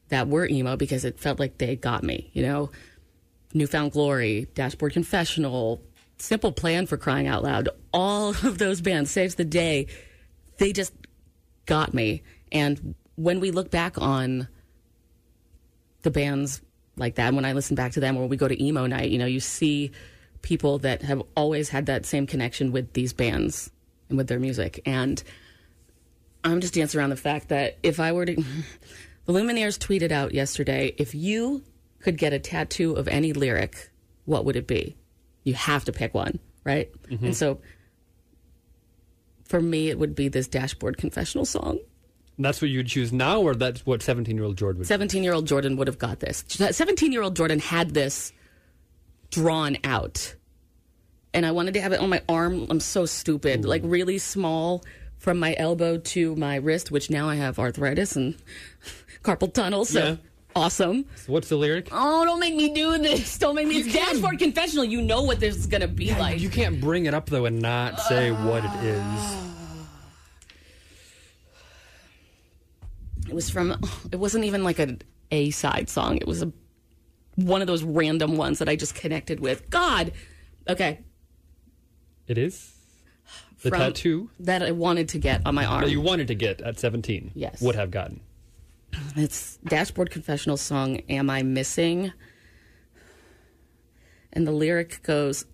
that 0.08 0.28
were 0.28 0.46
emo 0.46 0.76
because 0.76 1.04
it 1.04 1.18
felt 1.18 1.38
like 1.38 1.58
they 1.58 1.76
got 1.76 2.02
me, 2.02 2.30
you 2.32 2.42
know? 2.42 2.70
Newfound 3.52 3.92
Glory, 3.92 4.48
Dashboard 4.54 4.92
Confessional, 4.92 5.80
Simple 6.18 6.52
Plan 6.52 6.86
for 6.86 6.96
crying 6.96 7.26
out 7.26 7.42
loud. 7.42 7.68
All 7.92 8.30
of 8.42 8.58
those 8.58 8.80
bands, 8.80 9.10
Saves 9.10 9.36
the 9.36 9.44
Day, 9.44 9.86
they 10.58 10.72
just 10.72 10.92
got 11.66 11.94
me. 11.94 12.22
And 12.52 12.94
when 13.16 13.40
we 13.40 13.50
look 13.50 13.70
back 13.70 14.00
on 14.00 14.48
the 16.02 16.10
bands 16.10 16.60
like 16.96 17.16
that, 17.16 17.34
when 17.34 17.44
I 17.44 17.52
listen 17.52 17.74
back 17.74 17.92
to 17.92 18.00
them, 18.00 18.16
or 18.16 18.26
we 18.26 18.36
go 18.36 18.48
to 18.48 18.62
emo 18.62 18.86
night, 18.86 19.10
you 19.10 19.18
know, 19.18 19.26
you 19.26 19.40
see 19.40 19.90
people 20.42 20.78
that 20.78 21.02
have 21.02 21.22
always 21.36 21.70
had 21.70 21.86
that 21.86 22.04
same 22.04 22.26
connection 22.26 22.70
with 22.70 22.92
these 22.92 23.12
bands 23.12 23.70
and 24.08 24.18
with 24.18 24.28
their 24.28 24.38
music. 24.38 24.80
And 24.84 25.22
I'm 26.45 26.61
just 26.61 26.74
dancing 26.74 27.01
around 27.01 27.11
the 27.11 27.16
fact 27.16 27.49
that 27.49 27.78
if 27.82 27.99
I 27.99 28.12
were 28.12 28.26
to, 28.26 28.34
the 29.24 29.32
Lumineers 29.32 29.78
tweeted 29.78 30.12
out 30.12 30.34
yesterday, 30.34 30.95
if 30.99 31.14
you 31.14 31.62
could 32.01 32.18
get 32.18 32.32
a 32.32 32.38
tattoo 32.38 32.92
of 32.95 33.09
any 33.09 33.32
lyric, 33.32 33.90
what 34.26 34.45
would 34.45 34.57
it 34.57 34.66
be? 34.66 34.97
You 35.42 35.55
have 35.55 35.84
to 35.86 35.92
pick 35.92 36.14
one, 36.14 36.38
right? 36.64 36.90
Mhm. 37.11 37.22
And 37.22 37.36
so 37.36 37.61
for 39.45 39.61
me, 39.61 39.88
it 39.88 39.99
would 39.99 40.14
be 40.14 40.28
this 40.28 40.47
dashboard 40.49 40.97
confessional 40.97 41.45
song. 41.45 41.78
That's 42.38 42.61
what 42.61 42.70
you'd 42.70 42.88
choose 42.88 43.12
now, 43.12 43.40
or 43.40 43.55
that's 43.55 43.86
what 43.86 44.03
17 44.03 44.36
year 44.36 44.45
old 44.45 44.57
Jordin 44.57 44.78
would 44.78 44.86
17 44.86 45.22
year 45.22 45.32
old 45.32 45.47
Jordin 45.47 45.76
would 45.76 45.86
have 45.86 45.99
got 45.99 46.20
this. 46.20 46.45
17 46.49 47.12
year 47.12 47.22
old 47.22 47.36
Jordin 47.36 47.61
had 47.61 47.95
this 47.95 48.32
drawn 49.30 49.76
out. 49.84 50.34
And 51.32 51.45
I 51.47 51.53
wanted 51.53 51.74
to 51.74 51.80
have 51.80 51.92
it 51.92 52.01
on 52.01 52.11
my 52.11 52.22
arm. 52.28 52.66
I'm 52.70 52.80
so 52.80 53.07
stupid. 53.07 53.64
Like 53.64 53.82
really 53.84 54.18
small 54.18 54.84
from 55.24 55.38
my 55.38 55.54
elbow 55.58 55.96
to 55.96 56.36
my 56.36 56.56
wrist, 56.56 56.90
which 56.90 57.08
now 57.08 57.28
I 57.30 57.36
have 57.36 57.58
arthritis 57.58 58.14
and 58.14 58.36
carpal 59.24 59.52
tunnel. 59.52 59.86
So 59.86 59.98
Yeah. 60.06 60.16
awesome. 60.54 61.06
So 61.16 61.32
what's 61.32 61.48
the 61.48 61.56
lyric? 61.56 61.88
Oh, 61.90 62.26
don't 62.26 62.38
make 62.40 62.54
me 62.54 62.74
do 62.74 62.98
this. 62.98 63.38
Don't 63.38 63.54
make 63.54 63.66
me. 63.66 63.76
It's 63.78 63.92
dashboard 63.92 64.38
confessional. 64.38 64.84
You 64.84 65.00
know 65.00 65.22
what 65.22 65.40
this 65.40 65.56
is 65.56 65.66
going 65.66 65.80
to 65.80 65.88
be 65.88 66.14
like. 66.14 66.40
You 66.40 66.50
can't 66.50 66.78
bring 66.78 67.06
it 67.06 67.14
up, 67.14 67.26
though, 67.30 67.46
and 67.46 67.60
not 67.62 67.98
say 68.00 68.32
what 68.32 68.64
it 68.66 68.84
is. 68.84 69.36
It 73.28 73.34
was 73.34 73.48
from. 73.48 73.74
It 74.12 74.16
wasn't 74.16 74.44
even 74.44 74.62
like 74.62 74.78
a 74.78 74.98
A 75.30 75.50
side 75.50 75.88
song. 75.88 76.18
It 76.18 76.26
was 76.26 76.42
a 76.42 76.52
one 77.36 77.62
of 77.62 77.66
those 77.66 77.82
random 77.82 78.36
ones 78.36 78.58
that 78.58 78.68
I 78.68 78.76
just 78.76 78.94
connected 78.94 79.40
with. 79.40 79.70
God. 79.70 80.12
Okay. 80.68 81.00
It 82.28 82.36
is? 82.38 82.73
The 83.64 83.70
From- 83.70 83.78
tattoo 83.80 84.30
that 84.40 84.62
I 84.62 84.72
wanted 84.72 85.08
to 85.10 85.18
get 85.18 85.40
on 85.46 85.54
my 85.54 85.64
arm. 85.64 85.80
that 85.84 85.90
you 85.90 86.00
wanted 86.02 86.28
to 86.28 86.34
get 86.34 86.60
at 86.60 86.78
17. 86.78 87.32
Yes. 87.34 87.60
Would 87.62 87.74
have 87.74 87.90
gotten. 87.90 88.20
It's 89.16 89.56
Dashboard 89.66 90.10
Confessional 90.10 90.56
song 90.58 90.98
Am 91.08 91.28
I 91.30 91.42
Missing? 91.42 92.12
And 94.34 94.46
the 94.46 94.52
lyric 94.52 95.02
goes 95.02 95.46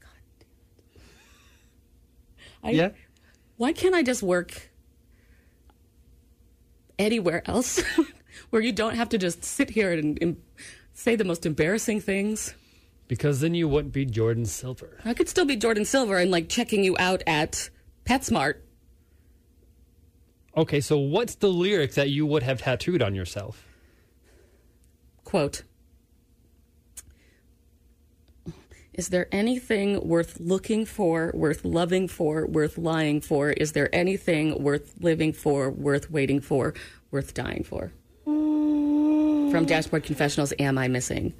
I, 2.65 2.71
Yeah. 2.73 2.91
Why 3.57 3.73
can't 3.73 3.95
I 3.95 4.03
just 4.03 4.23
work 4.25 4.71
anywhere 6.99 7.43
else 7.47 7.81
where 8.51 8.61
you 8.61 8.73
don't 8.73 8.97
have 8.97 9.09
to 9.11 9.19
just 9.19 9.45
sit 9.45 9.71
here 9.71 9.93
and, 9.93 10.19
and 10.21 10.37
say 10.95 11.15
the 11.15 11.25
most 11.25 11.47
embarrassing 11.47 12.01
things? 12.01 12.55
Because 13.09 13.41
then 13.41 13.55
you 13.55 13.69
wouldn't 13.69 13.93
be 13.95 14.05
Jordin 14.07 14.47
Silver. 14.47 14.99
I 15.05 15.15
could 15.15 15.29
still 15.29 15.45
be 15.45 15.57
Jordin 15.57 15.87
Silver 15.87 16.19
and 16.19 16.31
like 16.31 16.49
checking 16.49 16.85
you 16.85 16.97
out 16.99 17.23
at 17.27 17.71
PetSmart. 18.11 18.55
Okay, 20.57 20.81
so 20.81 20.99
what's 20.99 21.37
the 21.37 21.49
lyric 21.49 21.95
that 21.95 22.11
you 22.11 22.27
would 22.27 22.43
have 22.43 22.61
tattooed 22.61 23.03
on 23.03 23.15
yourself? 23.15 23.65
Quote 25.23 25.63
Is 28.95 29.11
there 29.11 29.29
anything 29.31 30.09
worth 30.09 30.41
looking 30.41 30.85
for, 30.85 31.31
worth 31.35 31.65
loving 31.65 32.09
for, 32.09 32.47
worth 32.47 32.77
lying 32.77 33.21
for? 33.21 33.53
Is 33.53 33.73
there 33.73 33.95
anything 33.95 34.61
worth 34.61 34.95
living 35.01 35.33
for, 35.33 35.71
worth 35.71 36.11
waiting 36.11 36.41
for, 36.41 36.75
worth 37.13 37.33
dying 37.33 37.63
for? 37.63 37.93
from 38.25 39.65
Dashboard 39.67 40.05
Confessionals, 40.05 40.53
Am 40.61 40.79
I 40.79 40.87
Missing? 40.87 41.35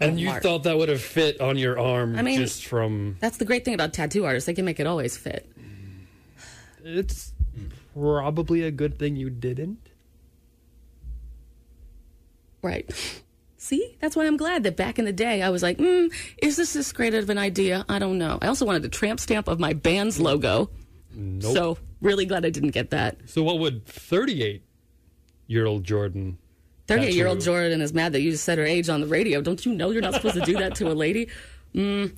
And 0.00 0.18
you 0.18 0.26
Mark. 0.26 0.42
thought 0.42 0.64
that 0.64 0.76
would 0.76 0.88
have 0.88 1.00
fit 1.00 1.40
on 1.40 1.56
your 1.56 1.78
arm 1.78 2.16
I 2.16 2.22
mean- 2.22 2.38
just 2.38 2.66
from. 2.66 3.16
That's 3.20 3.36
the 3.36 3.44
great 3.44 3.64
thing 3.64 3.74
about 3.74 3.92
tattoo 3.92 4.24
artists. 4.24 4.46
They 4.46 4.54
can 4.54 4.64
make 4.64 4.80
it 4.80 4.86
always 4.88 5.16
fit. 5.16 5.48
It's 6.84 7.32
probably 7.94 8.62
a 8.62 8.70
good 8.70 8.98
thing 8.98 9.16
you 9.16 9.30
didn't. 9.30 9.88
Right. 12.62 12.88
See, 13.56 13.96
that's 14.00 14.14
why 14.14 14.26
I'm 14.26 14.36
glad 14.36 14.62
that 14.64 14.76
back 14.76 14.98
in 14.98 15.06
the 15.06 15.12
day 15.12 15.40
I 15.40 15.48
was 15.48 15.62
like, 15.62 15.78
mm, 15.78 16.12
is 16.38 16.56
this 16.56 16.74
this 16.74 16.92
great 16.92 17.14
of 17.14 17.30
an 17.30 17.38
idea? 17.38 17.86
I 17.88 17.98
don't 17.98 18.18
know. 18.18 18.38
I 18.42 18.48
also 18.48 18.66
wanted 18.66 18.82
the 18.82 18.90
tramp 18.90 19.20
stamp 19.20 19.48
of 19.48 19.58
my 19.58 19.72
band's 19.72 20.20
logo. 20.20 20.68
Nope. 21.14 21.54
So, 21.54 21.78
really 22.02 22.26
glad 22.26 22.44
I 22.44 22.50
didn't 22.50 22.72
get 22.72 22.90
that. 22.90 23.16
So 23.26 23.42
what 23.42 23.58
would 23.60 23.86
38 23.86 24.62
year 25.46 25.64
old 25.64 25.84
Jordin? 25.84 26.36
38 26.86 27.14
year 27.14 27.26
old? 27.26 27.38
Jordin 27.38 27.80
is 27.80 27.94
mad 27.94 28.12
that 28.12 28.20
you 28.20 28.30
just 28.30 28.44
said 28.44 28.58
her 28.58 28.64
age 28.64 28.90
on 28.90 29.00
the 29.00 29.06
radio. 29.06 29.40
Don't 29.40 29.64
you 29.64 29.72
know 29.74 29.90
you're 29.90 30.02
not 30.02 30.12
supposed 30.12 30.34
to 30.34 30.42
do 30.42 30.58
that 30.58 30.74
to 30.76 30.90
a 30.90 30.92
lady? 30.92 31.28
Mm, 31.74 32.14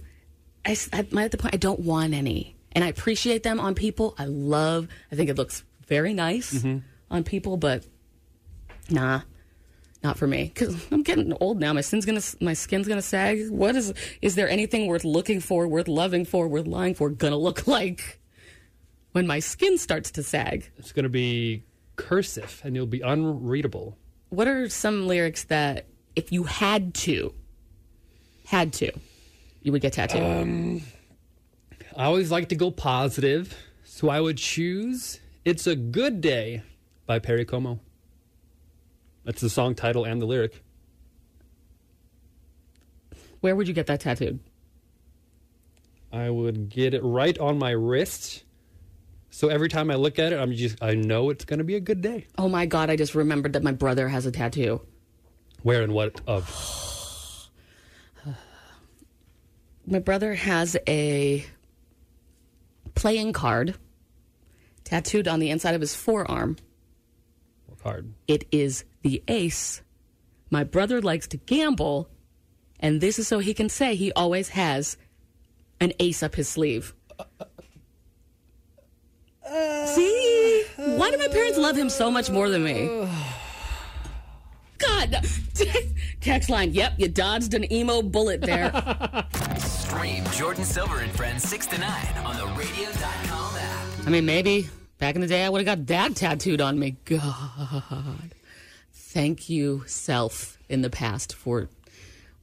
I'm 0.65 1.19
at 1.19 1.31
the 1.31 1.39
point 1.39 1.55
I 1.55 1.59
don't 1.59 1.81
want 1.81 2.13
any. 2.15 2.56
And 2.77 2.85
I 2.85 2.89
appreciate 2.89 3.43
them 3.43 3.59
on 3.59 3.75
people. 3.75 4.15
I 4.19 4.27
love, 4.27 4.87
I 5.11 5.17
think 5.17 5.31
it 5.31 5.37
looks 5.37 5.65
very 5.89 6.13
nice 6.15 6.53
Mm-hmm. 6.53 6.79
on 7.11 7.25
people, 7.25 7.57
but 7.57 7.85
nah, 8.91 9.23
not 10.05 10.19
for 10.19 10.27
me. 10.27 10.53
Because 10.55 10.77
I'm 10.93 11.03
getting 11.03 11.33
old 11.41 11.59
now. 11.59 11.73
My 11.73 11.81
skin's 11.81 12.05
gonna, 12.05 12.21
my 12.41 12.53
skin's 12.53 12.87
gonna 12.87 13.01
sag. 13.03 13.49
What 13.51 13.75
is, 13.77 13.95
is 14.21 14.35
there 14.35 14.49
anything 14.49 14.87
worth 14.89 15.05
looking 15.05 15.41
for, 15.41 15.67
worth 15.67 15.89
loving 15.89 16.25
for, 16.27 16.47
worth 16.49 16.67
lying 16.67 16.95
for, 16.95 17.09
gonna 17.11 17.39
look 17.39 17.67
like 17.79 18.21
when 19.13 19.27
my 19.27 19.39
skin 19.41 19.79
starts 19.79 20.11
to 20.13 20.23
sag? 20.23 20.71
It's 20.77 20.93
to 20.93 21.09
be 21.09 21.65
cursive 21.97 22.61
and 22.63 22.77
you'll 22.77 22.87
be 22.87 23.01
unreadable. 23.01 23.97
what 24.29 24.47
are 24.47 24.69
some 24.69 25.07
lyrics 25.09 25.45
that 25.45 25.87
if 26.15 26.31
you 26.31 26.45
had 26.45 26.93
to 26.93 27.33
had 28.47 28.71
to 28.75 28.91
you 29.63 29.73
would 29.73 29.81
get 29.81 29.95
tattooed 29.95 30.23
Um, 30.23 30.83
I 31.97 32.05
always 32.05 32.31
like 32.31 32.51
to 32.51 32.57
go 32.57 32.71
positive, 32.71 33.57
so 33.85 34.09
I 34.11 34.21
would 34.21 34.37
choose 34.37 35.19
It's 35.45 35.67
a 35.67 35.75
Good 35.75 36.21
Day 36.21 36.63
by 37.07 37.19
Perry 37.19 37.45
Como. 37.45 37.81
That's 39.25 39.41
the 39.41 39.49
song 39.51 39.75
title 39.75 40.05
and 40.05 40.21
the 40.21 40.27
lyric. 40.27 40.63
where 43.41 43.55
would 43.57 43.69
you 43.69 43.75
get 43.75 43.87
that 43.87 44.01
tattooed 44.01 44.41
I 46.13 46.31
would 46.31 46.69
get 46.69 46.95
it 46.95 47.03
right 47.03 47.37
on 47.39 47.59
my 47.59 47.71
wrist. 47.73 48.45
So 49.31 49.49
every 49.49 49.69
time 49.69 49.91
I 49.91 49.97
look 49.97 50.19
at 50.19 50.33
it, 50.33 50.39
I'm 50.39 50.53
just 50.53 50.83
I 50.83 50.95
know 50.95 51.31
it's 51.31 51.45
going 51.45 51.59
to 51.59 51.65
be 51.65 51.75
a 51.77 51.81
good 51.81 52.01
day. 52.01 52.27
oh 52.39 52.49
my 52.49 52.67
god 52.67 52.91
i 52.91 52.97
just 52.97 53.15
remembered 53.15 53.53
that 53.55 53.63
my 53.63 53.73
brother 53.73 54.09
has 54.09 54.27
a 54.27 54.31
tattoo 54.33 54.81
Where 55.63 55.83
and 55.83 55.93
what 55.93 56.21
of? 56.27 57.49
my 59.87 59.99
brother 59.99 60.35
has 60.35 60.77
a 60.89 61.45
playing 62.97 63.33
card 63.33 63.77
tattooed 64.83 65.29
on 65.29 65.39
the 65.39 65.51
inside 65.51 65.75
of 65.77 65.81
his 65.81 65.95
forearm 65.95 66.57
What 67.67 67.79
card? 67.79 68.13
it 68.27 68.45
is 68.51 68.85
the 69.03 69.23
ace 69.29 69.83
my 70.51 70.65
brother 70.65 71.01
likes 71.01 71.29
to 71.29 71.37
gamble 71.37 72.09
and 72.81 73.01
this 73.01 73.19
is 73.19 73.29
so 73.29 73.39
he 73.39 73.55
can 73.55 73.69
say 73.69 73.95
he 73.95 74.11
always 74.13 74.49
has 74.51 74.97
an 75.81 75.93
ace 76.01 76.23
up 76.23 76.35
his 76.35 76.49
sleeve 76.49 76.95
See? 79.87 80.65
Why 80.77 81.11
do 81.13 81.19
my 81.19 81.29
parents 81.29 81.57
love 81.57 81.77
him 81.77 81.89
so 81.89 82.11
much 82.11 82.31
more 82.31 82.49
than 82.51 82.65
me? 82.65 83.07
God. 84.79 85.27
Text 86.21 86.51
line. 86.51 86.73
Yep, 86.73 86.95
you 86.99 87.09
dodged 87.09 87.55
an 87.55 87.71
emo 87.73 88.03
bullet 88.03 88.41
there. 88.41 88.71
Stream 89.59 90.25
Jordin 90.25 90.65
Silver 90.65 91.01
and 91.01 91.13
Friends 91.13 91.49
6 91.49 91.67
to 91.69 91.79
9 91.79 92.19
on 92.25 92.37
the 92.37 92.47
radio.com 92.59 93.57
app. 93.57 94.07
I 94.07 94.11
mean, 94.11 94.27
maybe 94.27 94.69
back 94.99 95.15
in 95.15 95.21
the 95.21 95.27
day 95.27 95.45
I 95.45 95.49
would 95.49 95.67
have 95.67 95.79
got 95.79 95.87
that 95.87 96.17
tattooed 96.17 96.61
on 96.61 96.79
me. 96.79 96.97
God. 97.05 98.35
Thank 98.93 99.49
you, 99.49 99.85
self, 99.87 100.59
in 100.69 100.83
the 100.83 100.91
past 100.91 101.35
for 101.35 101.69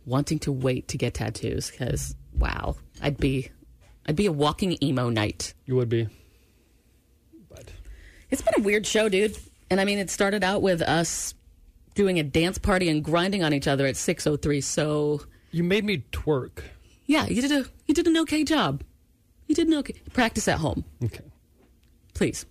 wanting 0.06 0.40
to 0.40 0.52
wait 0.52 0.88
to 0.90 0.98
get 0.98 1.14
tattoos 1.14 1.70
because, 1.70 2.16
wow, 2.38 2.76
I'd 3.02 3.18
be. 3.18 3.50
I'd 4.06 4.16
be 4.18 4.26
a 4.26 4.32
walking 4.32 4.78
emo 4.84 5.10
night. 5.10 5.54
You 5.66 5.76
would 5.78 5.88
be. 5.88 6.10
But 7.50 7.72
it's 8.30 8.42
been 8.42 8.56
a 8.58 8.62
weird 8.62 8.86
show, 8.86 9.08
dude. 9.08 9.38
And 9.70 9.80
I 9.80 9.86
mean, 9.86 9.98
it 9.98 10.10
started 10.10 10.44
out 10.44 10.62
with 10.62 10.82
us 10.82 11.34
doing 11.96 12.20
a 12.20 12.24
dance 12.24 12.58
party 12.58 12.90
and 12.90 13.04
grinding 13.04 13.44
on 13.44 13.54
each 13.54 13.68
other 13.68 13.86
at 13.86 13.96
6:03. 13.96 14.62
So 14.64 15.22
You 15.52 15.64
made 15.64 15.84
me 15.86 16.04
twerk. 16.12 16.64
yeah, 17.06 17.26
you 17.28 17.42
did 17.42 17.52
a 17.52 17.66
you 17.88 17.94
did 17.94 18.08
an 18.08 18.18
okay 18.18 18.44
job. 18.44 18.84
You 19.48 19.56
did 19.56 19.68
an 19.68 19.74
okay 19.76 19.96
practice 20.14 20.48
at 20.48 20.60
home, 20.60 20.86
Okay. 21.04 21.24
please. 22.14 22.46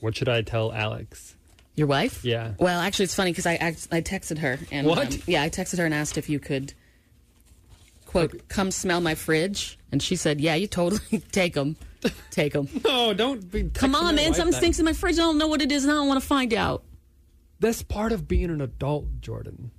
What 0.00 0.16
should 0.16 0.28
I 0.28 0.42
tell 0.42 0.72
Alex? 0.72 1.36
Your 1.76 1.86
wife? 1.86 2.24
Yeah. 2.24 2.52
Well, 2.58 2.80
actually, 2.80 3.04
it's 3.04 3.14
funny 3.14 3.30
because 3.30 3.46
I 3.46 3.54
act- 3.54 3.88
I 3.92 4.00
texted 4.02 4.38
her 4.38 4.58
and 4.70 4.86
What? 4.86 5.14
um, 5.14 5.22
yeah, 5.26 5.42
I 5.42 5.48
texted 5.48 5.78
her 5.78 5.84
and 5.86 5.94
asked 5.94 6.18
if 6.18 6.28
you 6.28 6.38
could 6.38 6.74
quote 8.04 8.46
come 8.48 8.70
smell 8.70 9.00
my 9.00 9.14
fridge, 9.14 9.78
and 9.90 10.02
she 10.02 10.16
said, 10.16 10.40
"Yeah, 10.40 10.54
you 10.54 10.66
totally 10.66 11.00
take 11.32 11.54
them, 11.54 11.76
take 12.30 12.52
them." 12.52 12.68
No, 12.84 13.14
don't 13.14 13.50
be. 13.50 13.70
Come 13.72 13.94
on, 13.94 14.16
man, 14.16 14.34
something 14.34 14.50
that. 14.50 14.58
stinks 14.58 14.78
in 14.78 14.84
my 14.84 14.92
fridge. 14.92 15.14
I 15.18 15.22
don't 15.22 15.38
know 15.38 15.46
what 15.48 15.62
it 15.62 15.72
is, 15.72 15.84
and 15.84 15.92
I 15.92 15.96
don't 15.96 16.08
want 16.08 16.20
to 16.20 16.26
find 16.26 16.52
out. 16.52 16.82
That's 17.62 17.82
part 17.84 18.10
of 18.10 18.26
being 18.26 18.50
an 18.50 18.60
adult, 18.60 19.20
Jordin. 19.20 19.70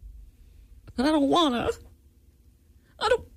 But 0.96 1.06
I 1.06 1.12
don't 1.12 1.28
wanna. 1.28 1.70
I 2.98 3.10
don't. 3.10 3.28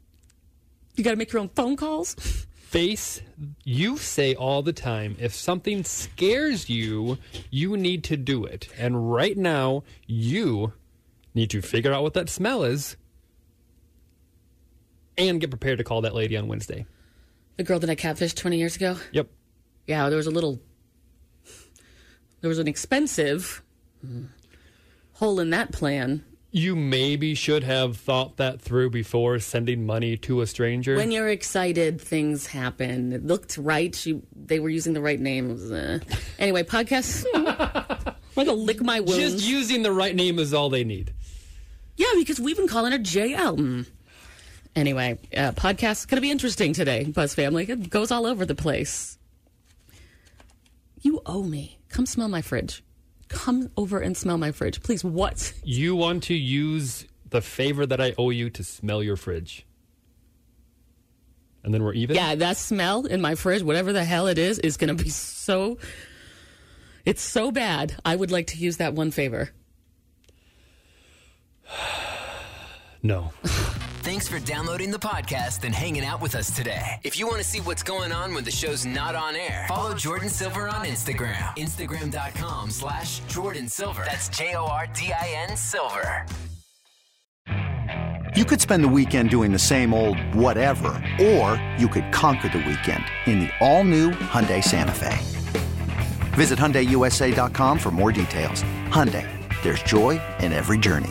You 0.94 1.02
got 1.02 1.10
to 1.10 1.16
make 1.16 1.32
your 1.32 1.42
own 1.42 1.48
phone 1.48 1.74
calls. 1.74 2.14
Face, 2.54 3.20
you 3.64 3.96
say 3.96 4.36
all 4.36 4.62
the 4.62 4.72
time, 4.72 5.16
if 5.18 5.34
something 5.34 5.82
scares 5.82 6.70
you, 6.70 7.18
you 7.50 7.76
need 7.76 8.04
to 8.04 8.16
do 8.16 8.44
it. 8.44 8.68
And 8.78 9.12
right 9.12 9.36
now, 9.36 9.82
you 10.06 10.72
need 11.34 11.50
to 11.50 11.60
figure 11.60 11.92
out 11.92 12.04
what 12.04 12.14
that 12.14 12.28
smell 12.28 12.62
is 12.62 12.96
and 15.18 15.40
get 15.40 15.50
prepared 15.50 15.78
to 15.78 15.84
call 15.84 16.02
that 16.02 16.14
lady 16.14 16.36
on 16.36 16.46
Wednesday. 16.46 16.86
The 17.56 17.64
girl 17.64 17.80
that 17.80 17.90
I 17.90 17.96
catfished 17.96 18.36
20 18.36 18.58
years 18.58 18.76
ago. 18.76 18.96
Yep. 19.10 19.28
Yeah, 19.88 20.08
there 20.08 20.16
was 20.16 20.28
a 20.28 20.32
little. 20.32 20.60
There 22.42 22.48
was 22.48 22.58
an 22.58 22.68
expensive 22.68 23.62
hmm, 24.06 24.26
hole 25.16 25.40
in 25.40 25.50
that 25.50 25.72
plan. 25.72 26.24
You 26.52 26.74
maybe 26.74 27.34
should 27.34 27.64
have 27.64 27.98
thought 27.98 28.38
that 28.38 28.62
through 28.62 28.88
before 28.90 29.38
sending 29.40 29.84
money 29.84 30.16
to 30.18 30.40
a 30.40 30.46
stranger. 30.46 30.96
When 30.96 31.10
you're 31.10 31.28
excited, 31.28 32.00
things 32.00 32.46
happen. 32.46 33.12
It 33.12 33.26
looked 33.26 33.58
right. 33.58 33.94
She, 33.94 34.22
they 34.34 34.58
were 34.58 34.70
using 34.70 34.94
the 34.94 35.02
right 35.02 35.20
name. 35.20 35.50
It 35.50 35.52
was, 35.54 35.72
uh, 35.72 35.98
Anyway, 36.38 36.62
podcast. 36.62 37.26
I'm 38.38 38.44
gonna 38.46 38.52
lick 38.54 38.80
my 38.82 39.00
wounds. 39.00 39.16
Just 39.16 39.46
using 39.46 39.82
the 39.82 39.92
right 39.92 40.14
name 40.14 40.38
is 40.38 40.54
all 40.54 40.70
they 40.70 40.84
need. 40.84 41.12
yeah, 41.96 42.06
because 42.14 42.38
we've 42.40 42.56
been 42.56 42.68
calling 42.68 42.92
her 42.92 42.98
JL. 42.98 43.86
Anyway, 44.74 45.18
uh, 45.36 45.52
podcast 45.52 46.06
gonna 46.08 46.20
be 46.22 46.30
interesting 46.30 46.72
today, 46.74 47.04
Buzz 47.04 47.34
Family. 47.34 47.64
It 47.68 47.90
goes 47.90 48.10
all 48.10 48.24
over 48.26 48.44
the 48.46 48.54
place. 48.54 49.18
You 51.02 51.20
owe 51.26 51.42
me. 51.42 51.78
Come 51.88 52.04
smell 52.06 52.28
my 52.28 52.42
fridge. 52.42 52.82
Come 53.28 53.70
over 53.76 53.98
and 53.98 54.16
smell 54.16 54.38
my 54.38 54.52
fridge, 54.52 54.82
please. 54.82 55.02
What? 55.02 55.52
You 55.64 55.96
want 55.96 56.24
to 56.24 56.34
use 56.34 57.06
the 57.30 57.40
favor 57.40 57.84
that 57.86 58.00
I 58.00 58.14
owe 58.18 58.30
you 58.30 58.50
to 58.50 58.62
smell 58.62 59.02
your 59.02 59.16
fridge. 59.16 59.66
And 61.64 61.74
then 61.74 61.82
we're 61.82 61.94
even? 61.94 62.14
Yeah, 62.14 62.36
that 62.36 62.56
smell 62.56 63.06
in 63.06 63.20
my 63.20 63.34
fridge, 63.34 63.62
whatever 63.62 63.92
the 63.92 64.04
hell 64.04 64.28
it 64.28 64.38
is, 64.38 64.60
is 64.60 64.76
going 64.76 64.96
to 64.96 65.02
be 65.02 65.10
so. 65.10 65.78
It's 67.04 67.22
so 67.22 67.50
bad. 67.50 67.96
I 68.04 68.14
would 68.14 68.30
like 68.30 68.48
to 68.48 68.58
use 68.58 68.76
that 68.76 68.94
one 68.94 69.10
favor. 69.10 69.50
No. 73.02 73.32
Thanks 74.06 74.28
for 74.28 74.38
downloading 74.38 74.92
the 74.92 75.00
podcast 75.00 75.64
and 75.64 75.74
hanging 75.74 76.04
out 76.04 76.22
with 76.22 76.36
us 76.36 76.54
today. 76.54 77.00
If 77.02 77.18
you 77.18 77.26
want 77.26 77.38
to 77.38 77.42
see 77.42 77.58
what's 77.58 77.82
going 77.82 78.12
on 78.12 78.32
when 78.34 78.44
the 78.44 78.52
show's 78.52 78.86
not 78.86 79.16
on 79.16 79.34
air, 79.34 79.64
follow 79.66 79.94
Jordin 79.94 80.30
Silver 80.30 80.68
on 80.68 80.86
Instagram. 80.86 81.44
Instagram.com 81.56 82.70
slash 82.70 83.20
Jordin 83.22 83.68
Silver. 83.68 84.04
That's 84.04 84.28
J 84.28 84.54
O 84.54 84.64
R 84.64 84.86
D 84.86 85.10
I 85.12 85.44
N 85.48 85.56
Silver. 85.56 86.24
You 88.36 88.44
could 88.44 88.60
spend 88.60 88.84
the 88.84 88.88
weekend 88.88 89.28
doing 89.28 89.50
the 89.50 89.58
same 89.58 89.92
old 89.92 90.20
whatever, 90.36 91.02
or 91.20 91.60
you 91.76 91.88
could 91.88 92.12
conquer 92.12 92.48
the 92.48 92.58
weekend 92.58 93.02
in 93.26 93.40
the 93.40 93.50
all-new 93.58 94.12
Hyundai 94.12 94.62
Santa 94.62 94.92
Fe. 94.92 95.18
Visit 96.36 96.60
HyundaiUSA.com 96.60 97.80
for 97.80 97.90
more 97.90 98.12
details. 98.12 98.62
Hyundai, 98.86 99.28
there's 99.64 99.82
joy 99.82 100.22
in 100.38 100.52
every 100.52 100.78
journey. 100.78 101.10